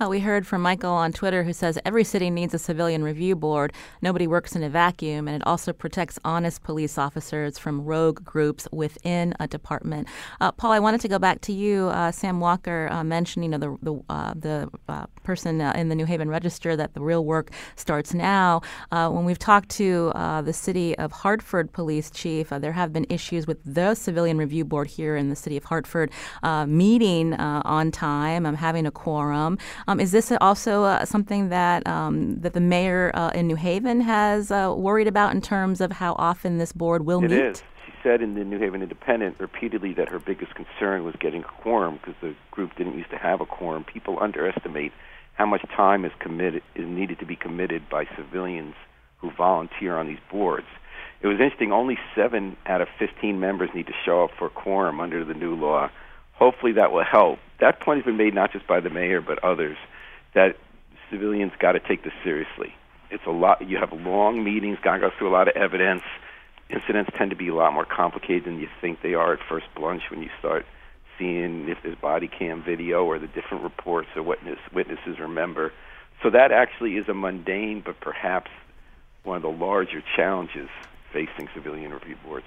Uh, 0.00 0.08
we 0.08 0.20
heard 0.20 0.46
from 0.46 0.62
Michael 0.62 0.92
on 0.92 1.12
Twitter 1.12 1.44
who 1.44 1.52
says 1.52 1.78
every 1.84 2.04
city 2.04 2.30
needs 2.30 2.54
a 2.54 2.58
civilian 2.58 3.02
review 3.02 3.36
board. 3.36 3.72
Nobody 4.02 4.26
works 4.26 4.56
in 4.56 4.62
a 4.62 4.68
vacuum, 4.68 5.28
and 5.28 5.36
it 5.36 5.46
also 5.46 5.72
protects 5.72 6.18
honest 6.24 6.62
police 6.62 6.98
officers 6.98 7.58
from 7.58 7.84
rogue 7.84 8.24
groups 8.24 8.68
within 8.72 9.34
a 9.40 9.46
department. 9.46 10.08
Uh, 10.40 10.52
Paul, 10.52 10.72
I 10.72 10.80
wanted 10.80 11.00
to 11.02 11.08
go 11.08 11.18
back 11.18 11.40
to 11.42 11.52
you. 11.52 11.88
Uh, 11.88 12.10
Sam 12.12 12.40
Walker 12.40 12.88
uh, 12.90 13.04
mentioned, 13.04 13.44
you 13.44 13.50
know, 13.50 13.58
the 13.58 13.76
the, 13.82 14.00
uh, 14.08 14.34
the 14.34 14.70
uh, 14.88 15.06
person 15.22 15.60
in 15.60 15.88
the 15.88 15.94
New 15.94 16.06
Haven 16.06 16.28
Register 16.28 16.76
that 16.76 16.94
the 16.94 17.00
real 17.00 17.24
work 17.24 17.50
starts 17.76 18.14
now. 18.14 18.60
when 18.90 19.24
we've 19.24 19.38
talked 19.38 19.68
to 19.70 20.12
the 20.44 20.52
city 20.52 20.96
of 20.98 21.12
Hartford 21.12 21.72
police 21.72 22.10
chief, 22.10 22.50
there 22.50 22.72
have 22.72 22.92
been 22.92 23.06
issues 23.08 23.46
with 23.46 23.58
the 23.64 23.94
civilian 23.94 24.38
review 24.38 24.64
board 24.64 24.88
here 24.88 25.16
in 25.16 25.30
the 25.30 25.36
city 25.36 25.56
of 25.56 25.64
Hartford 25.64 26.10
meeting 26.66 27.34
on 27.34 27.90
time, 27.90 28.46
um, 28.46 28.54
having 28.54 28.86
a 28.86 28.90
quorum. 28.90 29.58
Um, 29.86 30.00
is 30.00 30.12
this 30.12 30.32
also 30.40 30.84
uh, 30.84 31.04
something 31.04 31.48
that 31.48 31.86
um, 31.86 32.40
that 32.40 32.52
the 32.52 32.60
mayor 32.60 33.10
uh, 33.14 33.30
in 33.30 33.46
New 33.46 33.56
Haven 33.56 34.00
has 34.00 34.50
uh, 34.50 34.74
worried 34.76 35.06
about 35.06 35.34
in 35.34 35.40
terms 35.40 35.80
of 35.80 35.92
how 35.92 36.14
often 36.18 36.58
this 36.58 36.72
board 36.72 37.04
will 37.06 37.18
it 37.24 37.30
meet? 37.30 37.32
It 37.32 37.46
is. 37.46 37.62
She 37.86 37.92
said 38.02 38.22
in 38.22 38.34
the 38.34 38.44
New 38.44 38.58
Haven 38.58 38.82
Independent 38.82 39.36
repeatedly 39.38 39.94
that 39.94 40.08
her 40.08 40.18
biggest 40.18 40.54
concern 40.54 41.04
was 41.04 41.14
getting 41.18 41.42
a 41.42 41.62
quorum 41.62 41.98
because 41.98 42.14
the 42.20 42.34
group 42.50 42.74
didn't 42.76 42.96
used 42.96 43.10
to 43.10 43.18
have 43.18 43.40
a 43.40 43.46
quorum. 43.46 43.84
People 43.84 44.18
underestimate 44.20 44.92
how 45.34 45.46
much 45.46 45.62
time 45.76 46.04
is 46.04 46.12
committed 46.20 46.62
is 46.74 46.86
needed 46.86 47.18
to 47.18 47.26
be 47.26 47.36
committed 47.36 47.88
by 47.88 48.04
civilians 48.16 48.74
who 49.18 49.30
volunteer 49.32 49.96
on 49.96 50.06
these 50.06 50.18
boards. 50.30 50.66
It 51.22 51.26
was 51.26 51.40
interesting. 51.40 51.72
Only 51.72 51.98
seven 52.14 52.56
out 52.66 52.80
of 52.80 52.88
15 52.98 53.40
members 53.40 53.70
need 53.74 53.86
to 53.86 53.94
show 54.04 54.24
up 54.24 54.30
for 54.38 54.46
a 54.46 54.50
quorum 54.50 55.00
under 55.00 55.24
the 55.24 55.34
new 55.34 55.54
law 55.54 55.90
hopefully 56.34 56.72
that 56.72 56.92
will 56.92 57.04
help. 57.04 57.38
That 57.60 57.80
point 57.80 57.98
has 57.98 58.04
been 58.04 58.16
made 58.16 58.34
not 58.34 58.52
just 58.52 58.66
by 58.66 58.80
the 58.80 58.90
mayor 58.90 59.20
but 59.20 59.42
others 59.42 59.76
that 60.34 60.56
civilians 61.10 61.52
got 61.58 61.72
to 61.72 61.80
take 61.80 62.02
this 62.02 62.12
seriously. 62.22 62.74
It's 63.10 63.24
a 63.26 63.30
lot. 63.30 63.68
You 63.68 63.78
have 63.78 63.92
long 63.92 64.42
meetings. 64.42 64.78
Got 64.82 64.94
to 64.94 65.00
go 65.00 65.10
through 65.16 65.28
a 65.28 65.34
lot 65.34 65.48
of 65.48 65.56
evidence. 65.56 66.02
Incidents 66.68 67.10
tend 67.16 67.30
to 67.30 67.36
be 67.36 67.48
a 67.48 67.54
lot 67.54 67.72
more 67.72 67.84
complicated 67.84 68.44
than 68.44 68.58
you 68.58 68.68
think 68.80 69.02
they 69.02 69.14
are 69.14 69.34
at 69.34 69.40
first 69.48 69.66
blush 69.76 70.02
when 70.10 70.22
you 70.22 70.30
start 70.38 70.66
seeing 71.18 71.68
if 71.68 71.78
there's 71.82 71.96
body 71.96 72.26
cam 72.26 72.62
video 72.62 73.04
or 73.04 73.18
the 73.18 73.28
different 73.28 73.62
reports 73.62 74.08
or 74.16 74.22
witness 74.22 74.58
witnesses 74.72 75.18
remember. 75.20 75.72
So 76.22 76.30
that 76.30 76.50
actually 76.50 76.96
is 76.96 77.08
a 77.08 77.14
mundane 77.14 77.82
but 77.84 78.00
perhaps 78.00 78.50
one 79.22 79.36
of 79.36 79.42
the 79.42 79.50
larger 79.50 80.02
challenges 80.16 80.68
facing 81.12 81.48
civilian 81.54 81.92
review 81.92 82.16
boards. 82.24 82.46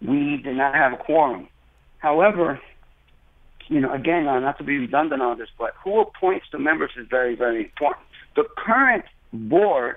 we 0.00 0.40
did 0.42 0.56
not 0.56 0.74
have 0.74 0.92
a 0.92 0.96
quorum. 0.96 1.48
However, 1.98 2.60
you 3.68 3.80
know, 3.80 3.92
again, 3.92 4.26
uh, 4.28 4.38
not 4.40 4.58
to 4.58 4.64
be 4.64 4.78
redundant 4.78 5.22
on 5.22 5.38
this, 5.38 5.48
but 5.58 5.74
who 5.82 6.00
appoints 6.00 6.46
the 6.52 6.58
members 6.58 6.90
is 6.96 7.06
very, 7.08 7.34
very 7.34 7.64
important. 7.64 8.06
The 8.36 8.44
current 8.56 9.04
board, 9.32 9.96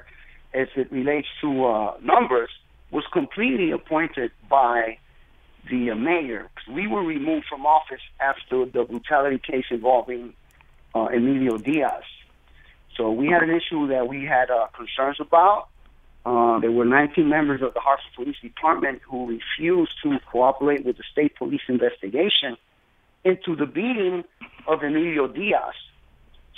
as 0.54 0.68
it 0.76 0.92
relates 0.92 1.28
to 1.42 1.66
uh, 1.66 1.98
numbers, 2.02 2.50
was 2.92 3.04
completely 3.12 3.72
appointed 3.72 4.32
by 4.50 4.98
the 5.70 5.92
uh, 5.92 5.96
mayor. 5.96 6.50
We 6.72 6.88
were 6.88 7.04
removed 7.04 7.48
from 7.50 7.66
office 7.66 8.02
after 8.20 8.66
the 8.66 8.84
brutality 8.86 9.40
case 9.40 9.66
involving 9.70 10.34
uh, 10.96 11.08
Emilio 11.14 11.58
Diaz. 11.58 12.04
So 12.96 13.12
we 13.12 13.28
had 13.28 13.44
an 13.44 13.52
issue 13.52 13.88
that 13.90 14.08
we 14.08 14.26
had 14.26 14.50
uh, 14.50 14.68
concerns 14.76 15.18
about. 15.20 15.68
Uh, 16.26 16.60
there 16.60 16.72
were 16.72 16.86
19 16.86 17.30
members 17.30 17.62
of 17.62 17.74
the 17.74 17.80
Hartford 17.80 18.14
Police 18.16 18.36
Department 18.42 19.02
who 19.08 19.28
refused 19.28 19.94
to 20.04 20.18
cooperate 20.32 20.86
with 20.86 20.98
the 20.98 21.04
state 21.12 21.36
police 21.36 21.62
investigation 21.68 22.58
into 23.28 23.56
the 23.56 23.66
beating 23.66 24.24
of 24.68 24.84
Emilio 24.84 25.28
Diaz. 25.28 25.74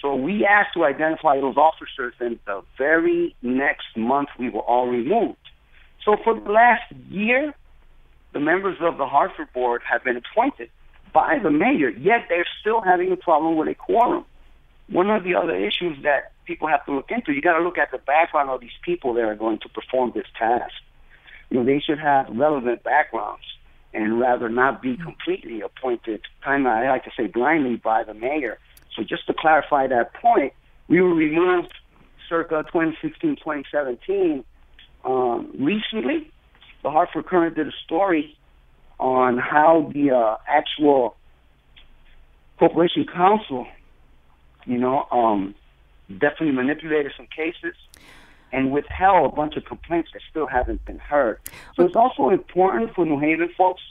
So 0.01 0.15
we 0.15 0.45
asked 0.45 0.73
to 0.75 0.85
identify 0.85 1.39
those 1.41 1.57
officers, 1.57 2.13
and 2.19 2.39
the 2.45 2.61
very 2.77 3.35
next 3.41 3.97
month 3.97 4.29
we 4.39 4.49
were 4.49 4.61
all 4.61 4.87
removed. 4.87 5.37
So 6.05 6.15
for 6.23 6.39
the 6.39 6.49
last 6.49 6.83
year, 7.09 7.53
the 8.33 8.39
members 8.39 8.77
of 8.81 8.97
the 8.97 9.05
Hartford 9.05 9.51
board 9.53 9.81
have 9.89 10.03
been 10.03 10.15
appointed 10.17 10.69
by 11.13 11.39
the 11.41 11.49
mayor, 11.49 11.89
yet 11.89 12.27
they're 12.29 12.45
still 12.61 12.81
having 12.81 13.11
a 13.11 13.17
problem 13.17 13.57
with 13.57 13.67
a 13.67 13.75
quorum. 13.75 14.25
One 14.87 15.09
of 15.09 15.23
the 15.23 15.35
other 15.35 15.55
issues 15.55 16.01
that 16.03 16.31
people 16.45 16.67
have 16.67 16.85
to 16.85 16.93
look 16.93 17.11
into, 17.11 17.33
you 17.33 17.41
got 17.41 17.57
to 17.57 17.63
look 17.63 17.77
at 17.77 17.91
the 17.91 17.97
background 17.97 18.49
of 18.49 18.61
these 18.61 18.77
people 18.83 19.13
that 19.15 19.23
are 19.23 19.35
going 19.35 19.59
to 19.59 19.69
perform 19.69 20.11
this 20.15 20.25
task. 20.37 20.71
You 21.49 21.57
know, 21.57 21.65
they 21.65 21.79
should 21.85 21.99
have 21.99 22.27
relevant 22.29 22.83
backgrounds 22.83 23.43
and 23.93 24.19
rather 24.19 24.49
not 24.49 24.81
be 24.81 24.97
completely 24.97 25.61
appointed, 25.61 26.21
kind 26.43 26.67
of, 26.67 26.73
I 26.73 26.89
like 26.89 27.03
to 27.05 27.11
say, 27.17 27.27
blindly 27.27 27.77
by 27.77 28.03
the 28.03 28.13
mayor. 28.13 28.59
So 28.95 29.03
just 29.03 29.25
to 29.27 29.33
clarify 29.33 29.87
that 29.87 30.13
point, 30.13 30.53
we 30.87 31.01
were 31.01 31.13
removed 31.13 31.73
circa 32.27 32.63
2016, 32.71 33.37
2017. 33.37 34.43
Um, 35.03 35.51
recently, 35.57 36.31
the 36.83 36.91
Hartford 36.91 37.25
Courant 37.25 37.55
did 37.55 37.67
a 37.67 37.71
story 37.83 38.37
on 38.99 39.37
how 39.37 39.91
the 39.93 40.11
uh, 40.11 40.37
actual 40.47 41.15
corporation 42.59 43.05
counsel, 43.05 43.65
you 44.65 44.77
know, 44.77 45.07
um, 45.11 45.55
definitely 46.09 46.51
manipulated 46.51 47.13
some 47.15 47.27
cases 47.27 47.75
and 48.51 48.71
withheld 48.71 49.31
a 49.31 49.35
bunch 49.35 49.55
of 49.55 49.65
complaints 49.65 50.09
that 50.13 50.21
still 50.29 50.47
haven't 50.47 50.83
been 50.85 50.99
heard. 50.99 51.39
So 51.75 51.85
it's 51.85 51.95
also 51.95 52.29
important 52.29 52.93
for 52.95 53.05
New 53.05 53.19
Haven 53.19 53.49
folks 53.57 53.81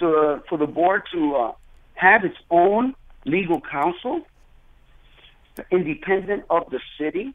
to 0.00 0.42
for 0.48 0.58
the 0.58 0.66
board 0.66 1.02
to 1.12 1.36
uh, 1.36 1.52
have 1.94 2.24
its 2.24 2.36
own 2.50 2.94
legal 3.24 3.60
counsel, 3.60 4.22
independent 5.70 6.44
of 6.50 6.70
the 6.70 6.80
city. 6.98 7.34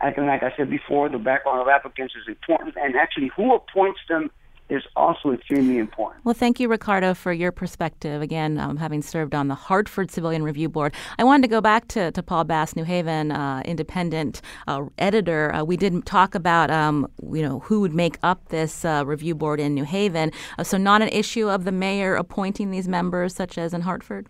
And 0.00 0.26
like 0.26 0.42
I 0.42 0.52
said 0.56 0.68
before, 0.68 1.08
the 1.08 1.18
background 1.18 1.60
of 1.60 1.68
applicants 1.68 2.14
is 2.14 2.28
important, 2.28 2.76
and 2.76 2.96
actually 2.96 3.30
who 3.34 3.54
appoints 3.54 4.00
them 4.08 4.30
is 4.68 4.82
also 4.96 5.30
extremely 5.30 5.78
important. 5.78 6.24
Well, 6.24 6.34
thank 6.34 6.58
you, 6.58 6.68
Ricardo, 6.68 7.14
for 7.14 7.32
your 7.32 7.52
perspective. 7.52 8.20
Again, 8.20 8.58
um, 8.58 8.76
having 8.76 9.00
served 9.00 9.34
on 9.34 9.48
the 9.48 9.54
Hartford 9.54 10.10
Civilian 10.10 10.42
Review 10.42 10.68
Board, 10.68 10.92
I 11.18 11.24
wanted 11.24 11.42
to 11.42 11.48
go 11.48 11.60
back 11.60 11.86
to, 11.88 12.10
to 12.10 12.22
Paul 12.22 12.44
Bass, 12.44 12.74
New 12.74 12.84
Haven 12.84 13.30
uh, 13.30 13.62
independent 13.64 14.42
uh, 14.66 14.84
editor. 14.98 15.54
Uh, 15.54 15.62
we 15.62 15.76
did 15.76 16.04
talk 16.04 16.34
about, 16.34 16.70
um, 16.70 17.08
you 17.32 17.42
know, 17.42 17.60
who 17.60 17.80
would 17.80 17.94
make 17.94 18.18
up 18.22 18.48
this 18.48 18.84
uh, 18.84 19.04
review 19.06 19.34
board 19.34 19.60
in 19.60 19.74
New 19.74 19.84
Haven. 19.84 20.32
Uh, 20.58 20.64
so, 20.64 20.76
not 20.76 21.00
an 21.00 21.08
issue 21.08 21.48
of 21.48 21.64
the 21.64 21.72
mayor 21.72 22.16
appointing 22.16 22.70
these 22.70 22.88
members, 22.88 23.34
such 23.34 23.58
as 23.58 23.72
in 23.72 23.82
Hartford. 23.82 24.28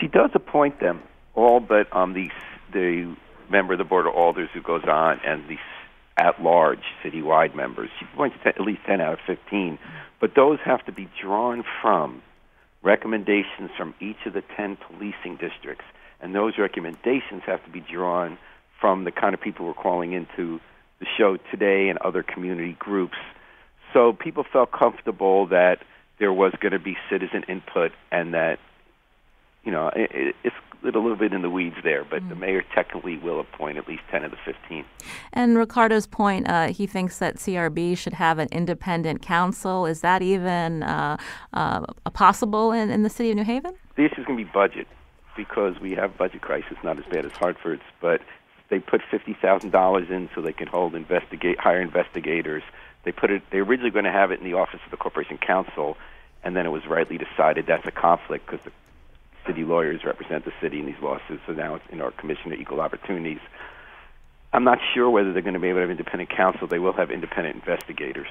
She 0.00 0.08
does 0.08 0.30
appoint 0.34 0.80
them, 0.80 1.02
all 1.34 1.60
but 1.60 1.94
um, 1.96 2.12
the 2.12 2.30
the 2.72 3.14
member 3.48 3.74
of 3.74 3.78
the 3.78 3.84
board 3.84 4.06
of 4.06 4.14
alders 4.14 4.50
who 4.52 4.60
goes 4.60 4.82
on, 4.84 5.20
and 5.24 5.48
the 5.48 5.56
at 6.16 6.42
large 6.42 6.82
citywide 7.04 7.54
members. 7.54 7.90
She 7.98 8.06
points 8.16 8.36
to 8.42 8.48
at 8.48 8.60
least 8.60 8.80
10 8.86 9.00
out 9.00 9.14
of 9.14 9.18
15. 9.26 9.78
But 10.20 10.34
those 10.34 10.58
have 10.64 10.84
to 10.86 10.92
be 10.92 11.08
drawn 11.20 11.64
from 11.82 12.22
recommendations 12.82 13.70
from 13.76 13.94
each 14.00 14.24
of 14.26 14.32
the 14.32 14.42
10 14.56 14.76
policing 14.76 15.36
districts. 15.36 15.84
And 16.20 16.34
those 16.34 16.56
recommendations 16.58 17.42
have 17.44 17.62
to 17.64 17.70
be 17.70 17.80
drawn 17.80 18.38
from 18.80 19.04
the 19.04 19.10
kind 19.10 19.34
of 19.34 19.40
people 19.40 19.66
we're 19.66 19.74
calling 19.74 20.12
into 20.12 20.60
the 21.00 21.06
show 21.18 21.36
today 21.50 21.88
and 21.88 21.98
other 21.98 22.22
community 22.22 22.76
groups. 22.78 23.18
So 23.92 24.12
people 24.12 24.44
felt 24.50 24.72
comfortable 24.72 25.46
that 25.48 25.82
there 26.18 26.32
was 26.32 26.52
going 26.60 26.72
to 26.72 26.78
be 26.78 26.96
citizen 27.10 27.44
input 27.48 27.92
and 28.10 28.34
that 28.34 28.58
you 29.66 29.72
know, 29.72 29.90
it, 29.96 30.36
it's 30.44 30.54
a 30.82 30.86
little 30.86 31.16
bit 31.16 31.32
in 31.32 31.42
the 31.42 31.50
weeds 31.50 31.76
there, 31.82 32.04
but 32.04 32.22
mm. 32.22 32.28
the 32.28 32.36
mayor 32.36 32.62
technically 32.72 33.18
will 33.18 33.40
appoint 33.40 33.76
at 33.76 33.88
least 33.88 34.02
10 34.12 34.24
of 34.24 34.30
the 34.30 34.36
15. 34.44 34.84
And 35.32 35.58
Ricardo's 35.58 36.06
point, 36.06 36.48
uh, 36.48 36.68
he 36.68 36.86
thinks 36.86 37.18
that 37.18 37.36
CRB 37.36 37.98
should 37.98 38.12
have 38.14 38.38
an 38.38 38.48
independent 38.52 39.20
counsel. 39.20 39.84
Is 39.84 40.00
that 40.02 40.22
even 40.22 40.84
uh, 40.84 41.16
uh, 41.52 41.80
possible 42.14 42.70
in, 42.70 42.90
in 42.90 43.02
the 43.02 43.10
city 43.10 43.30
of 43.30 43.36
New 43.36 43.44
Haven? 43.44 43.74
The 43.96 44.04
issue 44.04 44.20
is 44.20 44.26
going 44.26 44.38
to 44.38 44.44
be 44.44 44.50
budget 44.50 44.86
because 45.36 45.80
we 45.80 45.92
have 45.92 46.16
budget 46.16 46.40
crisis, 46.40 46.78
not 46.84 46.98
as 46.98 47.04
bad 47.06 47.26
as 47.26 47.32
Hartford's, 47.32 47.82
but 48.00 48.22
they 48.68 48.78
put 48.78 49.02
$50,000 49.12 50.10
in 50.10 50.30
so 50.34 50.40
they 50.40 50.52
can 50.52 50.68
hold 50.68 50.94
investigate 50.94 51.58
hire 51.58 51.80
investigators. 51.80 52.62
They 53.02 53.12
put 53.12 53.30
it. 53.30 53.42
They 53.50 53.58
originally 53.58 53.90
going 53.90 54.04
to 54.04 54.12
have 54.12 54.30
it 54.30 54.38
in 54.40 54.44
the 54.44 54.54
office 54.54 54.80
of 54.84 54.90
the 54.90 54.96
corporation 54.96 55.38
counsel, 55.38 55.96
and 56.42 56.56
then 56.56 56.66
it 56.66 56.70
was 56.70 56.86
rightly 56.86 57.18
decided 57.18 57.66
that's 57.66 57.86
a 57.86 57.92
conflict 57.92 58.46
because 58.46 58.64
the 58.64 58.72
city 59.46 59.64
lawyers 59.64 60.02
represent 60.04 60.44
the 60.44 60.52
city 60.60 60.80
in 60.80 60.86
these 60.86 61.00
lawsuits. 61.02 61.42
So 61.46 61.52
now 61.52 61.74
it's 61.76 61.84
in 61.90 62.00
our 62.00 62.10
Commission 62.12 62.52
of 62.52 62.60
Equal 62.60 62.80
Opportunities. 62.80 63.40
I'm 64.52 64.64
not 64.64 64.78
sure 64.94 65.10
whether 65.10 65.32
they're 65.32 65.42
going 65.42 65.54
to 65.54 65.60
be 65.60 65.68
able 65.68 65.78
to 65.78 65.82
have 65.82 65.90
independent 65.90 66.30
counsel. 66.30 66.66
They 66.66 66.78
will 66.78 66.92
have 66.92 67.10
independent 67.10 67.56
investigators. 67.56 68.28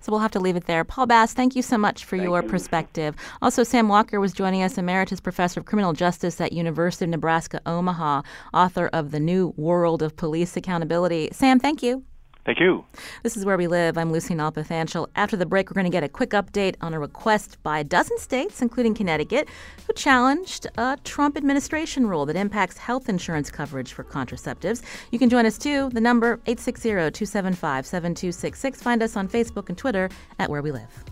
So 0.00 0.10
we'll 0.10 0.20
have 0.20 0.32
to 0.32 0.40
leave 0.40 0.56
it 0.56 0.66
there. 0.66 0.82
Paul 0.82 1.06
Bass, 1.06 1.32
thank 1.32 1.54
you 1.54 1.62
so 1.62 1.78
much 1.78 2.04
for 2.04 2.16
thank 2.16 2.28
your 2.28 2.42
you. 2.42 2.48
perspective. 2.48 3.14
Also, 3.40 3.62
Sam 3.62 3.88
Walker 3.88 4.18
was 4.18 4.32
joining 4.32 4.62
us, 4.62 4.76
Emeritus 4.76 5.20
Professor 5.20 5.60
of 5.60 5.66
Criminal 5.66 5.92
Justice 5.92 6.40
at 6.40 6.52
University 6.52 7.04
of 7.04 7.10
Nebraska 7.10 7.60
Omaha, 7.64 8.22
author 8.52 8.90
of 8.92 9.12
The 9.12 9.20
New 9.20 9.54
World 9.56 10.02
of 10.02 10.16
Police 10.16 10.56
Accountability. 10.56 11.28
Sam, 11.32 11.60
thank 11.60 11.82
you. 11.82 12.04
Thank 12.44 12.58
you. 12.58 12.84
This 13.22 13.36
is 13.36 13.44
Where 13.44 13.56
We 13.56 13.68
Live. 13.68 13.96
I'm 13.96 14.10
Lucy 14.10 14.34
Nalpathanchel. 14.34 15.06
After 15.14 15.36
the 15.36 15.46
break, 15.46 15.70
we're 15.70 15.74
going 15.74 15.84
to 15.84 15.90
get 15.90 16.02
a 16.02 16.08
quick 16.08 16.30
update 16.30 16.74
on 16.80 16.92
a 16.92 16.98
request 16.98 17.56
by 17.62 17.78
a 17.78 17.84
dozen 17.84 18.18
states, 18.18 18.60
including 18.60 18.94
Connecticut, 18.94 19.46
who 19.86 19.92
challenged 19.92 20.66
a 20.76 20.98
Trump 21.04 21.36
administration 21.36 22.08
rule 22.08 22.26
that 22.26 22.34
impacts 22.34 22.78
health 22.78 23.08
insurance 23.08 23.48
coverage 23.48 23.92
for 23.92 24.02
contraceptives. 24.02 24.82
You 25.12 25.20
can 25.20 25.28
join 25.28 25.46
us 25.46 25.56
too. 25.56 25.88
The 25.90 26.00
number 26.00 26.38
860-275-7266. 26.38 28.76
Find 28.76 29.04
us 29.04 29.16
on 29.16 29.28
Facebook 29.28 29.68
and 29.68 29.78
Twitter 29.78 30.10
at 30.40 30.50
Where 30.50 30.62
We 30.62 30.72
Live. 30.72 31.11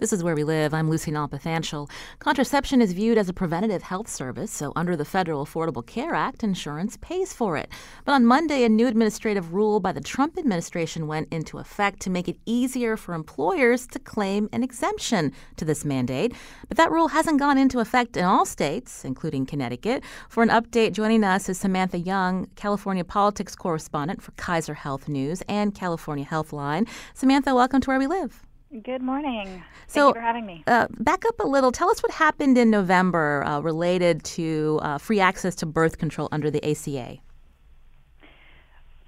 This 0.00 0.12
is 0.12 0.24
Where 0.24 0.34
We 0.34 0.42
Live. 0.42 0.74
I'm 0.74 0.90
Lucy 0.90 1.12
Nalpathanchel. 1.12 1.88
Contraception 2.18 2.82
is 2.82 2.92
viewed 2.92 3.16
as 3.16 3.28
a 3.28 3.32
preventative 3.32 3.82
health 3.82 4.08
service, 4.08 4.50
so 4.50 4.72
under 4.74 4.96
the 4.96 5.04
Federal 5.04 5.46
Affordable 5.46 5.86
Care 5.86 6.14
Act, 6.14 6.42
insurance 6.42 6.98
pays 7.00 7.32
for 7.32 7.56
it. 7.56 7.70
But 8.04 8.14
on 8.14 8.26
Monday, 8.26 8.64
a 8.64 8.68
new 8.68 8.88
administrative 8.88 9.54
rule 9.54 9.78
by 9.78 9.92
the 9.92 10.00
Trump 10.00 10.36
administration 10.36 11.06
went 11.06 11.32
into 11.32 11.58
effect 11.58 12.00
to 12.00 12.10
make 12.10 12.28
it 12.28 12.38
easier 12.44 12.96
for 12.96 13.14
employers 13.14 13.86
to 13.88 14.00
claim 14.00 14.48
an 14.52 14.64
exemption 14.64 15.32
to 15.56 15.64
this 15.64 15.84
mandate. 15.84 16.34
But 16.66 16.76
that 16.76 16.90
rule 16.90 17.08
hasn't 17.08 17.38
gone 17.38 17.56
into 17.56 17.78
effect 17.78 18.16
in 18.16 18.24
all 18.24 18.44
states, 18.44 19.04
including 19.04 19.46
Connecticut. 19.46 20.02
For 20.28 20.42
an 20.42 20.48
update, 20.48 20.92
joining 20.92 21.22
us 21.22 21.48
is 21.48 21.58
Samantha 21.58 21.98
Young, 21.98 22.48
California 22.56 23.04
politics 23.04 23.54
correspondent 23.54 24.22
for 24.22 24.32
Kaiser 24.32 24.74
Health 24.74 25.08
News 25.08 25.40
and 25.48 25.72
California 25.72 26.26
Healthline. 26.26 26.88
Samantha, 27.14 27.54
welcome 27.54 27.80
to 27.80 27.88
Where 27.88 28.00
We 28.00 28.08
Live. 28.08 28.42
Good 28.82 29.02
morning. 29.02 29.46
Thank 29.46 29.62
so, 29.86 30.08
you 30.08 30.14
for 30.14 30.20
having 30.20 30.46
me. 30.46 30.64
Uh, 30.66 30.88
back 30.98 31.24
up 31.26 31.38
a 31.38 31.46
little. 31.46 31.70
Tell 31.70 31.88
us 31.90 32.02
what 32.02 32.10
happened 32.10 32.58
in 32.58 32.70
November 32.70 33.44
uh, 33.44 33.60
related 33.60 34.24
to 34.24 34.80
uh, 34.82 34.98
free 34.98 35.20
access 35.20 35.54
to 35.56 35.66
birth 35.66 35.98
control 35.98 36.28
under 36.32 36.50
the 36.50 36.64
ACA. 36.68 37.18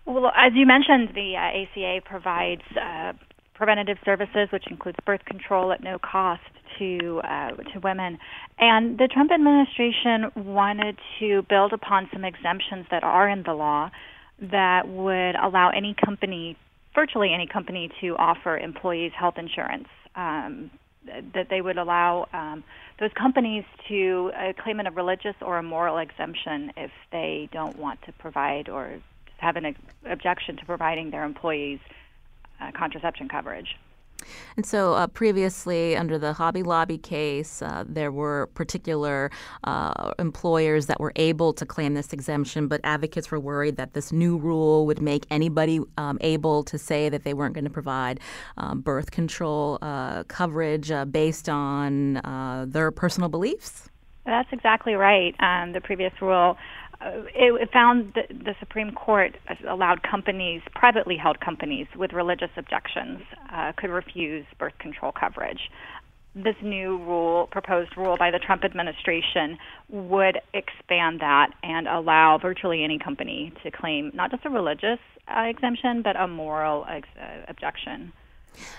Well, 0.05 0.31
as 0.37 0.53
you 0.55 0.67
mentioned, 0.67 1.09
the 1.17 1.35
ACA 1.35 1.97
uh, 1.97 2.09
provides 2.09 2.63
uh, 2.81 3.15
preventative 3.55 3.99
services, 4.05 4.49
which 4.53 4.69
includes 4.71 4.99
birth 5.05 5.25
control 5.25 5.73
at 5.73 5.83
no 5.83 5.99
cost 5.99 6.43
to 6.79 7.21
uh, 7.25 7.51
to 7.51 7.81
women. 7.81 8.19
And 8.61 8.99
the 8.99 9.09
Trump 9.09 9.33
administration 9.33 10.31
wanted 10.37 10.97
to 11.19 11.43
build 11.49 11.73
upon 11.73 12.09
some 12.13 12.25
exemptions 12.25 12.87
that 12.93 13.03
are 13.03 13.29
in 13.29 13.43
the 13.43 13.55
law 13.55 13.91
that 14.39 14.87
would 14.89 15.35
allow 15.35 15.71
any 15.71 15.97
company 16.05 16.57
virtually 16.97 17.33
any 17.33 17.47
company 17.47 17.89
to 18.01 18.17
offer 18.17 18.59
employees 18.59 19.13
health 19.17 19.35
insurance. 19.39 19.87
Um, 20.17 20.71
that 21.35 21.47
they 21.51 21.61
would 21.61 21.79
allow 21.79 22.27
um, 22.33 22.65
those 22.99 23.11
companies 23.17 23.63
to 23.89 24.33
uh, 24.37 24.53
claim 24.61 24.81
in 24.81 24.89
a 24.89 24.91
religious 24.91 25.37
or 25.41 25.59
a 25.59 25.63
moral 25.63 25.99
exemption 25.99 26.73
if 26.77 26.91
they 27.13 27.49
don't 27.53 27.79
want 27.79 28.01
to 28.03 28.13
provide 28.13 28.69
or 28.69 29.01
have 29.39 29.55
an 29.55 29.67
ex- 29.67 29.81
objection 30.11 30.57
to 30.57 30.65
providing 30.65 31.11
their 31.11 31.25
employees 31.25 31.79
uh, 32.61 32.71
contraception 32.77 33.29
coverage. 33.29 33.77
And 34.57 34.65
so, 34.65 34.95
uh, 34.95 35.07
previously, 35.07 35.97
under 35.97 36.19
the 36.19 36.33
Hobby 36.33 36.63
Lobby 36.63 36.99
case, 36.99 37.63
uh, 37.63 37.85
there 37.87 38.13
were 38.13 38.49
particular 38.55 39.31
uh, 39.65 40.13
employers 40.19 40.87
that 40.87 41.01
were 41.01 41.13
able 41.17 41.53
to 41.55 41.67
claim 41.67 41.95
this 41.95 42.13
exemption, 42.13 42.69
but 42.69 42.81
advocates 42.85 43.31
were 43.31 43.41
worried 43.41 43.77
that 43.77 43.95
this 43.95 44.13
new 44.13 44.37
rule 44.37 44.87
would 44.87 45.01
make 45.01 45.27
anybody 45.31 45.81
um, 45.99 46.19
able 46.21 46.63
to 46.65 46.79
say 46.79 47.09
that 47.09 47.25
they 47.25 47.35
weren't 47.35 47.55
going 47.55 47.65
to 47.65 47.71
provide 47.71 48.21
um, 48.57 48.81
birth 48.81 49.11
control 49.11 49.79
uh, 49.83 50.25
coverage 50.25 50.91
uh, 50.91 51.05
based 51.05 51.49
on 51.49 52.19
uh, 52.19 52.65
their 52.69 52.91
personal 52.91 53.29
beliefs. 53.29 53.89
That's 54.25 54.49
exactly 54.53 54.95
right. 54.95 55.35
Um, 55.39 55.73
the 55.73 55.81
previous 55.81 56.13
rule 56.21 56.57
it, 57.01 57.63
it 57.63 57.73
found 57.73 58.15
that 58.15 58.29
the 58.29 58.55
Supreme 58.61 58.93
Court 58.93 59.37
allowed 59.69 60.03
companies, 60.03 60.63
privately 60.75 61.17
held 61.17 61.41
companies 61.41 61.87
with 61.97 62.13
religious 62.13 62.51
objections, 62.57 63.21
uh, 63.53 63.73
could 63.77 63.91
refuse 63.91 64.45
birth 64.59 64.79
control 64.79 65.13
coverage. 65.13 65.71
This 66.35 66.57
new 66.63 66.99
rule, 66.99 67.49
proposed 67.51 67.97
rule 67.97 68.17
by 68.19 68.31
the 68.31 68.39
Trump 68.39 68.63
administration, 68.63 69.57
would 69.89 70.39
expand 70.53 71.21
that 71.21 71.53
and 71.63 71.89
allow 71.89 72.39
virtually 72.39 72.85
any 72.85 72.99
company 72.99 73.53
to 73.63 73.71
claim 73.71 74.11
not 74.15 74.31
just 74.31 74.45
a 74.45 74.51
religious 74.51 74.99
uh, 75.35 75.41
exemption, 75.43 76.03
but 76.03 76.15
a 76.17 76.29
moral 76.29 76.85
ex- 76.91 77.09
uh, 77.19 77.45
objection. 77.49 78.13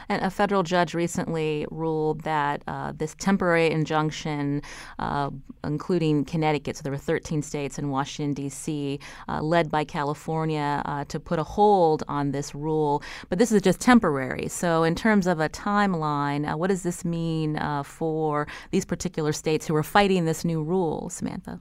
And 0.10 0.24
a 0.24 0.30
federal 0.30 0.64
judge 0.64 0.94
recently 0.94 1.66
ruled 1.72 2.22
that 2.22 2.64
uh, 2.68 2.94
this 2.96 3.16
temporary 3.16 3.72
injunction, 3.72 4.62
uh, 5.00 5.30
including 5.64 6.26
Connecticut, 6.26 6.78
so 6.78 6.84
there 6.84 6.92
were 6.92 6.98
13 6.98 7.42
states 7.42 7.78
and 7.78 7.92
Washington, 7.92 8.34
D.C., 8.34 9.00
uh, 9.28 9.42
led 9.42 9.70
by 9.70 9.84
California, 9.84 10.82
uh, 10.86 11.06
to 11.06 11.20
put 11.20 11.40
a 11.40 11.44
hold 11.44 12.04
on 12.08 12.32
this 12.32 12.54
rule. 12.56 13.04
But 13.30 13.40
this 13.40 13.52
is 13.52 13.62
just 13.62 13.80
temporary. 13.80 14.48
So, 14.48 14.84
in 14.84 14.96
terms 14.96 15.28
of 15.28 15.40
a 15.40 15.50
timeline, 15.50 16.52
uh, 16.52 16.58
what 16.58 16.68
does 16.68 16.84
this 16.84 17.06
mean 17.06 17.58
uh, 17.58 17.84
for 17.84 18.48
these 18.72 18.86
particular 18.86 19.32
states 19.32 19.68
who 19.68 19.76
are 19.76 19.84
fighting 19.84 20.26
this 20.26 20.44
new 20.46 20.64
rule, 20.64 21.10
Samantha? 21.10 21.60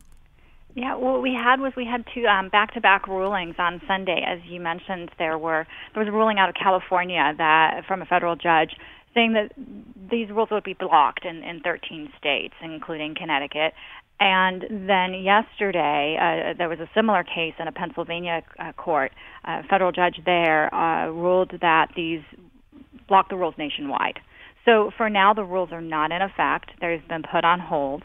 Yeah, 0.77 0.95
what 0.97 1.23
we 1.23 1.33
had 1.33 1.59
was 1.59 1.73
we 1.75 1.87
had 1.87 2.05
two 2.15 2.27
um, 2.27 2.51
back-to-back 2.51 3.09
rulings 3.09 3.55
on 3.59 3.81
Sunday. 3.89 4.23
As 4.29 4.41
you 4.45 4.61
mentioned, 4.61 5.11
there 5.19 5.39
were 5.39 5.67
there 5.95 6.05
was 6.05 6.09
a 6.09 6.13
ruling 6.13 6.39
out 6.39 6.51
of 6.51 6.55
California 6.55 7.33
that 7.39 7.85
from 7.89 8.03
a 8.03 8.05
federal 8.05 8.37
judge 8.37 8.77
saying 9.15 9.33
that 9.33 9.53
these 10.11 10.29
rules 10.29 10.51
would 10.51 10.65
be 10.65 10.75
blocked 10.75 11.25
in, 11.25 11.37
in 11.37 11.61
13 11.61 12.13
states, 12.19 12.53
including 12.63 13.15
Connecticut. 13.15 13.73
And 14.21 14.65
then 14.87 15.15
yesterday, 15.15 16.19
uh, 16.21 16.53
there 16.59 16.69
was 16.69 16.79
a 16.79 16.91
similar 16.95 17.25
case 17.25 17.55
in 17.59 17.69
a 17.69 17.73
Pennsylvania 17.73 18.43
uh, 18.59 18.73
court. 18.73 19.13
A 19.45 19.63
federal 19.71 19.93
judge 19.93 20.21
there 20.27 20.73
uh, 20.75 21.09
ruled 21.09 21.53
that 21.63 21.89
these 21.97 22.21
block 23.09 23.31
the 23.31 23.37
rules 23.37 23.55
nationwide. 23.57 24.19
So 24.67 24.91
for 24.95 25.09
now, 25.09 25.33
the 25.33 25.45
rules 25.45 25.73
are 25.73 25.81
not 25.81 26.13
in 26.13 26.21
effect. 26.21 26.73
They've 26.83 27.09
been 27.09 27.23
put 27.23 27.47
on 27.47 27.61
hold. 27.61 28.03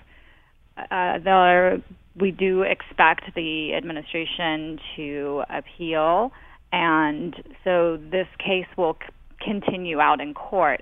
Uh, 0.78 1.18
they're 1.22 1.84
we 2.20 2.32
do 2.32 2.64
expect 2.64 3.34
the 3.36 3.74
administration 3.74 4.80
to 4.96 5.44
appeal, 5.50 6.32
and 6.72 7.36
so 7.64 7.98
this 7.98 8.28
case 8.38 8.68
will 8.78 8.98
c- 9.02 9.14
continue 9.46 10.00
out 10.00 10.20
in 10.20 10.34
court. 10.34 10.82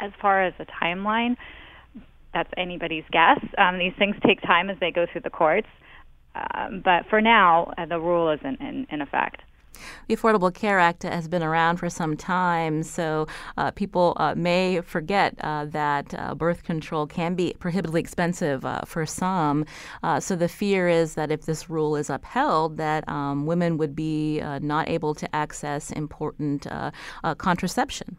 As 0.00 0.10
far 0.20 0.42
as 0.44 0.52
the 0.58 0.66
timeline, 0.66 1.36
that's 2.32 2.50
anybody's 2.56 3.04
guess. 3.12 3.38
Um, 3.56 3.78
these 3.78 3.92
things 3.98 4.16
take 4.26 4.42
time 4.42 4.68
as 4.68 4.76
they 4.80 4.90
go 4.90 5.06
through 5.10 5.22
the 5.22 5.30
courts, 5.30 5.68
um, 6.34 6.82
but 6.84 7.06
for 7.08 7.20
now, 7.20 7.72
uh, 7.78 7.86
the 7.86 8.00
rule 8.00 8.30
is 8.32 8.40
in, 8.42 8.56
in, 8.56 8.86
in 8.90 9.00
effect. 9.00 9.40
The 10.08 10.16
Affordable 10.16 10.52
Care 10.52 10.78
Act 10.78 11.02
has 11.02 11.28
been 11.28 11.42
around 11.42 11.78
for 11.78 11.90
some 11.90 12.16
time, 12.16 12.82
so 12.82 13.26
uh, 13.56 13.70
people 13.70 14.16
uh, 14.16 14.34
may 14.34 14.80
forget 14.80 15.34
uh, 15.40 15.66
that 15.66 16.14
uh, 16.14 16.34
birth 16.34 16.64
control 16.64 17.06
can 17.06 17.34
be 17.34 17.54
prohibitively 17.58 18.00
expensive 18.00 18.64
uh, 18.64 18.82
for 18.86 19.06
some. 19.06 19.64
Uh, 20.02 20.20
so 20.20 20.36
the 20.36 20.48
fear 20.48 20.88
is 20.88 21.14
that 21.14 21.30
if 21.30 21.46
this 21.46 21.70
rule 21.70 21.96
is 21.96 22.10
upheld, 22.10 22.76
that 22.76 23.08
um, 23.08 23.46
women 23.46 23.76
would 23.78 23.94
be 23.94 24.40
not 24.60 24.88
able 24.88 25.14
to 25.14 25.34
access 25.34 25.90
important 25.90 26.66
contraception. 27.38 28.16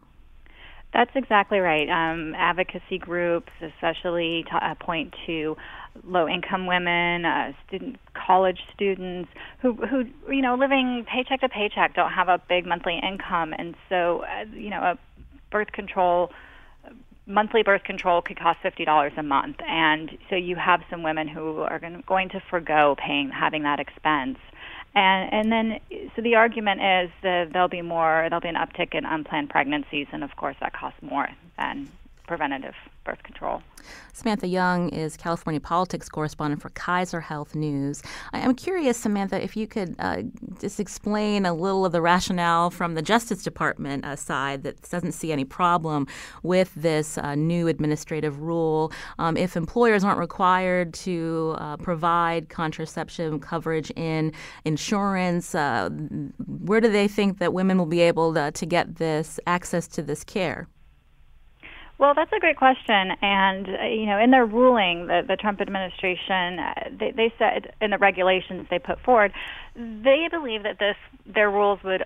That's 0.92 1.10
exactly 1.14 1.58
right. 1.58 1.88
Um, 1.88 2.34
advocacy 2.36 2.98
groups, 2.98 3.52
especially, 3.60 4.44
t- 4.50 4.74
point 4.80 5.14
to 5.26 5.56
low-income 6.04 6.66
women, 6.66 7.24
uh, 7.24 7.52
student 7.66 7.98
college 8.14 8.60
students 8.74 9.30
who 9.60 9.74
who 9.74 10.04
you 10.32 10.42
know 10.42 10.54
living 10.54 11.06
paycheck 11.10 11.40
to 11.40 11.48
paycheck, 11.48 11.94
don't 11.94 12.12
have 12.12 12.28
a 12.28 12.40
big 12.48 12.66
monthly 12.66 12.98
income, 12.98 13.52
and 13.56 13.74
so 13.88 14.24
uh, 14.24 14.44
you 14.52 14.70
know 14.70 14.80
a 14.80 14.98
birth 15.50 15.72
control 15.72 16.30
monthly 17.26 17.62
birth 17.62 17.82
control 17.84 18.22
could 18.22 18.38
cost 18.38 18.58
fifty 18.62 18.84
dollars 18.84 19.12
a 19.16 19.22
month, 19.22 19.56
and 19.66 20.16
so 20.30 20.36
you 20.36 20.56
have 20.56 20.82
some 20.88 21.02
women 21.02 21.28
who 21.28 21.60
are 21.60 21.80
going 22.06 22.28
to 22.30 22.40
forego 22.50 22.96
paying 22.98 23.30
having 23.30 23.62
that 23.64 23.80
expense. 23.80 24.38
And 24.94 25.32
and 25.32 25.52
then 25.52 25.80
so 26.14 26.22
the 26.22 26.36
argument 26.36 26.80
is 26.80 27.10
that 27.22 27.50
there'll 27.52 27.68
be 27.68 27.82
more 27.82 28.26
there'll 28.28 28.40
be 28.40 28.48
an 28.48 28.54
uptick 28.54 28.94
in 28.94 29.04
unplanned 29.04 29.50
pregnancies, 29.50 30.06
and 30.12 30.24
of 30.24 30.36
course 30.36 30.56
that 30.60 30.72
costs 30.72 31.02
more 31.02 31.28
than 31.58 31.90
preventative 32.26 32.74
birth 33.04 33.22
control. 33.22 33.62
Samantha 34.12 34.48
Young 34.48 34.88
is 34.88 35.16
California 35.16 35.60
politics 35.60 36.08
correspondent 36.08 36.60
for 36.60 36.70
Kaiser 36.70 37.20
Health 37.20 37.54
News. 37.54 38.02
I'm 38.32 38.54
curious, 38.54 38.96
Samantha, 38.96 39.42
if 39.42 39.56
you 39.56 39.66
could 39.66 39.94
uh, 39.98 40.22
just 40.60 40.80
explain 40.80 41.46
a 41.46 41.54
little 41.54 41.86
of 41.86 41.92
the 41.92 42.00
rationale 42.00 42.70
from 42.70 42.94
the 42.94 43.02
Justice 43.02 43.44
Department 43.44 44.04
uh, 44.04 44.16
side 44.16 44.64
that 44.64 44.88
doesn't 44.90 45.12
see 45.12 45.30
any 45.30 45.44
problem 45.44 46.06
with 46.42 46.72
this 46.74 47.18
uh, 47.18 47.34
new 47.34 47.68
administrative 47.68 48.40
rule. 48.40 48.92
Um, 49.18 49.36
if 49.36 49.56
employers 49.56 50.02
aren't 50.02 50.18
required 50.18 50.92
to 50.94 51.54
uh, 51.58 51.76
provide 51.76 52.48
contraception 52.48 53.38
coverage 53.38 53.90
in 53.92 54.32
insurance, 54.64 55.54
uh, 55.54 55.90
where 56.46 56.80
do 56.80 56.90
they 56.90 57.06
think 57.06 57.38
that 57.38 57.52
women 57.52 57.78
will 57.78 57.86
be 57.86 58.00
able 58.00 58.34
to, 58.34 58.50
to 58.50 58.66
get 58.66 58.96
this 58.96 59.38
access 59.46 59.86
to 59.88 60.02
this 60.02 60.24
care? 60.24 60.68
Well, 61.98 62.12
that's 62.14 62.32
a 62.36 62.40
great 62.40 62.56
question. 62.56 63.12
And, 63.22 63.68
uh, 63.68 63.86
you 63.86 64.06
know, 64.06 64.18
in 64.18 64.30
their 64.30 64.44
ruling, 64.44 65.06
the, 65.06 65.22
the 65.26 65.36
Trump 65.36 65.60
administration, 65.60 66.58
uh, 66.58 66.74
they, 66.98 67.10
they 67.12 67.32
said 67.38 67.72
in 67.80 67.90
the 67.90 67.98
regulations 67.98 68.66
they 68.70 68.78
put 68.78 69.00
forward, 69.00 69.32
they 69.74 70.28
believe 70.30 70.62
that 70.64 70.78
this 70.78 70.96
their 71.26 71.50
rules 71.50 71.78
would 71.84 72.02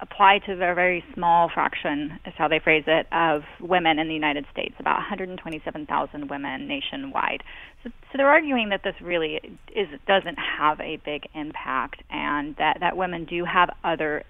apply 0.00 0.38
to 0.46 0.52
a 0.52 0.56
very 0.56 1.04
small 1.14 1.50
fraction, 1.52 2.18
is 2.26 2.32
how 2.36 2.48
they 2.48 2.58
phrase 2.58 2.84
it, 2.86 3.06
of 3.12 3.42
women 3.60 3.98
in 3.98 4.08
the 4.08 4.14
United 4.14 4.46
States, 4.50 4.74
about 4.78 4.96
127,000 4.96 6.30
women 6.30 6.66
nationwide. 6.66 7.42
So, 7.84 7.90
so 7.90 8.16
they're 8.16 8.28
arguing 8.28 8.70
that 8.70 8.82
this 8.82 8.94
really 9.00 9.40
is 9.74 9.88
doesn't 10.06 10.38
have 10.58 10.80
a 10.80 10.96
big 11.04 11.28
impact, 11.34 12.02
and 12.10 12.56
that 12.56 12.78
that 12.80 12.96
women 12.96 13.26
do 13.26 13.44
have 13.44 13.70
other 13.84 14.24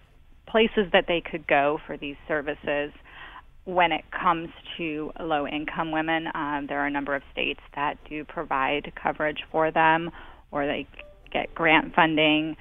places 0.47 0.91
that 0.93 1.05
they 1.07 1.21
could 1.23 1.47
go 1.47 1.79
for 1.87 1.97
these 1.97 2.17
services 2.27 2.93
when 3.65 3.93
it 3.93 4.05
comes 4.11 4.49
to 4.77 5.13
low 5.21 5.47
income 5.47 5.93
women, 5.93 6.27
um, 6.35 6.67
there 6.69 6.81
are 6.81 6.87
a 6.87 6.91
number 6.91 7.15
of 7.15 7.23
states 7.33 7.61
that 7.75 7.99
do 8.09 8.25
provide 8.25 8.93
coverage 9.01 9.45
for 9.51 9.71
them 9.71 10.11
or 10.51 10.67
they 10.67 10.87
get 11.33 11.55
grant 11.55 11.95
funding. 11.95 12.57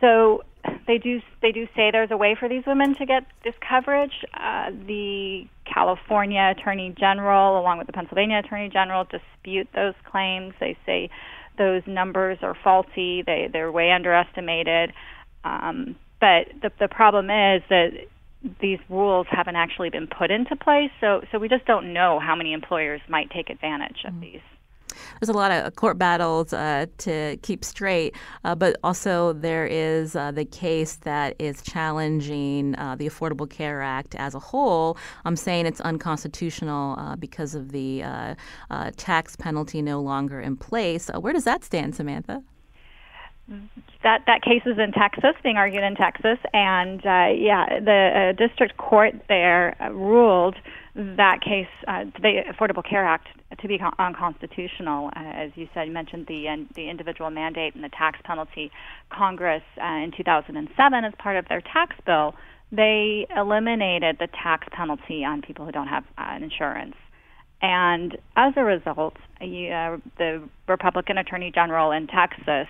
So 0.00 0.42
they 0.86 0.98
do 0.98 1.20
they 1.42 1.52
do 1.52 1.66
say 1.76 1.90
there's 1.90 2.10
a 2.10 2.16
way 2.16 2.36
for 2.38 2.48
these 2.48 2.64
women 2.66 2.94
to 2.96 3.06
get 3.06 3.24
this 3.44 3.54
coverage. 3.66 4.24
Uh, 4.34 4.70
the 4.86 5.44
California 5.72 6.54
Attorney 6.56 6.94
General, 6.98 7.58
along 7.58 7.78
with 7.78 7.86
the 7.86 7.92
Pennsylvania 7.92 8.38
Attorney 8.38 8.68
General, 8.68 9.04
dispute 9.04 9.68
those 9.74 9.94
claims. 10.10 10.54
They 10.60 10.76
say 10.84 11.10
those 11.58 11.82
numbers 11.86 12.38
are 12.42 12.56
faulty. 12.62 13.22
They 13.24 13.48
they're 13.52 13.72
way 13.72 13.90
underestimated. 13.90 14.92
Um, 15.44 15.96
but 16.20 16.48
the 16.62 16.70
the 16.80 16.88
problem 16.88 17.26
is 17.26 17.62
that 17.68 17.90
these 18.60 18.78
rules 18.88 19.26
haven't 19.30 19.56
actually 19.56 19.90
been 19.90 20.06
put 20.06 20.30
into 20.30 20.56
place, 20.56 20.90
so 21.00 21.22
so 21.30 21.38
we 21.38 21.48
just 21.48 21.64
don't 21.66 21.92
know 21.92 22.20
how 22.20 22.34
many 22.34 22.52
employers 22.52 23.00
might 23.08 23.30
take 23.30 23.50
advantage 23.50 24.04
of 24.04 24.14
mm. 24.14 24.20
these. 24.20 24.40
There's 25.20 25.28
a 25.28 25.32
lot 25.32 25.50
of 25.50 25.74
court 25.76 25.98
battles 25.98 26.52
uh, 26.52 26.86
to 26.98 27.36
keep 27.42 27.64
straight, 27.64 28.14
uh, 28.44 28.54
but 28.54 28.76
also 28.84 29.32
there 29.32 29.66
is 29.66 30.14
uh, 30.14 30.30
the 30.30 30.44
case 30.44 30.96
that 30.96 31.34
is 31.38 31.62
challenging 31.62 32.76
uh, 32.76 32.94
the 32.96 33.08
Affordable 33.08 33.48
Care 33.48 33.82
Act 33.82 34.14
as 34.14 34.34
a 34.34 34.38
whole. 34.38 34.96
I'm 35.24 35.36
saying 35.36 35.66
it's 35.66 35.80
unconstitutional 35.80 36.96
uh, 36.98 37.16
because 37.16 37.54
of 37.54 37.72
the 37.72 38.02
uh, 38.04 38.34
tax 38.96 39.36
penalty 39.36 39.82
no 39.82 40.00
longer 40.00 40.40
in 40.40 40.56
place. 40.56 41.10
where 41.18 41.32
does 41.32 41.44
that 41.44 41.64
stand, 41.64 41.94
Samantha? 41.94 42.42
That 44.02 44.22
that 44.26 44.42
case 44.42 44.62
is 44.64 44.78
in 44.78 44.92
Texas, 44.92 45.34
being 45.42 45.56
argued 45.56 45.82
in 45.82 45.94
Texas, 45.96 46.38
and 46.52 47.00
uh, 47.00 47.28
yeah, 47.36 47.78
the 47.80 48.32
uh, 48.32 48.46
district 48.46 48.76
court 48.76 49.14
there 49.28 49.76
ruled 49.92 50.56
that 50.94 51.40
case, 51.40 51.66
uh, 51.88 52.04
the 52.22 52.42
Affordable 52.48 52.88
Care 52.88 53.04
Act, 53.04 53.26
to 53.60 53.68
be 53.68 53.78
con- 53.78 53.94
unconstitutional. 53.98 55.10
Uh, 55.16 55.20
as 55.24 55.50
you 55.56 55.68
said, 55.74 55.86
you 55.86 55.92
mentioned 55.92 56.26
the 56.26 56.48
uh, 56.48 56.56
the 56.74 56.88
individual 56.88 57.30
mandate 57.30 57.74
and 57.74 57.82
the 57.82 57.88
tax 57.88 58.18
penalty. 58.24 58.70
Congress 59.10 59.62
uh, 59.82 59.86
in 59.86 60.12
2007, 60.16 61.04
as 61.04 61.12
part 61.18 61.36
of 61.36 61.46
their 61.48 61.60
tax 61.60 61.96
bill, 62.06 62.34
they 62.72 63.26
eliminated 63.36 64.16
the 64.18 64.28
tax 64.28 64.66
penalty 64.72 65.24
on 65.24 65.42
people 65.42 65.66
who 65.66 65.72
don't 65.72 65.88
have 65.88 66.04
uh, 66.16 66.38
insurance. 66.40 66.94
And 67.60 68.16
as 68.36 68.52
a 68.56 68.64
result, 68.64 69.16
uh, 69.40 69.96
the 70.18 70.48
Republican 70.68 71.18
Attorney 71.18 71.50
General 71.52 71.92
in 71.92 72.06
Texas 72.06 72.68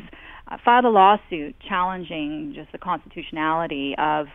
filed 0.65 0.85
a 0.85 0.91
lawsuit 0.91 1.55
challenging 1.69 2.53
just 2.55 2.71
the 2.73 2.79
constitutionality 2.79 3.95
of 3.99 4.27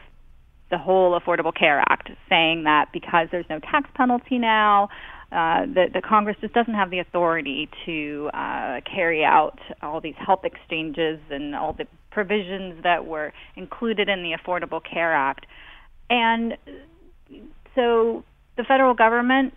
the 0.72 0.78
whole 0.78 1.20
Affordable 1.20 1.53
Care 1.53 1.80
Act, 1.89 2.10
saying 2.30 2.64
that 2.64 2.89
because 2.93 3.28
there's 3.32 3.45
no 3.49 3.60
tax 3.60 3.89
penalty 3.95 4.38
now, 4.38 4.89
uh, 5.32 5.66
the, 5.66 5.86
the 5.93 6.01
Congress 6.01 6.38
just 6.41 6.53
doesn't 6.53 6.74
have 6.74 6.89
the 6.89 6.99
authority 6.99 7.70
to 7.86 8.30
uh, 8.34 8.82
carry 8.82 9.24
out 9.24 9.60
all 9.82 10.01
these 10.01 10.16
health 10.18 10.43
exchanges 10.43 11.20
and 11.30 11.55
all 11.55 11.74
the 11.74 11.86
provisions 12.12 12.82
that 12.84 13.05
were 13.05 13.32
included 13.55 14.10
in 14.10 14.24
the 14.24 14.36
Affordable 14.36 14.82
Care 14.84 15.14
Act. 15.14 15.45
And 16.10 16.57
so 17.76 18.24
the 18.57 18.64
federal 18.64 18.95
government 18.95 19.53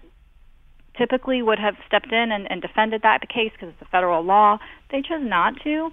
typically 0.98 1.40
would 1.40 1.58
have 1.58 1.74
stepped 1.86 2.12
in 2.12 2.30
and, 2.32 2.50
and 2.50 2.60
defended 2.60 3.00
that 3.02 3.20
case 3.28 3.50
because 3.52 3.70
it's 3.70 3.82
a 3.82 3.90
federal 3.90 4.22
law. 4.22 4.58
They 4.90 5.00
chose 5.00 5.22
not 5.22 5.54
to. 5.64 5.90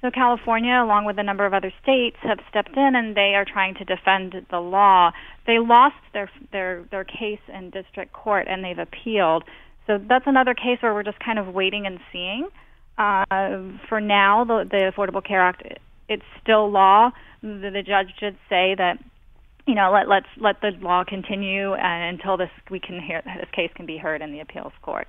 So 0.00 0.10
California, 0.10 0.72
along 0.72 1.04
with 1.04 1.18
a 1.18 1.22
number 1.22 1.44
of 1.44 1.52
other 1.52 1.72
states, 1.82 2.16
have 2.22 2.38
stepped 2.48 2.74
in 2.74 2.94
and 2.96 3.14
they 3.14 3.34
are 3.34 3.44
trying 3.44 3.74
to 3.74 3.84
defend 3.84 4.34
the 4.50 4.58
law. 4.58 5.12
They 5.46 5.58
lost 5.58 5.96
their 6.14 6.30
their 6.52 6.84
their 6.90 7.04
case 7.04 7.40
in 7.48 7.70
district 7.70 8.12
court 8.12 8.46
and 8.48 8.64
they've 8.64 8.78
appealed. 8.78 9.44
So 9.86 9.98
that's 9.98 10.26
another 10.26 10.54
case 10.54 10.78
where 10.80 10.94
we're 10.94 11.02
just 11.02 11.20
kind 11.20 11.38
of 11.38 11.48
waiting 11.48 11.86
and 11.86 11.98
seeing. 12.12 12.48
Uh, 12.96 13.24
for 13.88 14.00
now, 14.00 14.44
the, 14.44 14.64
the 14.70 14.92
Affordable 14.94 15.24
Care 15.24 15.42
Act 15.42 15.62
it's 16.08 16.22
still 16.42 16.70
law. 16.70 17.10
The, 17.42 17.70
the 17.72 17.82
judge 17.82 18.14
did 18.18 18.36
say 18.48 18.74
that 18.76 18.98
you 19.66 19.74
know 19.74 19.90
let 19.92 20.08
let's 20.08 20.26
let 20.38 20.60
the 20.62 20.70
law 20.80 21.04
continue 21.04 21.72
uh, 21.72 21.78
until 21.78 22.38
this 22.38 22.50
we 22.70 22.80
can 22.80 23.00
hear 23.02 23.22
this 23.24 23.50
case 23.52 23.70
can 23.74 23.84
be 23.84 23.98
heard 23.98 24.22
in 24.22 24.32
the 24.32 24.40
appeals 24.40 24.72
court. 24.80 25.08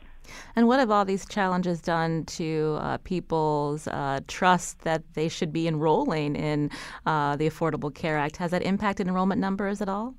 And 0.55 0.67
what 0.67 0.80
have 0.80 0.91
all 0.91 1.05
these 1.05 1.26
challenges 1.26 1.82
done 1.82 2.26
to 2.26 2.78
uh, 2.82 2.97
people's 2.99 3.88
uh, 3.88 4.19
trust 4.28 4.82
that 4.82 5.03
they 5.13 5.28
should 5.28 5.51
be 5.51 5.67
enrolling 5.67 6.36
in 6.36 6.69
uh, 7.05 7.36
the 7.36 7.49
Affordable 7.49 7.93
Care 7.93 8.17
Act? 8.17 8.38
Has 8.38 8.51
that 8.51 8.63
impacted 8.63 9.07
enrollment 9.07 9.41
numbers 9.41 9.82
at 9.82 9.89
all? 9.89 10.15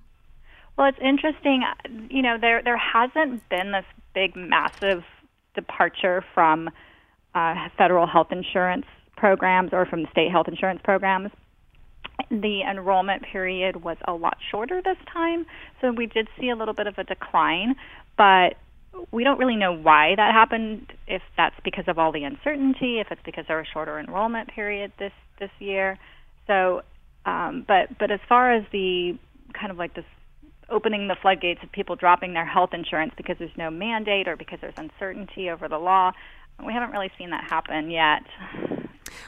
Well, 0.76 0.88
it's 0.88 0.98
interesting. 1.03 1.64
You 2.09 2.22
know, 2.22 2.38
there 2.40 2.62
there 2.62 2.78
hasn't 2.78 3.46
been 3.48 3.72
this 3.72 3.84
big, 4.14 4.34
massive 4.34 5.05
departure 5.55 6.24
from 6.34 6.70
uh, 7.34 7.55
federal 7.76 8.07
health 8.07 8.28
insurance 8.32 8.86
programs 9.16 9.70
or 9.72 9.86
from 9.86 10.07
state 10.11 10.30
health 10.30 10.48
insurance 10.48 10.80
programs. 10.82 11.30
The 12.30 12.62
enrollment 12.62 13.22
period 13.22 13.82
was 13.82 13.96
a 14.07 14.12
lot 14.12 14.38
shorter 14.50 14.80
this 14.82 14.96
time, 15.12 15.46
so 15.80 15.92
we 15.92 16.07
did 16.07 16.28
see 16.40 16.48
a 16.48 16.57
little 16.57 16.74
bit 16.74 16.86
of 16.86 16.98
a 16.98 17.05
decline. 17.05 17.74
But 18.16 18.57
we 19.11 19.24
don't 19.24 19.38
really 19.38 19.57
know 19.57 19.72
why 19.72 20.14
that 20.16 20.32
happened. 20.32 20.93
If 21.07 21.22
that's 21.36 21.57
because 21.64 21.84
of 21.88 21.99
all 21.99 22.12
the 22.12 22.24
uncertainty, 22.24 23.01
if 23.01 23.09
it's 23.11 23.20
because 23.24 23.45
there 23.49 23.57
was 23.57 23.66
a 23.70 23.72
shorter 23.72 23.99
enrollment 23.99 24.49
period 24.49 24.93
this 24.99 25.12
this 25.38 25.51
year. 25.59 25.99
So, 26.47 26.82
um, 27.26 27.64
but 27.66 27.99
but 27.99 28.11
as 28.11 28.20
far 28.28 28.53
as 28.53 28.64
the 28.72 29.18
kind 29.59 29.70
of 29.70 29.78
like 29.78 29.95
this 29.95 30.05
opening 30.70 31.09
the 31.09 31.16
floodgates 31.20 31.61
of 31.62 31.70
people 31.70 31.97
dropping 31.97 32.32
their 32.32 32.47
health 32.47 32.70
insurance 32.72 33.12
because 33.16 33.36
there's 33.38 33.51
no 33.57 33.70
mandate 33.70 34.26
or 34.26 34.36
because 34.36 34.59
there's 34.61 34.74
uncertainty 34.76 35.51
over 35.51 35.68
the 35.68 35.78
law, 35.78 36.12
we 36.64 36.72
haven't 36.72 36.90
really 36.90 37.10
seen 37.18 37.30
that 37.30 37.44
happen 37.44 37.90
yet. 37.90 38.22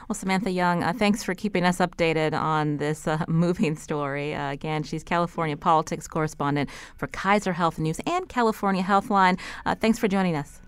Well, 0.07 0.15
Samantha 0.15 0.51
Young, 0.51 0.83
uh, 0.83 0.93
thanks 0.93 1.23
for 1.23 1.33
keeping 1.33 1.63
us 1.63 1.77
updated 1.77 2.33
on 2.39 2.77
this 2.77 3.07
uh, 3.07 3.23
moving 3.27 3.75
story. 3.75 4.33
Uh, 4.35 4.51
again, 4.51 4.83
she's 4.83 5.03
California 5.03 5.57
politics 5.57 6.07
correspondent 6.07 6.69
for 6.95 7.07
Kaiser 7.07 7.53
Health 7.53 7.79
News 7.79 7.99
and 8.05 8.27
California 8.29 8.83
Healthline. 8.83 9.39
Uh, 9.65 9.75
thanks 9.75 9.99
for 9.99 10.07
joining 10.07 10.35
us. 10.35 10.61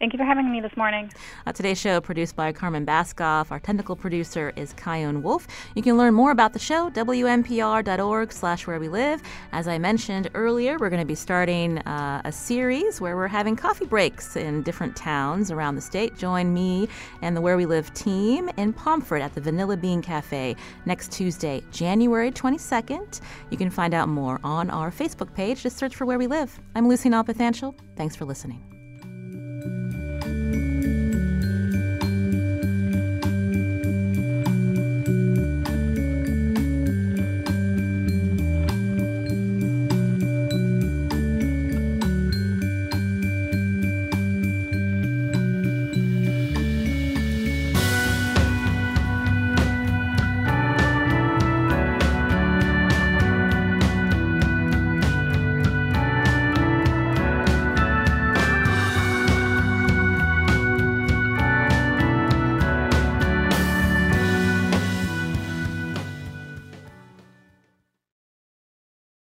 Thank 0.00 0.12
you 0.12 0.18
for 0.18 0.24
having 0.24 0.50
me 0.50 0.60
this 0.60 0.76
morning. 0.76 1.10
Uh, 1.46 1.52
today's 1.52 1.80
show 1.80 2.00
produced 2.00 2.34
by 2.34 2.52
Carmen 2.52 2.84
Baskauf. 2.84 3.50
Our 3.52 3.60
technical 3.60 3.94
producer 3.94 4.52
is 4.56 4.74
Kyone 4.74 5.22
Wolf. 5.22 5.46
You 5.76 5.82
can 5.82 5.96
learn 5.96 6.14
more 6.14 6.32
about 6.32 6.52
the 6.52 6.58
show, 6.58 6.90
wnpr.org 6.90 8.32
slash 8.32 8.66
where 8.66 8.80
we 8.80 8.88
live. 8.88 9.22
As 9.52 9.68
I 9.68 9.78
mentioned 9.78 10.30
earlier, 10.34 10.76
we're 10.78 10.90
going 10.90 11.00
to 11.00 11.06
be 11.06 11.14
starting 11.14 11.78
uh, 11.78 12.22
a 12.24 12.32
series 12.32 13.00
where 13.00 13.16
we're 13.16 13.28
having 13.28 13.54
coffee 13.54 13.86
breaks 13.86 14.34
in 14.34 14.62
different 14.62 14.96
towns 14.96 15.52
around 15.52 15.76
the 15.76 15.80
state. 15.80 16.16
Join 16.18 16.52
me 16.52 16.88
and 17.22 17.36
the 17.36 17.40
Where 17.40 17.56
We 17.56 17.64
Live 17.64 17.94
team 17.94 18.50
in 18.56 18.72
Pomfret 18.72 19.22
at 19.22 19.34
the 19.34 19.40
Vanilla 19.40 19.76
Bean 19.76 20.02
Cafe 20.02 20.56
next 20.86 21.12
Tuesday, 21.12 21.62
January 21.70 22.32
22nd. 22.32 23.20
You 23.50 23.56
can 23.56 23.70
find 23.70 23.94
out 23.94 24.08
more 24.08 24.40
on 24.42 24.70
our 24.70 24.90
Facebook 24.90 25.32
page. 25.34 25.62
Just 25.62 25.76
search 25.76 25.94
for 25.94 26.04
Where 26.04 26.18
We 26.18 26.26
Live. 26.26 26.60
I'm 26.74 26.88
Lucy 26.88 27.08
Nalpathanchel. 27.08 27.76
Thanks 27.96 28.16
for 28.16 28.24
listening. 28.24 28.73
Thank 29.64 29.94
you. 29.94 30.03